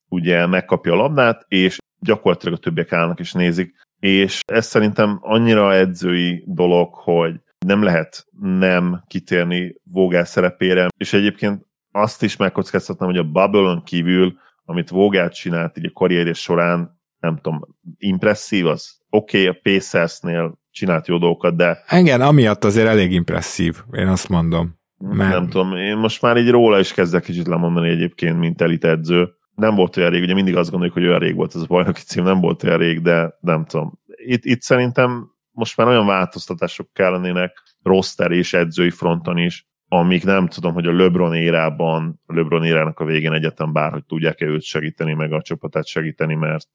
ugye 0.08 0.46
megkapja 0.46 0.92
a 0.92 0.96
labdát, 0.96 1.44
és 1.48 1.78
gyakorlatilag 1.98 2.54
a 2.54 2.60
többiek 2.60 2.92
állnak 2.92 3.20
és 3.20 3.32
nézik. 3.32 3.74
És 4.00 4.40
ez 4.46 4.66
szerintem 4.66 5.18
annyira 5.20 5.74
edzői 5.74 6.44
dolog, 6.46 6.94
hogy 6.94 7.40
nem 7.66 7.82
lehet 7.82 8.26
nem 8.40 9.02
kitérni 9.06 9.74
Vogel 9.84 10.24
szerepére, 10.24 10.88
és 10.96 11.12
egyébként 11.12 11.66
azt 11.90 12.22
is 12.22 12.36
megkockáztatnám, 12.36 13.08
hogy 13.08 13.18
a 13.18 13.30
bubble 13.30 13.82
kívül, 13.84 14.38
amit 14.64 14.88
Vogel 14.88 15.28
csinált 15.28 15.78
így 15.78 15.86
a 15.86 15.92
karrierje 15.92 16.32
során, 16.32 17.00
nem 17.20 17.36
tudom, 17.36 17.76
impresszív 17.98 18.66
az. 18.66 19.00
Oké, 19.10 19.48
okay, 19.48 19.56
a 19.56 19.60
Pacersnél 19.62 20.58
csinált 20.72 21.06
jó 21.06 21.18
dolgokat, 21.18 21.56
de... 21.56 21.82
Engem 21.86 22.20
amiatt 22.20 22.64
azért 22.64 22.86
elég 22.86 23.12
impresszív, 23.12 23.76
én 23.92 24.06
azt 24.06 24.28
mondom. 24.28 24.80
Mert... 24.98 25.32
Nem 25.32 25.48
tudom, 25.48 25.76
én 25.76 25.96
most 25.96 26.22
már 26.22 26.36
így 26.36 26.50
róla 26.50 26.78
is 26.78 26.92
kezdek 26.92 27.22
kicsit 27.22 27.46
lemondani 27.46 27.88
egyébként, 27.88 28.38
mint 28.38 28.60
elit 28.60 28.84
edző. 28.84 29.28
Nem 29.54 29.74
volt 29.74 29.96
olyan 29.96 30.10
rég, 30.10 30.22
ugye 30.22 30.34
mindig 30.34 30.56
azt 30.56 30.70
gondoljuk, 30.70 30.96
hogy 30.96 31.06
olyan 31.06 31.18
rég 31.18 31.34
volt 31.34 31.54
ez 31.54 31.60
a 31.60 31.66
bajnoki 31.66 32.00
cím, 32.00 32.24
nem 32.24 32.40
volt 32.40 32.62
olyan 32.62 32.78
rég, 32.78 33.02
de 33.02 33.38
nem 33.40 33.64
tudom. 33.64 33.98
Itt, 34.06 34.44
itt 34.44 34.60
szerintem 34.60 35.30
most 35.50 35.76
már 35.76 35.86
olyan 35.86 36.06
változtatások 36.06 36.92
kellenének 36.92 37.62
roster 37.82 38.30
és 38.30 38.54
edzői 38.54 38.90
fronton 38.90 39.38
is, 39.38 39.66
amik 39.88 40.24
nem 40.24 40.48
tudom, 40.48 40.74
hogy 40.74 40.86
a 40.86 40.92
LeBron 40.92 41.34
érában, 41.34 42.20
a 42.26 42.34
LeBron 42.34 42.64
érának 42.64 43.00
a 43.00 43.04
végén 43.04 43.32
egyetem 43.32 43.72
bárhogy 43.72 44.04
tudják-e 44.04 44.46
őt 44.46 44.62
segíteni, 44.62 45.12
meg 45.12 45.32
a 45.32 45.42
csapatát 45.42 45.86
segíteni, 45.86 46.34
mert 46.34 46.68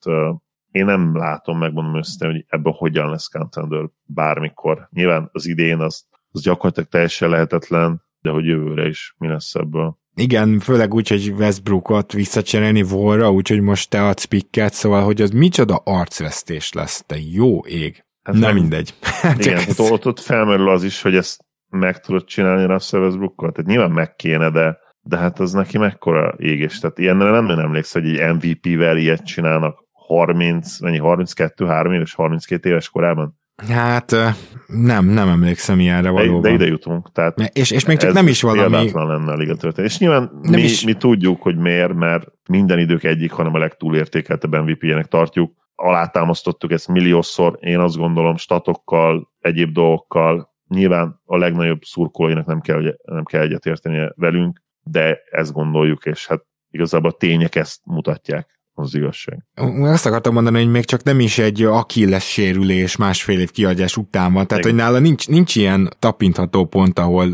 én 0.72 0.86
nem 0.86 1.18
látom, 1.18 1.58
megmondom 1.58 1.98
össze, 1.98 2.26
hogy 2.26 2.46
ebből 2.48 2.74
hogyan 2.74 3.10
lesz 3.10 3.28
contender 3.28 3.90
bármikor. 4.06 4.88
Nyilván 4.92 5.30
az 5.32 5.46
idén 5.46 5.80
az, 5.80 6.06
az 6.32 6.42
gyakorlatilag 6.42 6.90
teljesen 6.90 7.30
lehetetlen, 7.30 8.02
de 8.22 8.30
hogy 8.30 8.46
jövőre 8.46 8.88
is 8.88 9.16
mi 9.18 9.28
lesz 9.28 9.56
ebből. 9.56 9.98
Igen, 10.16 10.60
főleg 10.60 10.94
úgy, 10.94 11.08
hogy 11.08 11.34
Westbrookot 11.38 12.14
visszacserélni 12.14 12.82
volna, 12.82 13.32
úgyhogy 13.32 13.62
most 13.62 13.90
te 13.90 14.08
adsz 14.08 14.24
picket, 14.24 14.74
szóval, 14.74 15.04
hogy 15.04 15.22
az 15.22 15.30
micsoda 15.30 15.76
arcvesztés 15.76 16.74
lesz, 16.74 17.04
te 17.06 17.16
jó 17.32 17.60
ég. 17.60 18.06
Hát 18.24 18.36
Na 18.36 18.42
nem, 18.42 18.56
mindegy. 18.56 18.94
Igen, 19.40 19.58
ez... 19.58 19.80
ott, 19.80 20.06
ott 20.06 20.20
felmerül 20.20 20.70
az 20.70 20.84
is, 20.84 21.02
hogy 21.02 21.16
ezt 21.16 21.46
meg 21.70 22.00
tudod 22.00 22.24
csinálni 22.24 22.66
Russell 22.66 23.02
Westbrookkal? 23.02 23.52
Tehát 23.52 23.70
nyilván 23.70 23.92
meg 23.92 24.16
kéne, 24.16 24.50
de, 24.50 24.78
de 25.02 25.18
hát 25.18 25.40
az 25.40 25.52
neki 25.52 25.78
mekkora 25.78 26.36
égés. 26.38 26.80
Tehát 26.80 27.00
ilyenre 27.00 27.30
nem 27.30 27.46
nem 27.46 27.60
emlékszel, 27.60 28.02
hogy 28.02 28.18
egy 28.18 28.36
MVP-vel 28.36 28.98
ilyet 28.98 29.26
csinálnak 29.26 29.87
30, 30.08 30.80
mennyi, 30.80 30.98
32, 30.98 31.66
3 31.66 31.94
éves, 31.94 32.14
32 32.14 32.70
éves 32.70 32.90
korában? 32.90 33.40
Hát 33.68 34.16
nem, 34.68 35.06
nem 35.06 35.28
emlékszem 35.28 35.80
ilyenre 35.80 36.10
valóban. 36.10 36.42
De, 36.42 36.48
de 36.48 36.54
ide 36.54 36.66
jutunk. 36.66 37.12
Tehát 37.12 37.40
és, 37.40 37.72
és 37.72 37.86
még 37.86 37.98
csak 37.98 38.14
nem 38.14 38.28
is 38.28 38.42
valami... 38.42 38.92
lenne 38.94 39.32
a 39.32 39.36
liga 39.36 39.56
történet. 39.56 39.90
És 39.90 40.00
nyilván 40.00 40.40
nem 40.42 40.60
mi, 40.60 40.66
is... 40.66 40.84
mi 40.84 40.94
tudjuk, 40.94 41.42
hogy 41.42 41.58
miért, 41.58 41.94
mert 41.94 42.28
minden 42.50 42.80
idők 42.80 43.04
egyik, 43.04 43.32
hanem 43.32 43.54
a 43.54 43.58
legtúlértékeltebb 43.58 44.56
MVP-jének 44.56 45.06
tartjuk. 45.06 45.54
Alátámasztottuk 45.76 46.72
ezt 46.72 46.88
milliószor, 46.88 47.58
én 47.60 47.80
azt 47.80 47.98
gondolom, 47.98 48.38
statokkal, 48.38 49.32
egyéb 49.40 49.72
dolgokkal. 49.72 50.56
Nyilván 50.68 51.22
a 51.26 51.38
legnagyobb 51.38 51.82
szurkolóinak 51.84 52.46
nem 52.46 52.60
kell, 52.60 52.96
nem 53.04 53.24
kell 53.24 53.42
egyetértenie 53.42 54.12
velünk, 54.16 54.62
de 54.84 55.20
ezt 55.32 55.54
gondoljuk, 55.54 56.06
és 56.06 56.28
hát 56.28 56.44
igazából 56.70 57.10
a 57.10 57.18
tények 57.18 57.56
ezt 57.56 57.80
mutatják 57.84 58.57
az 58.80 58.96
igazság. 58.96 59.46
Azt 59.82 60.06
akartam 60.06 60.34
mondani, 60.34 60.58
hogy 60.58 60.72
még 60.72 60.86
csak 60.86 61.04
nem 61.04 61.20
is 61.20 61.38
egy 61.38 61.64
akilles 61.64 62.32
sérülés 62.32 62.96
másfél 62.96 63.40
év 63.40 63.52
kiadás 63.52 63.98
után 63.98 64.34
van, 64.34 64.48
tehát 64.48 64.64
Igen. 64.64 64.76
hogy 64.76 64.86
nála 64.86 65.00
nincs, 65.00 65.28
nincs 65.28 65.56
ilyen 65.56 65.90
tapintható 66.00 66.66
pont, 66.66 67.00
ahol 67.00 67.28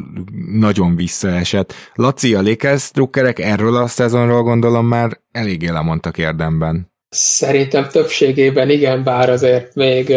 nagyon 0.52 0.96
visszaesett. 0.96 1.74
Laci, 1.94 2.36
a 2.36 2.42
Lakers 2.42 2.92
drukkerek 2.92 3.40
erről 3.40 3.76
a 3.76 3.88
szezonról 3.88 4.44
gondolom 4.44 4.88
már 4.88 5.20
eléggé 5.32 5.70
lemondtak 5.70 6.18
érdemben. 6.18 6.92
Szerintem 7.10 7.88
többségében 7.88 8.70
igen, 8.70 9.04
bár 9.04 9.30
azért 9.30 9.76
még 9.76 10.14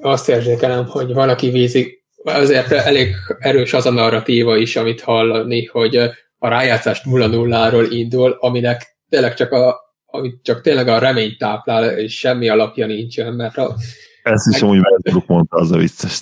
azt 0.00 0.28
érzékelem, 0.28 0.86
hogy 0.86 1.12
van, 1.12 1.28
aki 1.28 1.50
vízik, 1.50 2.04
azért 2.24 2.72
elég 2.72 3.14
erős 3.38 3.72
az 3.72 3.86
a 3.86 3.90
narratíva 3.90 4.56
is, 4.56 4.76
amit 4.76 5.00
hallani, 5.00 5.64
hogy 5.64 5.96
a 6.38 6.48
rájátszás 6.48 7.02
0-0-ról 7.04 7.86
indul, 7.90 8.36
aminek 8.40 8.96
tényleg 9.08 9.34
csak 9.34 9.52
a 9.52 9.89
amit 10.10 10.40
csak 10.42 10.60
tényleg 10.60 10.88
a 10.88 10.98
reményt 10.98 11.38
táplál, 11.38 11.98
és 11.98 12.18
semmi 12.18 12.48
alapja 12.48 12.86
nincsen, 12.86 13.32
mert 13.32 13.56
a, 13.56 13.74
ezt 14.22 14.46
is 14.54 14.62
úgy 14.62 14.78
Westbrook 14.78 15.26
mondta, 15.26 15.56
az 15.56 15.72
a 15.72 15.76
vicces. 15.76 16.18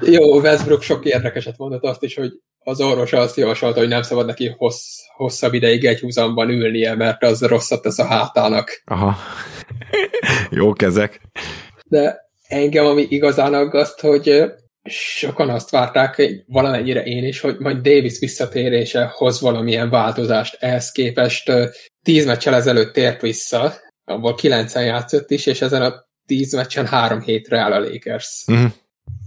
Jó, 0.00 0.40
Westbrook 0.40 0.82
sok 0.82 1.04
érdekeset 1.04 1.58
mondott 1.58 1.84
azt 1.84 2.02
is, 2.02 2.14
hogy 2.14 2.32
az 2.58 2.80
orvos 2.80 3.12
azt 3.12 3.36
javasolta, 3.36 3.78
hogy 3.78 3.88
nem 3.88 4.02
szabad 4.02 4.26
neki 4.26 4.54
hossz, 4.56 4.98
hosszabb 5.16 5.54
ideig 5.54 5.84
egy 5.84 6.00
húzamban 6.00 6.48
ülnie, 6.50 6.94
mert 6.94 7.22
az 7.22 7.42
rosszat 7.42 7.82
tesz 7.82 7.98
a 7.98 8.06
hátának. 8.06 8.82
Aha. 8.84 9.16
Jó 10.50 10.72
kezek. 10.72 11.20
De 11.88 12.30
engem, 12.48 12.86
ami 12.86 13.06
igazán 13.08 13.54
aggaszt, 13.54 14.00
hogy 14.00 14.44
sokan 14.90 15.48
azt 15.48 15.70
várták, 15.70 16.22
valamennyire 16.46 17.02
én 17.02 17.24
is, 17.24 17.40
hogy 17.40 17.56
majd 17.58 17.76
Davis 17.76 18.18
visszatérése 18.18 19.12
hoz 19.14 19.40
valamilyen 19.40 19.90
változást. 19.90 20.56
Ehhez 20.60 20.92
képest 20.92 21.52
tíz 22.02 22.26
meccsel 22.26 22.54
ezelőtt 22.54 22.92
tért 22.92 23.20
vissza, 23.20 23.74
abból 24.04 24.34
kilencen 24.34 24.84
játszott 24.84 25.30
is, 25.30 25.46
és 25.46 25.60
ezen 25.60 25.82
a 25.82 25.94
tíz 26.26 26.54
meccsen 26.54 26.86
három 26.86 27.20
hétre 27.20 27.58
áll 27.58 27.72
a 27.72 27.78
Lakers. 27.78 28.44
Uh-huh. 28.46 28.72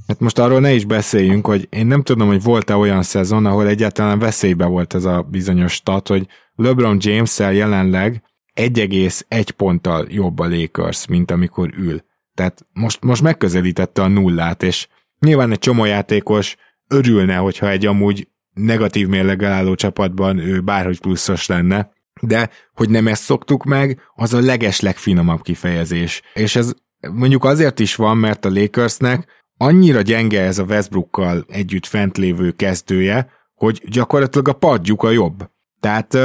Hát 0.07 0.19
most 0.19 0.39
arról 0.39 0.59
ne 0.59 0.73
is 0.73 0.85
beszéljünk, 0.85 1.45
hogy 1.45 1.67
én 1.69 1.87
nem 1.87 2.03
tudom, 2.03 2.27
hogy 2.27 2.43
volt-e 2.43 2.75
olyan 2.75 3.03
szezon, 3.03 3.45
ahol 3.45 3.67
egyáltalán 3.67 4.19
veszélybe 4.19 4.65
volt 4.65 4.93
ez 4.93 5.05
a 5.05 5.21
bizonyos 5.21 5.73
stat, 5.73 6.07
hogy 6.07 6.27
LeBron 6.55 6.97
James-el 6.99 7.53
jelenleg 7.53 8.23
1,1 8.55 9.49
ponttal 9.57 10.07
jobb 10.09 10.39
a 10.39 10.47
Lakers, 10.47 11.07
mint 11.07 11.31
amikor 11.31 11.69
ül. 11.77 12.03
Tehát 12.33 12.65
most, 12.73 13.03
most 13.03 13.21
megközelítette 13.21 14.01
a 14.01 14.07
nullát, 14.07 14.63
és 14.63 14.87
nyilván 15.19 15.51
egy 15.51 15.59
csomó 15.59 15.85
játékos 15.85 16.55
örülne, 16.87 17.35
hogyha 17.35 17.69
egy 17.69 17.85
amúgy 17.85 18.27
negatív 18.53 19.07
mérleggel 19.07 19.51
álló 19.51 19.75
csapatban 19.75 20.37
ő 20.37 20.61
bárhogy 20.61 20.99
pluszos 20.99 21.47
lenne, 21.47 21.91
de 22.21 22.49
hogy 22.73 22.89
nem 22.89 23.07
ezt 23.07 23.23
szoktuk 23.23 23.63
meg, 23.63 24.01
az 24.15 24.33
a 24.33 24.39
leges 24.39 24.79
legfinomabb 24.79 25.41
kifejezés. 25.41 26.21
És 26.33 26.55
ez 26.55 26.73
mondjuk 27.11 27.43
azért 27.43 27.79
is 27.79 27.95
van, 27.95 28.17
mert 28.17 28.45
a 28.45 28.49
Lakersnek 28.49 29.27
annyira 29.57 30.01
gyenge 30.01 30.41
ez 30.41 30.59
a 30.59 30.63
Westbrookkal 30.63 31.45
együtt 31.47 31.85
fent 31.85 32.17
lévő 32.17 32.51
kezdője, 32.51 33.29
hogy 33.53 33.81
gyakorlatilag 33.85 34.47
a 34.47 34.53
padjuk 34.53 35.03
a 35.03 35.09
jobb. 35.09 35.49
Tehát 35.79 36.17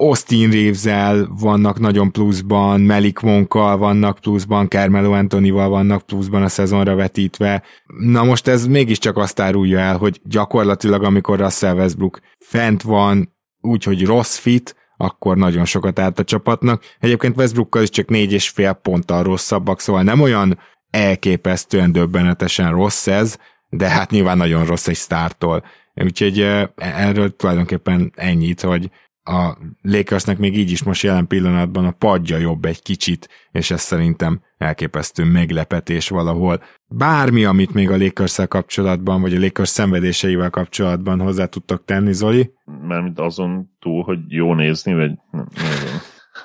Austin 0.00 0.50
reeves 0.50 1.26
vannak 1.28 1.78
nagyon 1.78 2.12
pluszban, 2.12 2.80
Melik 2.80 3.18
Monkkal 3.18 3.76
vannak 3.76 4.18
pluszban, 4.18 4.68
Carmelo 4.68 5.12
Antonival 5.12 5.68
vannak 5.68 6.02
pluszban 6.02 6.42
a 6.42 6.48
szezonra 6.48 6.94
vetítve. 6.94 7.62
Na 7.86 8.24
most 8.24 8.48
ez 8.48 8.66
mégiscsak 8.66 9.16
azt 9.16 9.40
árulja 9.40 9.78
el, 9.78 9.96
hogy 9.96 10.20
gyakorlatilag 10.24 11.02
amikor 11.02 11.38
Russell 11.38 11.74
Westbrook 11.74 12.20
fent 12.38 12.82
van, 12.82 13.34
úgyhogy 13.60 14.04
rossz 14.04 14.36
fit, 14.36 14.76
akkor 14.96 15.36
nagyon 15.36 15.64
sokat 15.64 15.98
állt 15.98 16.18
a 16.18 16.24
csapatnak. 16.24 16.82
Egyébként 17.00 17.36
Westbrookkal 17.36 17.82
is 17.82 17.90
csak 17.90 18.08
négy 18.08 18.32
és 18.32 18.48
fél 18.48 18.72
ponttal 18.72 19.22
rosszabbak, 19.22 19.80
szóval 19.80 20.02
nem 20.02 20.20
olyan 20.20 20.58
elképesztően 20.90 21.92
döbbenetesen 21.92 22.70
rossz 22.70 23.06
ez, 23.06 23.36
de 23.68 23.88
hát 23.88 24.10
nyilván 24.10 24.36
nagyon 24.36 24.64
rossz 24.64 24.88
egy 24.88 24.96
sztártól. 24.96 25.64
Úgyhogy 25.94 26.40
erről 26.76 27.36
tulajdonképpen 27.36 28.12
ennyit, 28.16 28.60
hogy 28.60 28.90
a 29.28 29.58
Lakersnek 29.82 30.38
még 30.38 30.56
így 30.56 30.70
is 30.70 30.82
most 30.82 31.02
jelen 31.02 31.26
pillanatban 31.26 31.84
a 31.84 31.90
padja 31.90 32.36
jobb 32.36 32.64
egy 32.64 32.82
kicsit, 32.82 33.28
és 33.50 33.70
ez 33.70 33.80
szerintem 33.80 34.40
elképesztő 34.56 35.24
meglepetés 35.24 36.08
valahol. 36.08 36.62
Bármi, 36.86 37.44
amit 37.44 37.74
még 37.74 37.90
a 37.90 37.96
lakers 37.96 38.40
kapcsolatban, 38.48 39.20
vagy 39.20 39.34
a 39.34 39.40
Lakers 39.40 39.68
szenvedéseivel 39.68 40.50
kapcsolatban 40.50 41.20
hozzá 41.20 41.46
tudtok 41.46 41.84
tenni, 41.84 42.12
Zoli? 42.12 42.52
Mármint 42.82 43.18
azon 43.18 43.70
túl, 43.78 44.02
hogy 44.02 44.18
jó 44.28 44.54
nézni, 44.54 44.94
vagy 44.94 45.10
nem, 45.30 45.46
nem, 45.54 46.00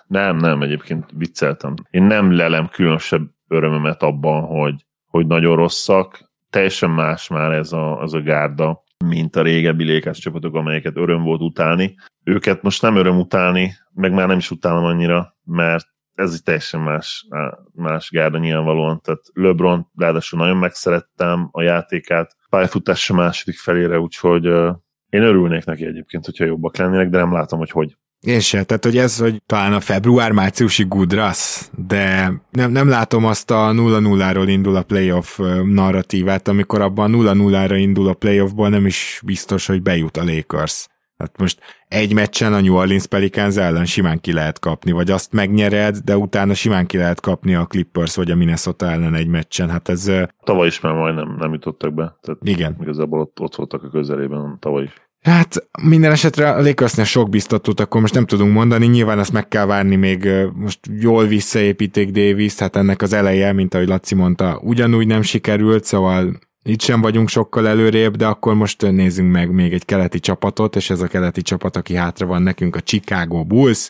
nem, 0.07 0.37
nem 0.37 0.61
egyébként 0.61 1.05
vicceltem. 1.17 1.73
Én 1.89 2.03
nem 2.03 2.31
lelem 2.31 2.67
különösebb 2.67 3.29
örömömet 3.47 4.03
abban, 4.03 4.43
hogy, 4.43 4.85
hogy 5.05 5.27
nagyon 5.27 5.55
rosszak. 5.55 6.31
Teljesen 6.49 6.89
más 6.89 7.27
már 7.27 7.51
ez 7.51 7.71
a, 7.71 8.01
az 8.01 8.13
a 8.13 8.21
gárda, 8.21 8.83
mint 9.05 9.35
a 9.35 9.41
régebbi 9.41 9.93
Lakers 9.93 10.19
csapatok, 10.19 10.55
amelyeket 10.55 10.97
öröm 10.97 11.23
volt 11.23 11.41
utálni. 11.41 11.95
Őket 12.23 12.61
most 12.61 12.81
nem 12.81 12.95
öröm 12.95 13.19
utálni, 13.19 13.73
meg 13.93 14.13
már 14.13 14.27
nem 14.27 14.37
is 14.37 14.51
utálom 14.51 14.83
annyira, 14.83 15.35
mert 15.43 15.85
ez 16.15 16.33
egy 16.33 16.43
teljesen 16.43 16.79
más, 16.79 17.27
más 17.73 18.09
gárda 18.09 18.37
nyilvánvalóan. 18.37 19.01
Tehát 19.01 19.21
LeBron, 19.33 19.87
ráadásul 19.95 20.39
nagyon 20.39 20.57
megszerettem 20.57 21.49
a 21.51 21.61
játékát, 21.61 22.35
pályafutása 22.49 23.13
második 23.13 23.57
felére, 23.57 23.99
úgyhogy 23.99 24.47
uh, 24.47 24.75
én 25.09 25.21
örülnék 25.21 25.65
neki 25.65 25.85
egyébként, 25.85 26.25
hogyha 26.25 26.45
jobbak 26.45 26.77
lennének, 26.77 27.09
de 27.09 27.17
nem 27.17 27.33
látom, 27.33 27.59
hogy 27.59 27.71
hogy. 27.71 27.97
Én 28.19 28.39
se, 28.39 28.63
tehát 28.63 28.83
hogy 28.83 28.97
ez, 28.97 29.19
hogy 29.19 29.41
talán 29.45 29.73
a 29.73 29.79
február-márciusi 29.79 30.83
Gudrasz, 30.83 31.71
de 31.87 32.33
nem, 32.51 32.71
nem 32.71 32.89
látom 32.89 33.25
azt 33.25 33.51
a 33.51 33.71
0-0-ról 33.73 34.45
indul 34.47 34.75
a 34.75 34.83
playoff 34.83 35.39
narratívát, 35.63 36.47
amikor 36.47 36.81
abban 36.81 37.11
0-0-ra 37.15 37.75
indul 37.77 38.07
a 38.07 38.13
playoffból, 38.13 38.69
nem 38.69 38.85
is 38.85 39.21
biztos, 39.25 39.65
hogy 39.65 39.81
bejut 39.81 40.17
a 40.17 40.23
Lakers. 40.23 40.87
Hát 41.23 41.37
most 41.37 41.59
egy 41.87 42.13
meccsen 42.13 42.53
a 42.53 42.61
New 42.61 42.75
Orleans 42.75 43.07
Pelicans 43.07 43.55
ellen 43.55 43.85
simán 43.85 44.19
ki 44.21 44.33
lehet 44.33 44.59
kapni, 44.59 44.91
vagy 44.91 45.11
azt 45.11 45.33
megnyered, 45.33 45.97
de 45.97 46.17
utána 46.17 46.53
simán 46.53 46.85
ki 46.85 46.97
lehet 46.97 47.19
kapni 47.19 47.55
a 47.55 47.65
Clippers 47.65 48.15
vagy 48.15 48.31
a 48.31 48.35
Minnesota 48.35 48.91
ellen 48.91 49.15
egy 49.15 49.27
meccsen. 49.27 49.69
Hát 49.69 49.89
ez... 49.89 50.11
Tavaly 50.43 50.67
is 50.67 50.79
már 50.79 50.93
majdnem 50.93 51.35
nem 51.39 51.53
jutottak 51.53 51.93
be. 51.93 52.17
Tehát 52.21 52.39
igen. 52.43 52.77
Igazából 52.81 53.19
ott, 53.19 53.39
ott 53.39 53.55
voltak 53.55 53.83
a 53.83 53.89
közelében 53.89 54.57
tavaly 54.59 54.83
is. 54.83 54.91
Hát 55.21 55.67
minden 55.83 56.11
esetre 56.11 56.51
a 56.51 56.61
Lakersnél 56.61 57.05
sok 57.05 57.29
biztatót 57.29 57.79
akkor 57.79 58.01
most 58.01 58.13
nem 58.13 58.25
tudunk 58.25 58.53
mondani, 58.53 58.85
nyilván 58.85 59.19
azt 59.19 59.31
meg 59.31 59.47
kell 59.47 59.65
várni 59.65 59.95
még 59.95 60.29
most 60.55 60.79
jól 60.99 61.25
visszaépíték 61.25 62.11
davis 62.11 62.57
hát 62.57 62.75
ennek 62.75 63.01
az 63.01 63.13
eleje, 63.13 63.53
mint 63.53 63.73
ahogy 63.73 63.87
Laci 63.87 64.15
mondta, 64.15 64.59
ugyanúgy 64.63 65.07
nem 65.07 65.21
sikerült, 65.21 65.83
szóval 65.83 66.39
itt 66.63 66.81
sem 66.81 67.01
vagyunk 67.01 67.29
sokkal 67.29 67.67
előrébb, 67.67 68.15
de 68.15 68.25
akkor 68.25 68.53
most 68.53 68.91
nézzünk 68.91 69.31
meg 69.31 69.51
még 69.51 69.73
egy 69.73 69.85
keleti 69.85 70.19
csapatot, 70.19 70.75
és 70.75 70.89
ez 70.89 71.01
a 71.01 71.07
keleti 71.07 71.41
csapat, 71.41 71.75
aki 71.75 71.95
hátra 71.95 72.25
van 72.25 72.41
nekünk, 72.41 72.75
a 72.75 72.81
Chicago 72.81 73.43
Bulls. 73.43 73.89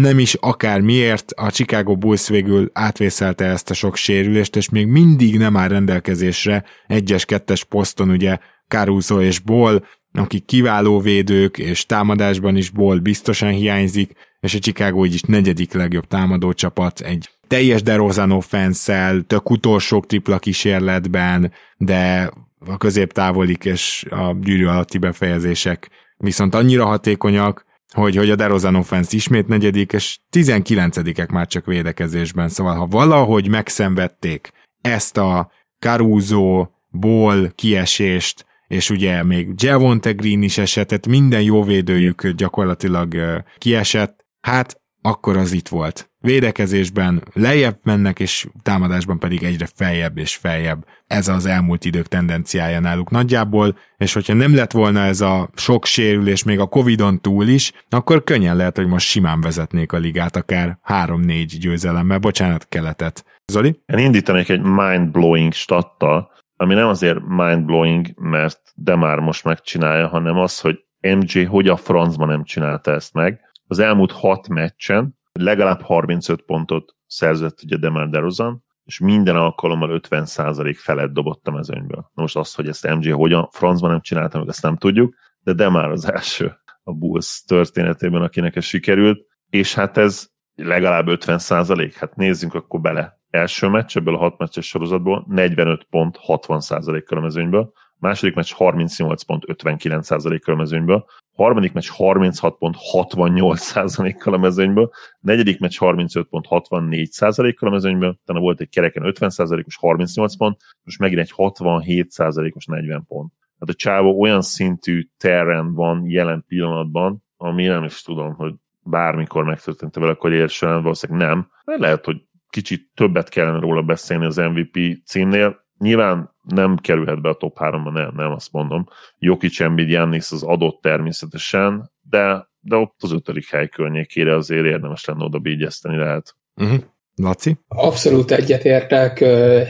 Nem 0.00 0.18
is 0.18 0.34
akár 0.34 0.80
miért, 0.80 1.32
a 1.36 1.50
Chicago 1.50 1.96
Bulls 1.96 2.28
végül 2.28 2.70
átvészelte 2.72 3.44
ezt 3.44 3.70
a 3.70 3.74
sok 3.74 3.96
sérülést, 3.96 4.56
és 4.56 4.68
még 4.68 4.86
mindig 4.86 5.38
nem 5.38 5.56
áll 5.56 5.68
rendelkezésre 5.68 6.64
egyes-kettes 6.86 7.64
poszton 7.64 8.10
ugye 8.10 8.38
Caruso 8.68 9.20
és 9.20 9.38
Ball, 9.38 9.82
akik 10.12 10.44
kiváló 10.44 11.00
védők, 11.00 11.58
és 11.58 11.86
támadásban 11.86 12.56
is 12.56 12.70
Ball 12.70 12.98
biztosan 12.98 13.50
hiányzik, 13.50 14.12
és 14.40 14.54
a 14.54 14.58
Chicago 14.58 15.04
így 15.04 15.14
is 15.14 15.22
negyedik 15.22 15.72
legjobb 15.72 16.06
támadó 16.06 16.52
csapat, 16.52 17.00
egy 17.00 17.30
teljes 17.46 17.82
DeRozan 17.82 18.30
offenszel, 18.30 19.22
tök 19.22 19.50
utolsó 19.50 20.00
tripla 20.00 20.38
kísérletben, 20.38 21.52
de 21.76 22.30
a 22.66 22.76
középtávolik 22.76 23.64
és 23.64 24.06
a 24.10 24.36
gyűrű 24.40 24.66
alatti 24.66 24.98
befejezések 24.98 25.90
viszont 26.16 26.54
annyira 26.54 26.84
hatékonyak, 26.84 27.64
hogy, 27.92 28.16
hogy 28.16 28.30
a 28.30 28.36
DeRozan 28.36 28.74
offense 28.74 29.16
ismét 29.16 29.48
negyedik, 29.48 29.92
és 29.92 30.18
19 30.30 31.30
már 31.30 31.46
csak 31.46 31.66
védekezésben. 31.66 32.48
Szóval, 32.48 32.74
ha 32.74 32.86
valahogy 32.86 33.48
megszenvedték 33.48 34.52
ezt 34.80 35.16
a 35.16 35.50
Caruso, 35.78 36.66
Ball 36.90 37.50
kiesést, 37.54 38.46
és 38.68 38.90
ugye 38.90 39.22
még 39.22 39.48
Javonte 39.56 40.12
Green 40.12 40.42
is 40.42 40.58
esett, 40.58 41.06
minden 41.06 41.42
jó 41.42 41.62
védőjük 41.62 42.28
gyakorlatilag 42.28 43.16
kiesett, 43.58 44.24
hát 44.46 44.80
akkor 45.02 45.36
az 45.36 45.52
itt 45.52 45.68
volt. 45.68 46.10
Védekezésben 46.18 47.22
lejjebb 47.32 47.76
mennek, 47.82 48.20
és 48.20 48.46
támadásban 48.62 49.18
pedig 49.18 49.42
egyre 49.42 49.66
feljebb 49.74 50.18
és 50.18 50.36
feljebb. 50.36 50.86
Ez 51.06 51.28
az 51.28 51.46
elmúlt 51.46 51.84
idők 51.84 52.06
tendenciája 52.06 52.80
náluk 52.80 53.10
nagyjából, 53.10 53.78
és 53.96 54.12
hogyha 54.12 54.34
nem 54.34 54.54
lett 54.54 54.72
volna 54.72 55.00
ez 55.00 55.20
a 55.20 55.50
sok 55.54 55.84
sérülés 55.84 56.44
még 56.44 56.58
a 56.58 56.66
Covid-on 56.66 57.20
túl 57.20 57.46
is, 57.46 57.72
akkor 57.88 58.24
könnyen 58.24 58.56
lehet, 58.56 58.76
hogy 58.76 58.86
most 58.86 59.06
simán 59.06 59.40
vezetnék 59.40 59.92
a 59.92 59.96
ligát, 59.98 60.36
akár 60.36 60.78
3-4 60.88 61.56
győzelemmel. 61.60 62.18
Bocsánat, 62.18 62.68
keletet. 62.68 63.24
Zoli? 63.46 63.80
Én 63.86 63.98
indítanék 63.98 64.48
egy 64.48 64.62
mind-blowing 64.62 65.52
stattal, 65.52 66.30
ami 66.56 66.74
nem 66.74 66.88
azért 66.88 67.18
mind-blowing, 67.26 68.06
mert 68.16 68.60
de 68.74 68.96
már 68.96 69.18
most 69.18 69.44
megcsinálja, 69.44 70.08
hanem 70.08 70.38
az, 70.38 70.60
hogy 70.60 70.78
MJ 71.00 71.44
hogy 71.44 71.68
a 71.68 71.76
francban 71.76 72.28
nem 72.28 72.44
csinálta 72.44 72.92
ezt 72.92 73.14
meg. 73.14 73.45
Az 73.66 73.78
elmúlt 73.78 74.12
hat 74.12 74.48
meccsen 74.48 75.18
legalább 75.32 75.80
35 75.80 76.42
pontot 76.42 76.96
szerzett 77.06 77.62
ugye 77.62 77.76
Demar 77.76 78.08
DeRozan, 78.08 78.64
és 78.84 78.98
minden 78.98 79.36
alkalommal 79.36 80.00
50% 80.10 80.74
felett 80.78 81.12
dobott 81.12 81.48
a 81.48 81.50
mezőnyből. 81.50 82.10
Na 82.14 82.22
most 82.22 82.36
az, 82.36 82.54
hogy 82.54 82.68
ezt 82.68 82.94
MJ 82.94 83.10
hogyan 83.10 83.48
francban 83.50 83.90
nem 83.90 84.00
csinálta 84.00 84.38
meg, 84.38 84.48
ezt 84.48 84.62
nem 84.62 84.76
tudjuk, 84.76 85.14
de 85.40 85.52
de 85.52 85.68
már 85.68 85.90
az 85.90 86.12
első 86.12 86.56
a 86.82 86.92
Bulls 86.92 87.42
történetében, 87.46 88.22
akinek 88.22 88.56
ez 88.56 88.64
sikerült, 88.64 89.26
és 89.50 89.74
hát 89.74 89.96
ez 89.96 90.28
legalább 90.54 91.08
50 91.08 91.38
százalék, 91.38 91.94
hát 91.94 92.16
nézzünk 92.16 92.54
akkor 92.54 92.80
bele. 92.80 93.20
Első 93.30 93.68
meccs 93.68 93.96
ebből 93.96 94.14
a 94.14 94.18
hat 94.18 94.38
meccses 94.38 94.66
sorozatból 94.66 95.24
45 95.28 95.86
pont 95.90 96.16
60 96.16 96.60
százalékkal 96.60 97.18
a 97.18 97.20
mezőnyből, 97.20 97.72
második 98.06 98.34
meccs 98.34 98.52
38 98.52 99.22
pont 99.22 99.42
59 99.46 100.06
százalékkal 100.06 100.54
a 100.54 100.56
mezőnyből, 100.56 101.04
harmadik 101.36 101.72
meccs 101.72 101.88
36 101.88 102.58
pont 102.58 102.74
68 102.78 103.60
százalékkal 103.60 104.34
a 104.34 104.38
mezőnyből, 104.38 104.90
negyedik 105.20 105.60
meccs 105.60 105.78
35 105.78 106.28
pont 106.28 106.46
64 106.46 107.10
százalékkal 107.10 107.68
a 107.68 107.72
mezőnyből, 107.72 108.18
utána 108.22 108.40
volt 108.40 108.60
egy 108.60 108.68
kereken 108.68 109.04
50 109.04 109.30
százalékos 109.30 109.76
38 109.76 110.36
pont, 110.36 110.56
most 110.82 110.98
megint 110.98 111.20
egy 111.20 111.30
67 111.30 112.10
százalékos 112.10 112.66
40 112.66 113.04
pont. 113.06 113.32
Hát 113.60 113.68
a 113.68 113.74
csávó 113.74 114.20
olyan 114.20 114.42
szintű 114.42 115.08
terren 115.16 115.74
van 115.74 116.02
jelen 116.04 116.44
pillanatban, 116.48 117.24
ami 117.36 117.66
nem 117.66 117.84
is 117.84 118.02
tudom, 118.02 118.34
hogy 118.34 118.54
bármikor 118.82 119.44
megtörtént 119.44 119.94
vele 119.94 120.10
a 120.10 120.16
karrier 120.16 120.50
valószínűleg 120.60 121.28
nem. 121.28 121.50
De 121.64 121.76
lehet, 121.78 122.04
hogy 122.04 122.22
kicsit 122.50 122.90
többet 122.94 123.28
kellene 123.28 123.60
róla 123.60 123.82
beszélni 123.82 124.24
az 124.24 124.36
MVP 124.36 124.78
címnél. 125.04 125.64
Nyilván 125.78 126.35
nem 126.46 126.76
kerülhet 126.76 127.22
be 127.22 127.28
a 127.28 127.34
top 127.34 127.56
3-ba, 127.60 127.92
nem, 127.92 128.12
nem 128.16 128.32
azt 128.32 128.52
mondom. 128.52 128.88
Jokic, 129.18 129.60
Embiid, 129.60 129.88
Giannis 129.88 130.30
az 130.30 130.42
adott 130.42 130.80
természetesen, 130.82 131.90
de, 132.10 132.48
de 132.60 132.76
ott 132.76 132.96
az 132.98 133.12
ötödik 133.12 133.50
hely 133.50 133.68
környékére 133.68 134.34
azért 134.34 134.64
érdemes 134.64 135.04
lenne 135.04 135.24
oda 135.24 135.38
bígyeszteni 135.38 135.96
lehet. 135.96 136.36
Uh-huh. 136.56 136.78
Laci? 137.14 137.56
Abszolút 137.68 138.30
egyetértek, 138.30 139.18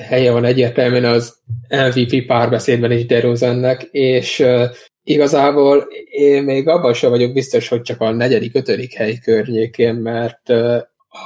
helye 0.08 0.32
van 0.32 0.44
egyértelműen 0.44 1.04
az 1.04 1.38
MVP 1.68 2.26
párbeszédben 2.26 2.90
is 2.90 3.06
DeRozannek, 3.06 3.82
és 3.82 4.44
igazából 5.02 5.86
én 6.10 6.42
még 6.42 6.68
abban 6.68 6.92
sem 6.92 7.10
vagyok 7.10 7.32
biztos, 7.32 7.68
hogy 7.68 7.82
csak 7.82 8.00
a 8.00 8.10
negyedik, 8.10 8.54
ötödik 8.54 8.92
hely 8.92 9.18
környékén, 9.18 9.94
mert 9.94 10.52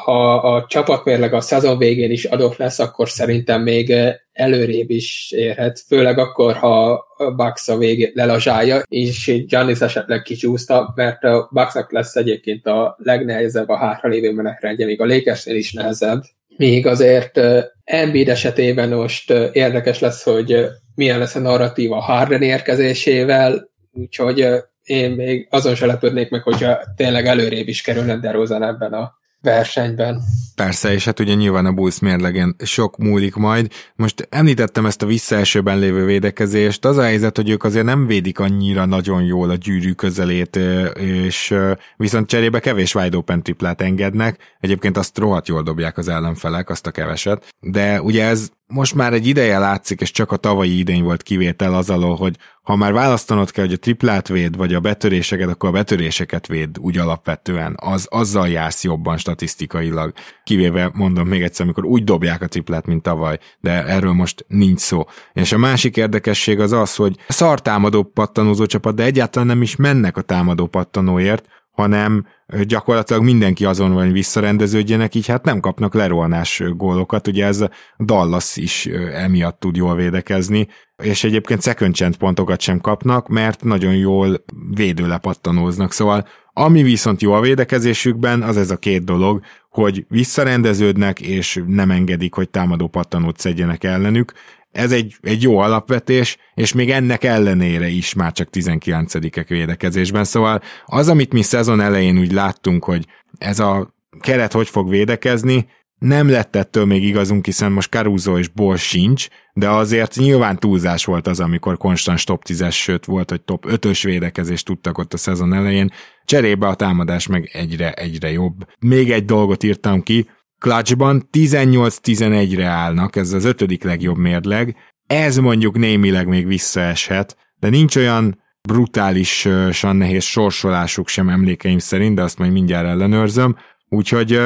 ha 0.05 0.35
a 0.35 0.67
csapatmérleg 0.69 1.35
a 1.35 1.41
szezon 1.41 1.79
végén 1.79 2.11
is 2.11 2.25
adott 2.25 2.57
lesz, 2.57 2.79
akkor 2.79 3.09
szerintem 3.09 3.63
még 3.63 3.95
előrébb 4.33 4.91
is 4.91 5.33
érhet, 5.37 5.83
főleg 5.87 6.19
akkor, 6.19 6.55
ha 6.55 6.93
a 7.17 7.31
Bucks 7.31 7.69
a 7.69 7.77
végén 7.77 8.11
lelazsálja, 8.15 8.83
és 8.89 9.45
Giannis 9.47 9.81
esetleg 9.81 10.23
kicsúszta, 10.23 10.93
mert 10.95 11.25
a 11.25 11.49
Bucksnak 11.53 11.93
lesz 11.93 12.17
egyébként 12.17 12.67
a 12.67 12.97
legnehezebb 12.99 13.69
a 13.69 13.77
hátralévő 13.77 14.33
menetrendje, 14.33 14.87
még 14.87 15.01
a 15.01 15.07
Lakersnél 15.07 15.57
is 15.57 15.73
nehezebb. 15.73 16.23
Még 16.57 16.87
azért 16.87 17.41
Embiid 17.85 18.29
esetében 18.29 18.89
most 18.89 19.31
érdekes 19.53 19.99
lesz, 19.99 20.23
hogy 20.23 20.67
milyen 20.95 21.19
lesz 21.19 21.35
a 21.35 21.41
narratíva 21.41 22.01
Harden 22.01 22.43
érkezésével, 22.43 23.71
úgyhogy 23.93 24.47
én 24.83 25.11
még 25.11 25.47
azon 25.51 25.75
se 25.75 25.87
lepődnék 25.87 26.31
meg, 26.31 26.43
hogyha 26.43 26.79
tényleg 26.97 27.27
előrébb 27.27 27.69
is 27.69 27.83
kerülne 27.83 28.17
DeRozan 28.17 28.63
ebben 28.63 28.93
a 28.93 29.19
versenyben. 29.43 30.23
Persze, 30.55 30.93
és 30.93 31.05
hát 31.05 31.21
ugye 31.21 31.35
nyilván 31.35 31.67
a 31.67 31.73
Bulls 31.73 31.99
mérlegen 31.99 32.57
sok 32.59 32.97
múlik 32.97 33.35
majd. 33.35 33.73
Most 33.97 34.27
említettem 34.31 34.87
ezt 34.87 35.03
a 35.03 35.07
visszaesőben 35.07 35.79
lévő 35.79 36.05
védekezést, 36.05 36.85
az 36.85 36.97
a 36.97 37.03
helyzet, 37.03 37.37
hogy 37.37 37.51
ők 37.51 37.65
azért 37.65 37.85
nem 37.85 38.07
védik 38.07 38.39
annyira 38.39 38.85
nagyon 38.85 39.23
jól 39.23 39.51
a 39.51 39.55
gyűrű 39.55 39.93
közelét, 39.93 40.59
és 40.95 41.55
viszont 41.97 42.29
cserébe 42.29 42.61
kevés 42.61 42.95
wide 42.95 43.17
open 43.17 43.43
triplát 43.43 43.81
engednek, 43.81 44.57
egyébként 44.61 44.97
azt 44.97 45.19
rohadt 45.19 45.49
jól 45.49 45.63
dobják 45.63 45.99
az 45.99 46.09
ellenfelek, 46.09 46.71
azt 46.71 46.87
a 46.87 46.91
keveset, 46.91 47.55
de 47.61 48.03
ugye 48.03 48.25
ez 48.25 48.51
most 48.71 48.95
már 48.95 49.13
egy 49.13 49.27
ideje 49.27 49.59
látszik, 49.59 50.01
és 50.01 50.11
csak 50.11 50.33
a 50.33 50.37
tavalyi 50.37 50.79
idény 50.79 51.03
volt 51.03 51.23
kivétel 51.23 51.75
az 51.75 51.91
alól, 51.91 52.17
hogy 52.17 52.37
ha 52.63 52.77
már 52.77 52.93
választanod 52.93 53.51
kell, 53.51 53.65
hogy 53.65 53.75
a 53.75 53.79
triplát 53.79 54.29
véd, 54.29 54.57
vagy 54.57 54.75
a 54.75 54.81
betöréseket, 54.81 55.49
akkor 55.49 55.69
a 55.69 55.73
betöréseket 55.73 56.47
véd 56.47 56.79
úgy 56.79 56.99
alapvetően. 56.99 57.77
Az, 57.81 58.07
azzal 58.11 58.49
jársz 58.49 58.85
jobban 58.85 59.17
statisztikailag. 59.17 60.13
Kivéve, 60.45 60.91
mondom 60.95 61.29
még 61.29 61.43
egyszer, 61.43 61.65
amikor 61.65 61.85
úgy 61.85 62.05
dobják 62.05 62.43
a 62.43 62.47
triplát, 62.47 62.87
mint 62.87 63.03
tavaly, 63.03 63.39
de 63.61 63.87
erről 63.87 64.13
most 64.13 64.45
nincs 64.49 64.81
szó. 64.81 65.05
És 65.33 65.53
a 65.53 65.59
másik 65.59 65.97
érdekesség 65.97 66.61
az 66.61 66.73
az, 66.73 66.95
hogy 66.95 67.17
szar 67.29 67.63
támadó 67.63 68.03
pattanózó 68.03 68.67
csapat, 68.67 68.95
de 68.95 69.05
egyáltalán 69.05 69.49
nem 69.49 69.63
is 69.63 69.77
mennek 69.77 70.17
a 70.17 70.23
támadó 70.23 70.67
pattanóért, 70.67 71.47
hanem 71.71 72.27
gyakorlatilag 72.67 73.23
mindenki 73.23 73.65
azon 73.65 73.93
van, 73.93 74.05
hogy 74.05 74.13
visszarendeződjenek, 74.13 75.15
így 75.15 75.27
hát 75.27 75.45
nem 75.45 75.61
kapnak 75.61 75.95
lerohanás 75.95 76.63
gólokat, 76.77 77.27
ugye 77.27 77.47
ez 77.47 77.65
Dallas 77.99 78.57
is 78.57 78.87
emiatt 79.13 79.61
tud 79.61 79.77
jól 79.77 79.95
védekezni, 79.95 80.69
és 81.03 81.25
egyébként 81.25 81.63
second 81.63 82.17
pontokat 82.17 82.61
sem 82.61 82.81
kapnak, 82.81 83.29
mert 83.29 83.65
nagyon 83.65 83.95
jól 83.95 84.45
védőlepattanóznak, 84.75 85.93
szóval 85.93 86.27
ami 86.53 86.83
viszont 86.83 87.23
jó 87.23 87.33
a 87.33 87.41
védekezésükben, 87.41 88.43
az 88.43 88.57
ez 88.57 88.71
a 88.71 88.77
két 88.77 89.05
dolog, 89.05 89.41
hogy 89.71 90.05
visszarendeződnek, 90.09 91.21
és 91.21 91.63
nem 91.67 91.91
engedik, 91.91 92.35
hogy 92.35 92.51
támadó 92.51 92.89
pattanót 92.89 93.39
szedjenek 93.39 93.85
ellenük. 93.85 94.33
Ez 94.73 94.93
egy, 94.93 95.17
egy 95.21 95.43
jó 95.43 95.59
alapvetés, 95.59 96.37
és 96.55 96.73
még 96.73 96.91
ennek 96.91 97.25
ellenére 97.25 97.89
is 97.89 98.15
már 98.15 98.33
csak 98.33 98.49
19-ek 98.53 99.45
védekezésben. 99.49 100.25
Szóval 100.25 100.63
az, 100.87 101.09
amit 101.09 101.33
mi 101.33 101.43
szezon 101.43 101.81
elején 101.81 102.19
úgy 102.19 102.33
láttunk, 102.33 102.85
hogy 102.85 103.07
ez 103.39 103.59
a 103.59 103.95
keret 104.21 104.53
hogy 104.53 104.69
fog 104.69 104.89
védekezni, 104.89 105.67
nem 106.01 106.29
lett 106.29 106.57
ettől 106.57 106.85
még 106.85 107.05
igazunk, 107.05 107.45
hiszen 107.45 107.73
most 107.73 107.91
Caruso 107.91 108.39
és 108.39 108.49
Bor 108.49 108.79
sincs, 108.79 109.29
de 109.53 109.69
azért 109.69 110.17
nyilván 110.17 110.59
túlzás 110.59 111.05
volt 111.05 111.27
az, 111.27 111.41
amikor 111.41 111.77
konstans 111.77 112.25
top 112.25 112.43
10-es, 112.49 112.73
sőt 112.73 113.05
volt, 113.05 113.31
hogy 113.31 113.43
top 113.43 113.65
5-ös 113.69 114.01
védekezést 114.03 114.65
tudtak 114.65 114.99
ott 114.99 115.13
a 115.13 115.17
szezon 115.17 115.55
elején. 115.55 115.91
Cserébe 116.25 116.67
a 116.67 116.75
támadás 116.75 117.27
meg 117.27 117.51
egyre, 117.53 117.93
egyre 117.93 118.31
jobb. 118.31 118.67
Még 118.79 119.11
egy 119.11 119.25
dolgot 119.25 119.63
írtam 119.63 120.03
ki, 120.03 120.29
Clutchban 120.61 121.29
18-11-re 121.33 122.67
állnak, 122.67 123.17
ez 123.17 123.33
az 123.33 123.45
ötödik 123.45 123.83
legjobb 123.83 124.17
mérleg, 124.17 124.77
ez 125.07 125.37
mondjuk 125.37 125.79
némileg 125.79 126.27
még 126.27 126.47
visszaeshet, 126.47 127.37
de 127.59 127.69
nincs 127.69 127.97
olyan 127.97 128.43
brutálisan 128.69 129.97
nehéz 129.97 130.25
sorsolásuk 130.25 131.09
sem 131.09 131.29
emlékeim 131.29 131.79
szerint, 131.79 132.15
de 132.15 132.23
azt 132.23 132.39
majd 132.39 132.53
mindjárt 132.53 132.87
ellenőrzöm, 132.87 133.57
Úgyhogy 133.93 134.41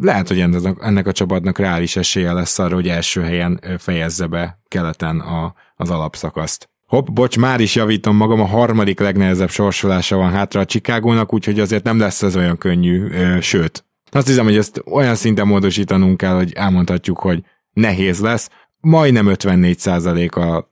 lehet, 0.00 0.28
hogy 0.28 0.40
ennek 0.80 1.06
a 1.06 1.12
csapatnak 1.12 1.58
reális 1.58 1.96
esélye 1.96 2.32
lesz 2.32 2.58
arra, 2.58 2.74
hogy 2.74 2.88
első 2.88 3.22
helyen 3.22 3.60
fejezze 3.78 4.26
be 4.26 4.58
keleten 4.68 5.20
a, 5.20 5.54
az 5.76 5.90
alapszakaszt. 5.90 6.68
Hopp, 6.86 7.06
bocs, 7.12 7.38
már 7.38 7.60
is 7.60 7.74
javítom 7.74 8.16
magam, 8.16 8.40
a 8.40 8.46
harmadik 8.46 9.00
legnehezebb 9.00 9.50
sorsolása 9.50 10.16
van 10.16 10.30
hátra 10.30 10.60
a 10.60 10.64
Chicagónak, 10.64 11.32
úgyhogy 11.32 11.60
azért 11.60 11.84
nem 11.84 11.98
lesz 11.98 12.22
ez 12.22 12.36
olyan 12.36 12.58
könnyű, 12.58 13.08
sőt. 13.40 13.85
Azt 14.16 14.26
hiszem, 14.26 14.44
hogy 14.44 14.56
ezt 14.56 14.82
olyan 14.90 15.14
szinten 15.14 15.46
módosítanunk 15.46 16.16
kell, 16.16 16.34
hogy 16.34 16.52
elmondhatjuk, 16.52 17.18
hogy 17.18 17.42
nehéz 17.72 18.20
lesz. 18.20 18.50
Majdnem 18.80 19.26
54% 19.28 20.30
a 20.30 20.68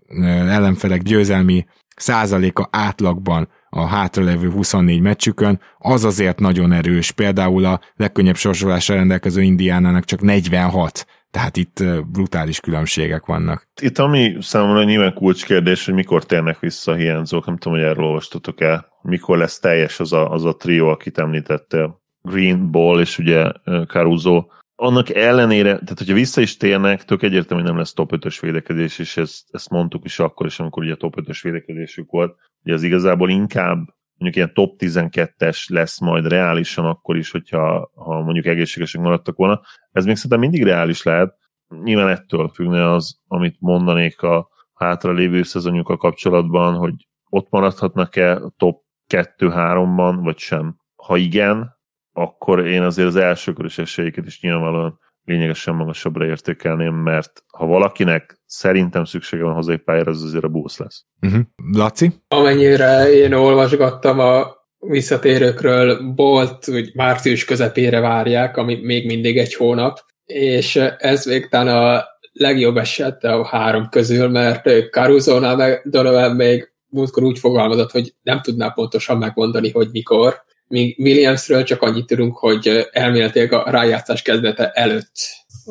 ellenfelek 0.48 1.02
győzelmi 1.02 1.64
százaléka 1.96 2.68
átlagban 2.72 3.48
a 3.70 3.86
hátralevő 3.86 4.50
24 4.50 5.00
meccsükön, 5.00 5.60
az 5.78 6.04
azért 6.04 6.38
nagyon 6.38 6.72
erős. 6.72 7.10
Például 7.10 7.64
a 7.64 7.80
legkönnyebb 7.96 8.36
sorsolásra 8.36 8.94
rendelkező 8.94 9.42
Indiánának 9.42 10.04
csak 10.04 10.20
46, 10.20 11.06
tehát 11.30 11.56
itt 11.56 11.84
brutális 12.12 12.60
különbségek 12.60 13.26
vannak. 13.26 13.68
Itt 13.80 13.98
ami 13.98 14.36
számomra 14.40 14.84
nyilván 14.84 15.14
kulcskérdés, 15.14 15.84
hogy 15.84 15.94
mikor 15.94 16.24
térnek 16.24 16.58
vissza 16.58 16.92
a 16.92 16.94
hiányzók, 16.94 17.46
nem 17.46 17.56
tudom, 17.56 17.78
hogy 17.78 17.86
erről 17.86 18.04
olvastatok 18.04 18.60
el, 18.60 18.86
mikor 19.02 19.38
lesz 19.38 19.58
teljes 19.58 20.00
az 20.00 20.12
a, 20.12 20.30
az 20.30 20.44
a 20.44 20.56
trió, 20.56 20.88
akit 20.88 21.18
említettél. 21.18 22.02
Green, 22.28 22.70
Ball 22.70 23.00
és 23.00 23.18
ugye 23.18 23.52
Caruso. 23.86 24.46
Annak 24.76 25.14
ellenére, 25.14 25.70
tehát 25.70 25.98
hogyha 25.98 26.14
vissza 26.14 26.40
is 26.40 26.56
térnek, 26.56 27.04
tök 27.04 27.22
egyértelmű, 27.22 27.62
hogy 27.62 27.70
nem 27.70 27.80
lesz 27.80 27.92
top 27.92 28.10
5-ös 28.16 28.38
védekezés, 28.40 28.98
és 28.98 29.16
ezt, 29.16 29.44
ezt 29.50 29.70
mondtuk 29.70 30.04
is 30.04 30.18
akkor 30.18 30.46
is, 30.46 30.60
amikor 30.60 30.82
ugye 30.82 30.96
top 30.96 31.14
5-ös 31.20 31.38
védekezésük 31.42 32.10
volt, 32.10 32.36
Ugye 32.64 32.74
az 32.74 32.82
igazából 32.82 33.30
inkább 33.30 33.78
mondjuk 34.16 34.36
ilyen 34.36 34.54
top 34.54 34.74
12-es 34.78 35.70
lesz 35.70 36.00
majd 36.00 36.26
reálisan 36.26 36.84
akkor 36.84 37.16
is, 37.16 37.30
hogyha 37.30 37.90
ha 37.94 38.22
mondjuk 38.22 38.46
egészségesek 38.46 39.00
maradtak 39.00 39.36
volna. 39.36 39.60
Ez 39.92 40.04
még 40.04 40.16
szerintem 40.16 40.40
mindig 40.40 40.62
reális 40.62 41.02
lehet. 41.02 41.34
Nyilván 41.82 42.08
ettől 42.08 42.48
függne 42.48 42.90
az, 42.90 43.18
amit 43.26 43.56
mondanék 43.60 44.22
a 44.22 44.48
hátra 44.74 45.12
lévő 45.12 45.42
szezonjukkal 45.42 45.96
kapcsolatban, 45.96 46.74
hogy 46.74 46.94
ott 47.28 47.50
maradhatnak-e 47.50 48.34
a 48.34 48.52
top 48.56 48.82
2-3-ban, 49.08 50.18
vagy 50.22 50.38
sem. 50.38 50.76
Ha 50.96 51.16
igen, 51.16 51.73
akkor 52.16 52.66
én 52.66 52.82
azért 52.82 53.08
az 53.08 53.16
elsőkörös 53.16 53.78
esélyeket 53.78 54.26
is 54.26 54.40
nyilvánvalóan 54.40 54.98
lényegesen 55.24 55.74
magasabbra 55.74 56.26
értékelném, 56.26 56.94
mert 56.94 57.44
ha 57.46 57.66
valakinek 57.66 58.40
szerintem 58.46 59.04
szüksége 59.04 59.42
van 59.42 59.54
hazai 59.54 59.76
pályára, 59.76 60.10
az 60.10 60.22
azért 60.22 60.44
a 60.44 60.48
busz 60.48 60.78
lesz. 60.78 61.04
Uh-huh. 61.22 61.40
Laci? 61.72 62.12
Amennyire 62.28 63.12
én 63.12 63.32
olvasgattam 63.32 64.18
a 64.18 64.46
visszatérőkről, 64.78 66.12
Bolt 66.14 66.68
úgy 66.68 66.94
március 66.94 67.44
közepére 67.44 68.00
várják, 68.00 68.56
ami 68.56 68.80
még 68.82 69.06
mindig 69.06 69.38
egy 69.38 69.54
hónap, 69.54 69.98
és 70.24 70.76
ez 70.98 71.24
még 71.24 71.48
talán 71.48 71.96
a 71.96 72.04
legjobb 72.32 72.76
eset 72.76 73.24
a 73.24 73.46
három 73.46 73.88
közül, 73.88 74.28
mert 74.28 74.90
Caruso-nál 74.90 75.56
meg 75.56 75.80
Donovan 75.84 76.36
még 76.36 76.72
múltkor 76.88 77.22
úgy 77.22 77.38
fogalmazott, 77.38 77.90
hogy 77.90 78.14
nem 78.22 78.40
tudná 78.40 78.68
pontosan 78.68 79.18
megmondani, 79.18 79.70
hogy 79.70 79.88
mikor, 79.92 80.42
míg 80.66 80.98
Williamsről 80.98 81.62
csak 81.62 81.82
annyit 81.82 82.06
tudunk, 82.06 82.36
hogy 82.36 82.88
elméletileg 82.92 83.52
a 83.52 83.70
rájátszás 83.70 84.22
kezdete 84.22 84.70
előtt, 84.70 85.14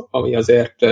ami 0.09 0.35
azért 0.35 0.85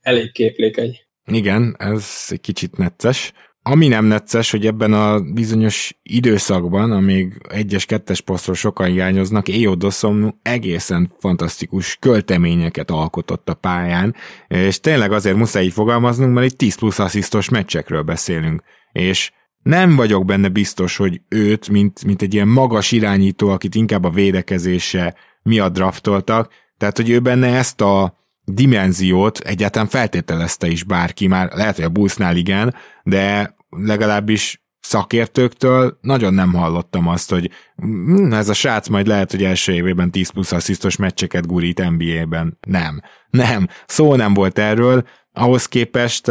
elég 0.00 0.32
képlékeny. 0.32 0.96
Igen, 1.24 1.76
ez 1.78 2.26
egy 2.28 2.40
kicsit 2.40 2.76
necces. 2.76 3.32
Ami 3.62 3.88
nem 3.88 4.04
necces, 4.04 4.50
hogy 4.50 4.66
ebben 4.66 4.92
a 4.92 5.20
bizonyos 5.20 5.98
időszakban, 6.02 6.92
amíg 6.92 7.40
egyes, 7.48 7.84
kettes 7.84 8.20
posztról 8.20 8.54
sokan 8.54 8.86
hiányoznak, 8.86 9.48
Éjó 9.48 9.74
Dosszom 9.74 10.38
egészen 10.42 11.14
fantasztikus 11.18 11.96
költeményeket 12.00 12.90
alkotott 12.90 13.48
a 13.48 13.54
pályán, 13.54 14.14
és 14.48 14.80
tényleg 14.80 15.12
azért 15.12 15.36
muszáj 15.36 15.64
így 15.64 15.72
fogalmaznunk, 15.72 16.34
mert 16.34 16.46
egy 16.46 16.56
10 16.56 16.74
plusz 16.74 16.98
asszisztos 16.98 17.48
meccsekről 17.48 18.02
beszélünk. 18.02 18.62
És 18.92 19.30
nem 19.62 19.96
vagyok 19.96 20.24
benne 20.24 20.48
biztos, 20.48 20.96
hogy 20.96 21.20
őt, 21.28 21.68
mint, 21.68 22.04
mint 22.04 22.22
egy 22.22 22.34
ilyen 22.34 22.48
magas 22.48 22.92
irányító, 22.92 23.48
akit 23.48 23.74
inkább 23.74 24.04
a 24.04 24.10
védekezése 24.10 25.14
miatt 25.42 25.72
draftoltak, 25.72 26.52
tehát 26.78 26.96
hogy 26.96 27.10
ő 27.10 27.20
benne 27.20 27.56
ezt 27.56 27.80
a 27.80 28.16
dimenziót 28.44 29.38
egyáltalán 29.38 29.88
feltételezte 29.88 30.66
is 30.66 30.84
bárki, 30.84 31.26
már 31.26 31.52
lehet, 31.52 31.76
hogy 31.76 31.84
a 31.84 31.88
Bullsnál 31.88 32.36
igen, 32.36 32.74
de 33.02 33.56
legalábbis 33.68 34.62
szakértőktől 34.80 35.98
nagyon 36.00 36.34
nem 36.34 36.52
hallottam 36.52 37.08
azt, 37.08 37.30
hogy 37.30 37.50
hm, 37.76 38.32
ez 38.32 38.48
a 38.48 38.54
srác 38.54 38.88
majd 38.88 39.06
lehet, 39.06 39.30
hogy 39.30 39.44
első 39.44 39.72
évében 39.72 40.10
10 40.10 40.30
plusz 40.30 40.52
asszisztos 40.52 40.96
meccseket 40.96 41.46
gurít 41.46 41.90
NBA-ben. 41.90 42.58
Nem. 42.66 43.00
Nem. 43.30 43.68
Szó 43.86 44.14
nem 44.14 44.34
volt 44.34 44.58
erről, 44.58 45.04
ahhoz 45.38 45.66
képest 45.66 46.30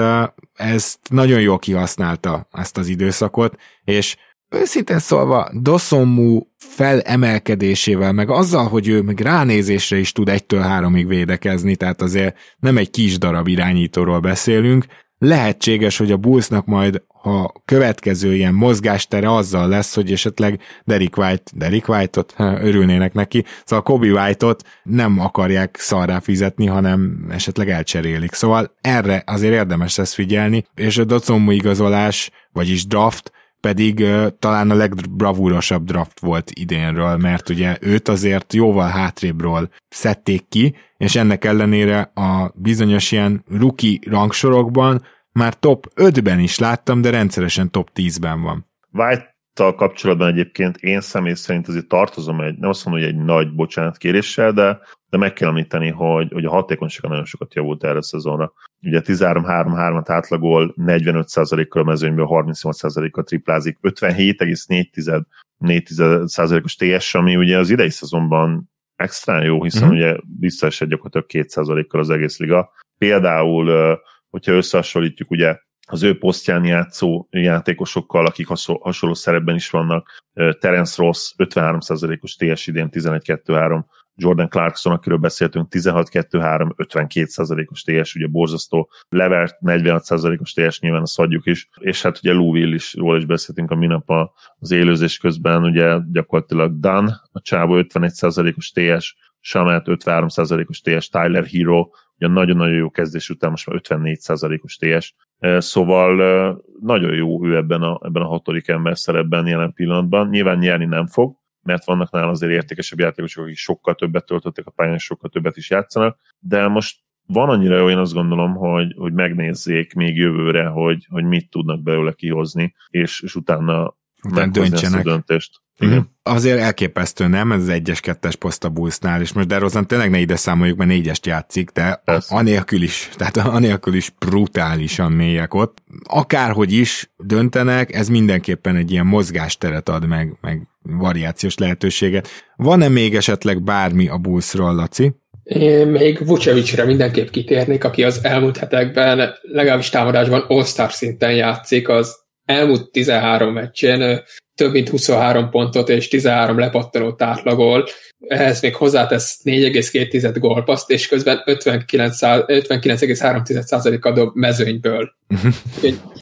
ezt 0.54 1.00
nagyon 1.10 1.42
jól 1.42 1.60
kihasználta 1.60 2.48
ezt 2.52 2.78
az 2.78 2.88
időszakot, 2.88 3.56
és 3.84 4.16
őszintén 4.50 5.00
szólva 5.00 5.50
Dossomú 5.54 6.40
felemelkedésével, 6.58 8.12
meg 8.12 8.30
azzal, 8.30 8.68
hogy 8.68 8.88
ő 8.88 9.02
meg 9.02 9.20
ránézésre 9.20 9.98
is 9.98 10.12
tud 10.12 10.30
egytől 10.30 10.62
háromig 10.62 11.08
védekezni, 11.08 11.76
tehát 11.76 12.02
azért 12.02 12.38
nem 12.58 12.78
egy 12.78 12.90
kis 12.90 13.18
darab 13.18 13.48
irányítóról 13.48 14.20
beszélünk, 14.20 14.86
lehetséges, 15.20 15.98
hogy 15.98 16.12
a 16.12 16.18
Bullsnak 16.18 16.66
majd 16.66 17.02
a 17.24 17.52
következő 17.66 18.36
ilyen 18.36 18.54
mozgástere 18.54 19.34
azzal 19.34 19.68
lesz, 19.68 19.96
hogy 19.96 20.12
esetleg 20.12 20.60
Derek 20.86 21.18
White, 21.18 21.52
Derek 21.56 21.88
White-ot, 21.88 22.34
örülnének 22.38 23.14
neki, 23.14 23.46
szóval 23.66 23.84
Kobe 23.84 24.08
White-ot 24.08 24.64
nem 24.84 25.20
akarják 25.20 25.78
szarrá 25.80 26.20
fizetni, 26.20 26.66
hanem 26.66 27.28
esetleg 27.30 27.70
elcserélik. 27.70 28.34
Szóval 28.34 28.76
erre 28.82 29.24
azért 29.26 29.54
érdemes 29.54 29.96
lesz 29.96 30.14
figyelni, 30.14 30.66
és 30.76 30.98
a 30.98 31.04
Docomu 31.04 31.52
igazolás, 31.52 32.32
vagyis 32.52 32.86
draft, 32.86 33.32
pedig 33.62 34.00
uh, 34.00 34.28
talán 34.40 34.72
a 34.72 34.76
legbravúrosabb 34.76 35.84
draft 35.84 36.20
volt 36.20 36.52
idénről, 36.54 37.18
mert 37.18 37.50
ugye 37.50 37.78
őt 37.82 38.08
azért 38.08 38.54
jóval 38.54 38.90
hátrébről 38.90 39.70
szedték 39.90 40.48
ki, 40.50 40.76
és 40.98 41.16
ennek 41.16 41.46
ellenére 41.46 42.12
a 42.14 42.52
bizonyos 42.56 43.12
ilyen 43.12 43.44
rookie 43.48 44.00
rangsorokban 44.10 45.02
már 45.32 45.60
top 45.60 45.92
5-ben 45.96 46.40
is 46.40 46.60
láttam, 46.60 47.02
de 47.02 47.10
rendszeresen 47.10 47.72
top 47.72 47.90
10-ben 47.96 48.42
van. 48.42 48.66
White-tal 48.92 49.76
kapcsolatban 49.76 50.28
egyébként 50.28 50.78
én 50.78 51.02
személy 51.02 51.34
szerint 51.34 51.68
azért 51.68 51.88
tartozom 51.88 52.42
egy, 52.42 52.58
nem 52.58 52.70
azt 52.70 52.86
mondom, 52.86 53.04
hogy 53.04 53.14
egy 53.14 53.24
nagy 53.24 53.56
bocsánatkéréssel, 53.56 54.52
de, 54.52 54.80
de 55.10 55.18
meg 55.18 55.34
kell 55.34 55.48
említeni, 55.48 55.90
hogy, 55.90 56.32
hogy 56.32 56.46
a 56.46 56.50
hatékonysága 56.50 57.08
nagyon 57.08 57.26
sokat 57.26 57.54
javult 57.54 57.84
erre 57.84 57.98
a 57.98 58.04
szezonra. 58.04 58.54
Ugye 58.84 59.02
13-3-3-at 59.06 60.06
átlagol, 60.08 60.74
45%-kal 60.78 61.82
a 61.82 61.86
mezőnyből 61.86 62.28
38%-kal 62.30 63.24
triplázik, 63.24 63.78
57,4%-os 63.82 66.76
TS, 66.76 67.16
ami 67.16 67.36
ugye 67.36 67.58
az 67.58 67.70
idei 67.70 67.90
szezonban 67.90 68.70
extra 68.96 69.44
jó, 69.44 69.64
hiszen 69.64 69.84
uh-huh. 69.84 69.98
ugye 69.98 70.18
visszaesett 70.40 70.90
gyakorlatilag 70.90 71.48
2%-kal 71.48 72.00
az 72.00 72.10
egész 72.10 72.38
liga. 72.38 72.72
Például 72.98 74.00
hogyha 74.30 74.52
összehasonlítjuk 74.52 75.32
ugye 75.32 75.58
az 75.90 76.04
ő 76.04 76.18
posztján 76.18 76.66
játszó 76.66 77.28
játékosokkal, 77.30 78.26
akik 78.26 78.48
hasonló 78.82 79.16
szerepben 79.16 79.56
is 79.56 79.70
vannak. 79.70 80.24
Terence 80.34 81.04
Ross 81.04 81.34
53%-os 81.38 82.36
TS 82.36 82.68
idén 82.68 82.90
11-2-3, 82.92 83.84
Jordan 84.20 84.50
Clarkson, 84.50 84.94
akiről 84.94 85.18
beszéltünk, 85.18 85.68
16-2-3, 85.70 86.72
52%-os 86.78 87.82
TS, 87.82 88.16
ugye 88.16 88.28
borzasztó, 88.28 88.90
Levert 89.10 89.58
46%-os 89.62 90.54
TS, 90.54 90.80
nyilván 90.80 91.02
a 91.02 91.08
szadjuk 91.08 91.46
is, 91.46 91.70
és 91.80 92.02
hát 92.02 92.18
ugye 92.18 92.34
Louisville 92.34 92.76
is, 92.76 92.94
róla 92.94 93.18
is 93.18 93.26
beszéltünk 93.26 93.72
a 93.72 93.76
minap 93.76 94.12
az 94.60 94.72
élőzés 94.72 95.18
közben, 95.18 95.64
ugye 95.64 95.98
gyakorlatilag 96.12 96.80
Dan, 96.80 97.22
a 97.32 97.42
csávó 97.42 97.76
51%-os 97.78 98.72
TS, 98.72 99.16
Shamet 99.40 99.86
53%-os 99.86 100.82
TS, 100.82 101.10
Tyler 101.10 101.46
Hero, 101.46 101.90
ugye 102.20 102.28
nagyon-nagyon 102.28 102.76
jó 102.76 102.90
kezdés 102.90 103.30
után 103.30 103.50
most 103.50 103.68
már 103.68 103.82
54%-os 103.84 104.76
TS, 104.76 105.16
Szóval 105.58 106.64
nagyon 106.82 107.14
jó 107.14 107.46
ő 107.46 107.56
ebben 107.56 107.82
a, 107.82 108.00
ebben 108.04 108.22
a 108.22 108.28
hatodik 108.28 108.68
ember 108.68 108.98
szerepben 108.98 109.48
jelen 109.48 109.74
pillanatban. 109.74 110.30
Nyilván 110.30 110.58
nyerni 110.58 110.86
nem 110.86 111.08
fog, 111.08 111.36
mert 111.68 111.86
vannak 111.86 112.12
nála 112.12 112.30
azért 112.30 112.52
értékesebb 112.52 113.00
játékosok, 113.00 113.44
akik 113.44 113.58
sokkal 113.58 113.96
többet 113.96 114.26
töltötték 114.26 114.66
a 114.66 114.72
pályán, 114.72 114.98
sokkal 114.98 115.30
többet 115.30 115.58
is 115.58 115.70
játszanak, 115.70 116.20
de 116.40 116.68
most 116.68 117.00
van 117.26 117.50
annyira 117.50 117.78
jó, 117.78 117.90
én 117.90 117.98
azt 117.98 118.14
gondolom, 118.14 118.56
hogy, 118.56 118.94
hogy 118.98 119.14
megnézzék 119.14 119.94
még 119.94 120.16
jövőre, 120.18 120.68
hogy, 120.68 121.08
hogy 121.10 121.24
mit 121.24 121.50
tudnak 121.50 121.82
belőle 121.82 122.14
kihozni, 122.14 122.76
és, 122.90 123.22
és 123.22 123.36
utána 123.36 123.98
utána 124.24 124.52
döntsenek. 124.52 125.06
a 125.06 125.10
döntést. 125.10 125.62
Igen. 125.80 126.16
Azért 126.24 126.60
elképesztő, 126.60 127.28
nem? 127.28 127.52
Ez 127.52 127.62
az 127.62 127.70
egyes 127.70 128.00
kettes 128.00 128.36
poszt 128.36 128.64
a 128.64 128.70
Bullsnál, 128.70 129.22
és 129.22 129.34
most 129.34 129.48
DeRozan 129.48 129.88
tényleg 129.88 130.10
ne 130.10 130.20
ide 130.20 130.36
számoljuk, 130.36 130.78
mert 130.78 130.90
négyest 130.90 131.26
játszik, 131.26 131.70
de 131.70 132.02
Persze. 132.06 132.36
anélkül 132.36 132.82
is, 132.82 133.10
tehát 133.16 133.38
anélkül 133.38 133.94
is 133.94 134.10
brutálisan 134.20 135.12
mélyek 135.12 135.54
ott. 135.54 135.78
Akárhogy 136.04 136.72
is 136.72 137.12
döntenek, 137.18 137.94
ez 137.94 138.08
mindenképpen 138.08 138.76
egy 138.76 138.92
ilyen 138.92 139.06
mozgásteret 139.06 139.90
ad 139.90 140.08
meg, 140.08 140.38
meg 140.42 140.68
variációs 140.82 141.58
lehetőséget. 141.58 142.28
Van-e 142.56 142.88
még 142.88 143.16
esetleg 143.16 143.64
bármi 143.64 144.08
a 144.08 144.18
Bullsról, 144.18 144.76
Laci? 144.76 145.16
Én 145.44 145.88
még 145.88 146.26
Vucevicre 146.26 146.86
mindenképp 146.86 147.30
kitérnék, 147.30 147.84
aki 147.84 148.04
az 148.04 148.20
elmúlt 148.24 148.58
hetekben 148.58 149.34
legalábbis 149.42 149.90
támadásban 149.90 150.46
all 150.48 150.64
szinten 150.90 151.36
játszik, 151.36 151.90
az 151.90 152.16
elmúlt 152.48 152.92
13 152.92 153.54
meccsén 153.54 154.24
több 154.56 154.72
mint 154.72 154.90
23 154.90 155.50
pontot 155.50 155.90
és 155.90 156.08
13 156.08 156.60
lepattanót 156.60 157.22
átlagol, 157.22 157.88
ehhez 158.28 158.62
még 158.62 158.76
hozzátesz 158.76 159.42
4,2 159.44 160.36
gólpaszt, 160.40 160.90
és 160.90 161.08
közben 161.08 161.42
59,3%-a 161.46 164.12
dob 164.12 164.36
mezőnyből. 164.36 165.17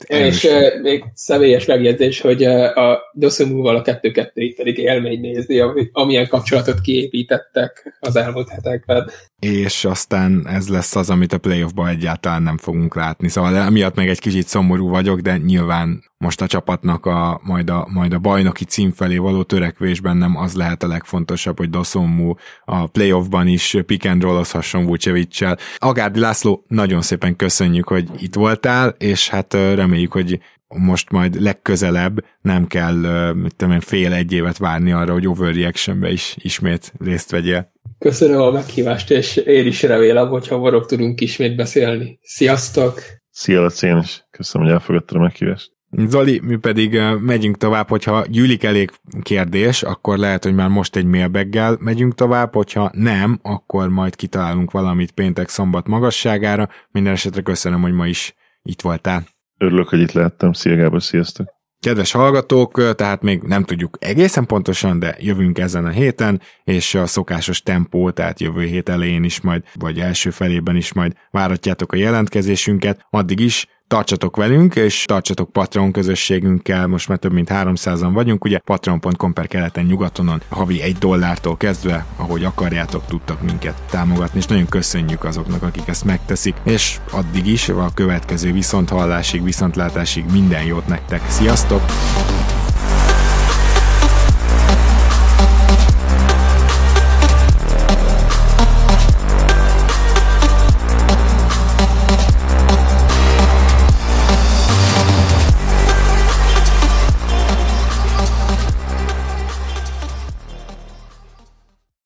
És 0.07 0.47
még 0.81 1.03
személyes 1.13 1.65
megjegyzés, 1.65 2.21
hogy 2.21 2.43
a 2.43 3.11
Dosumúval 3.13 3.75
a 3.75 3.81
2-2 3.81 4.53
pedig 4.55 4.77
élmény 4.77 5.19
nézni, 5.19 5.61
amilyen 5.91 6.27
kapcsolatot 6.27 6.81
kiépítettek 6.81 7.97
az 7.99 8.15
elmúlt 8.15 8.49
hetekben. 8.49 9.09
És 9.39 9.85
aztán 9.85 10.47
ez 10.47 10.69
lesz 10.69 10.95
az, 10.95 11.09
amit 11.09 11.33
a 11.33 11.37
playoffban 11.37 11.87
egyáltalán 11.87 12.43
nem 12.43 12.57
fogunk 12.57 12.95
látni. 12.95 13.27
Szóval 13.27 13.55
emiatt 13.55 13.95
meg 13.95 14.09
egy 14.09 14.19
kicsit 14.19 14.47
szomorú 14.47 14.89
vagyok, 14.89 15.19
de 15.19 15.37
nyilván 15.37 16.03
most 16.17 16.41
a 16.41 16.47
csapatnak 16.47 17.05
a, 17.05 17.39
majd, 17.43 17.69
a, 17.69 17.87
majd 17.93 18.13
a 18.13 18.19
bajnoki 18.19 18.65
cím 18.65 18.91
felé 18.91 19.17
való 19.17 19.43
törekvésben 19.43 20.17
nem 20.17 20.37
az 20.37 20.55
lehet 20.55 20.83
a 20.83 20.87
legfontosabb, 20.87 21.57
hogy 21.57 21.69
Dosommu 21.69 22.33
a 22.65 22.87
playoffban 22.87 23.47
is 23.47 23.77
pick 23.85 24.05
and 24.05 24.21
roll-ozhasson 24.21 24.85
Vucevic-sel. 24.85 25.57
Agárdi 25.77 26.19
László, 26.19 26.63
nagyon 26.67 27.01
szépen 27.01 27.35
köszönjük, 27.35 27.87
hogy 27.87 28.09
itt 28.19 28.35
voltál, 28.35 28.94
és 28.97 29.29
hát 29.29 29.53
reméljük, 29.53 30.11
hogy 30.11 30.39
most 30.67 31.11
majd 31.11 31.41
legközelebb 31.41 32.25
nem 32.41 32.67
kell 32.67 33.33
mit 33.33 33.55
tudom, 33.55 33.79
fél 33.79 34.13
egy 34.13 34.31
évet 34.31 34.57
várni 34.57 34.91
arra, 34.91 35.13
hogy 35.13 35.27
Overreactionbe 35.27 36.11
is 36.11 36.35
ismét 36.39 36.93
részt 36.99 37.31
vegyél. 37.31 37.71
Köszönöm 37.99 38.41
a 38.41 38.51
meghívást, 38.51 39.11
és 39.11 39.35
én 39.35 39.65
is 39.65 39.83
remélem, 39.83 40.27
hogy 40.27 40.47
hamarok 40.47 40.85
tudunk 40.85 41.21
ismét 41.21 41.55
beszélni. 41.55 42.19
Sziasztok! 42.21 43.01
Szia, 43.31 43.61
Laci, 43.61 43.87
én 43.87 43.97
is. 43.97 44.25
Köszönöm, 44.31 44.67
hogy 44.67 44.75
elfogadtad 44.75 45.17
a 45.17 45.21
meghívást. 45.21 45.73
Zoli, 45.97 46.41
mi 46.43 46.55
pedig 46.55 47.01
megyünk 47.19 47.57
tovább, 47.57 47.89
hogyha 47.89 48.25
gyűlik 48.29 48.63
elég 48.63 48.91
kérdés, 49.21 49.83
akkor 49.83 50.17
lehet, 50.17 50.43
hogy 50.43 50.53
már 50.53 50.69
most 50.69 50.95
egy 50.95 51.05
mailbaggel 51.05 51.77
megyünk 51.79 52.15
tovább, 52.15 52.53
hogyha 52.53 52.91
nem, 52.93 53.39
akkor 53.41 53.89
majd 53.89 54.15
kitalálunk 54.15 54.71
valamit 54.71 55.11
péntek 55.11 55.49
szombat 55.49 55.87
magasságára. 55.87 56.69
Minden 56.91 57.13
esetre 57.13 57.41
köszönöm, 57.41 57.81
hogy 57.81 57.93
ma 57.93 58.07
is 58.07 58.35
itt 58.65 58.81
voltál. 58.81 59.27
Örülök, 59.57 59.89
hogy 59.89 59.99
itt 59.99 60.11
lehettem. 60.11 60.53
Szia 60.53 60.75
Gábor, 60.75 61.03
sziasztok! 61.03 61.53
Kedves 61.79 62.11
hallgatók, 62.11 62.95
tehát 62.95 63.21
még 63.21 63.41
nem 63.41 63.63
tudjuk 63.63 63.97
egészen 63.99 64.45
pontosan, 64.45 64.99
de 64.99 65.15
jövünk 65.19 65.59
ezen 65.59 65.85
a 65.85 65.89
héten, 65.89 66.41
és 66.63 66.95
a 66.95 67.05
szokásos 67.05 67.61
tempó, 67.61 68.11
tehát 68.11 68.39
jövő 68.39 68.65
hét 68.65 68.89
elején 68.89 69.23
is 69.23 69.41
majd, 69.41 69.63
vagy 69.73 69.99
első 69.99 70.29
felében 70.29 70.75
is 70.75 70.93
majd 70.93 71.13
váratjátok 71.31 71.91
a 71.91 71.95
jelentkezésünket. 71.95 73.05
Addig 73.09 73.39
is 73.39 73.67
tartsatok 73.87 74.35
velünk, 74.35 74.75
és 74.75 75.03
tartsatok 75.05 75.51
Patreon 75.51 75.91
közösségünkkel, 75.91 76.87
most 76.87 77.07
már 77.07 77.17
több 77.17 77.31
mint 77.33 77.49
300-an 77.51 78.09
vagyunk, 78.13 78.43
ugye 78.43 78.57
patreon.com 78.57 79.33
per 79.33 79.47
keleten 79.47 79.85
nyugatonon 79.85 80.41
havi 80.49 80.81
egy 80.81 80.97
dollártól 80.97 81.57
kezdve, 81.57 82.05
ahogy 82.15 82.43
akarjátok, 82.43 83.05
tudtak 83.05 83.41
minket 83.41 83.81
támogatni, 83.89 84.39
és 84.39 84.45
nagyon 84.45 84.65
köszönjük 84.65 85.23
azoknak, 85.23 85.63
akik 85.63 85.87
ezt 85.87 86.05
megteszik, 86.05 86.55
és 86.63 86.99
addig 87.11 87.47
is, 87.47 87.69
a 87.69 87.91
következő 87.93 88.51
viszonthallásig, 88.51 89.43
viszontlátásig 89.43 90.25
minden 90.31 90.63
jót 90.63 90.87
nektek. 90.87 91.21
Sziasztok! 91.29 91.81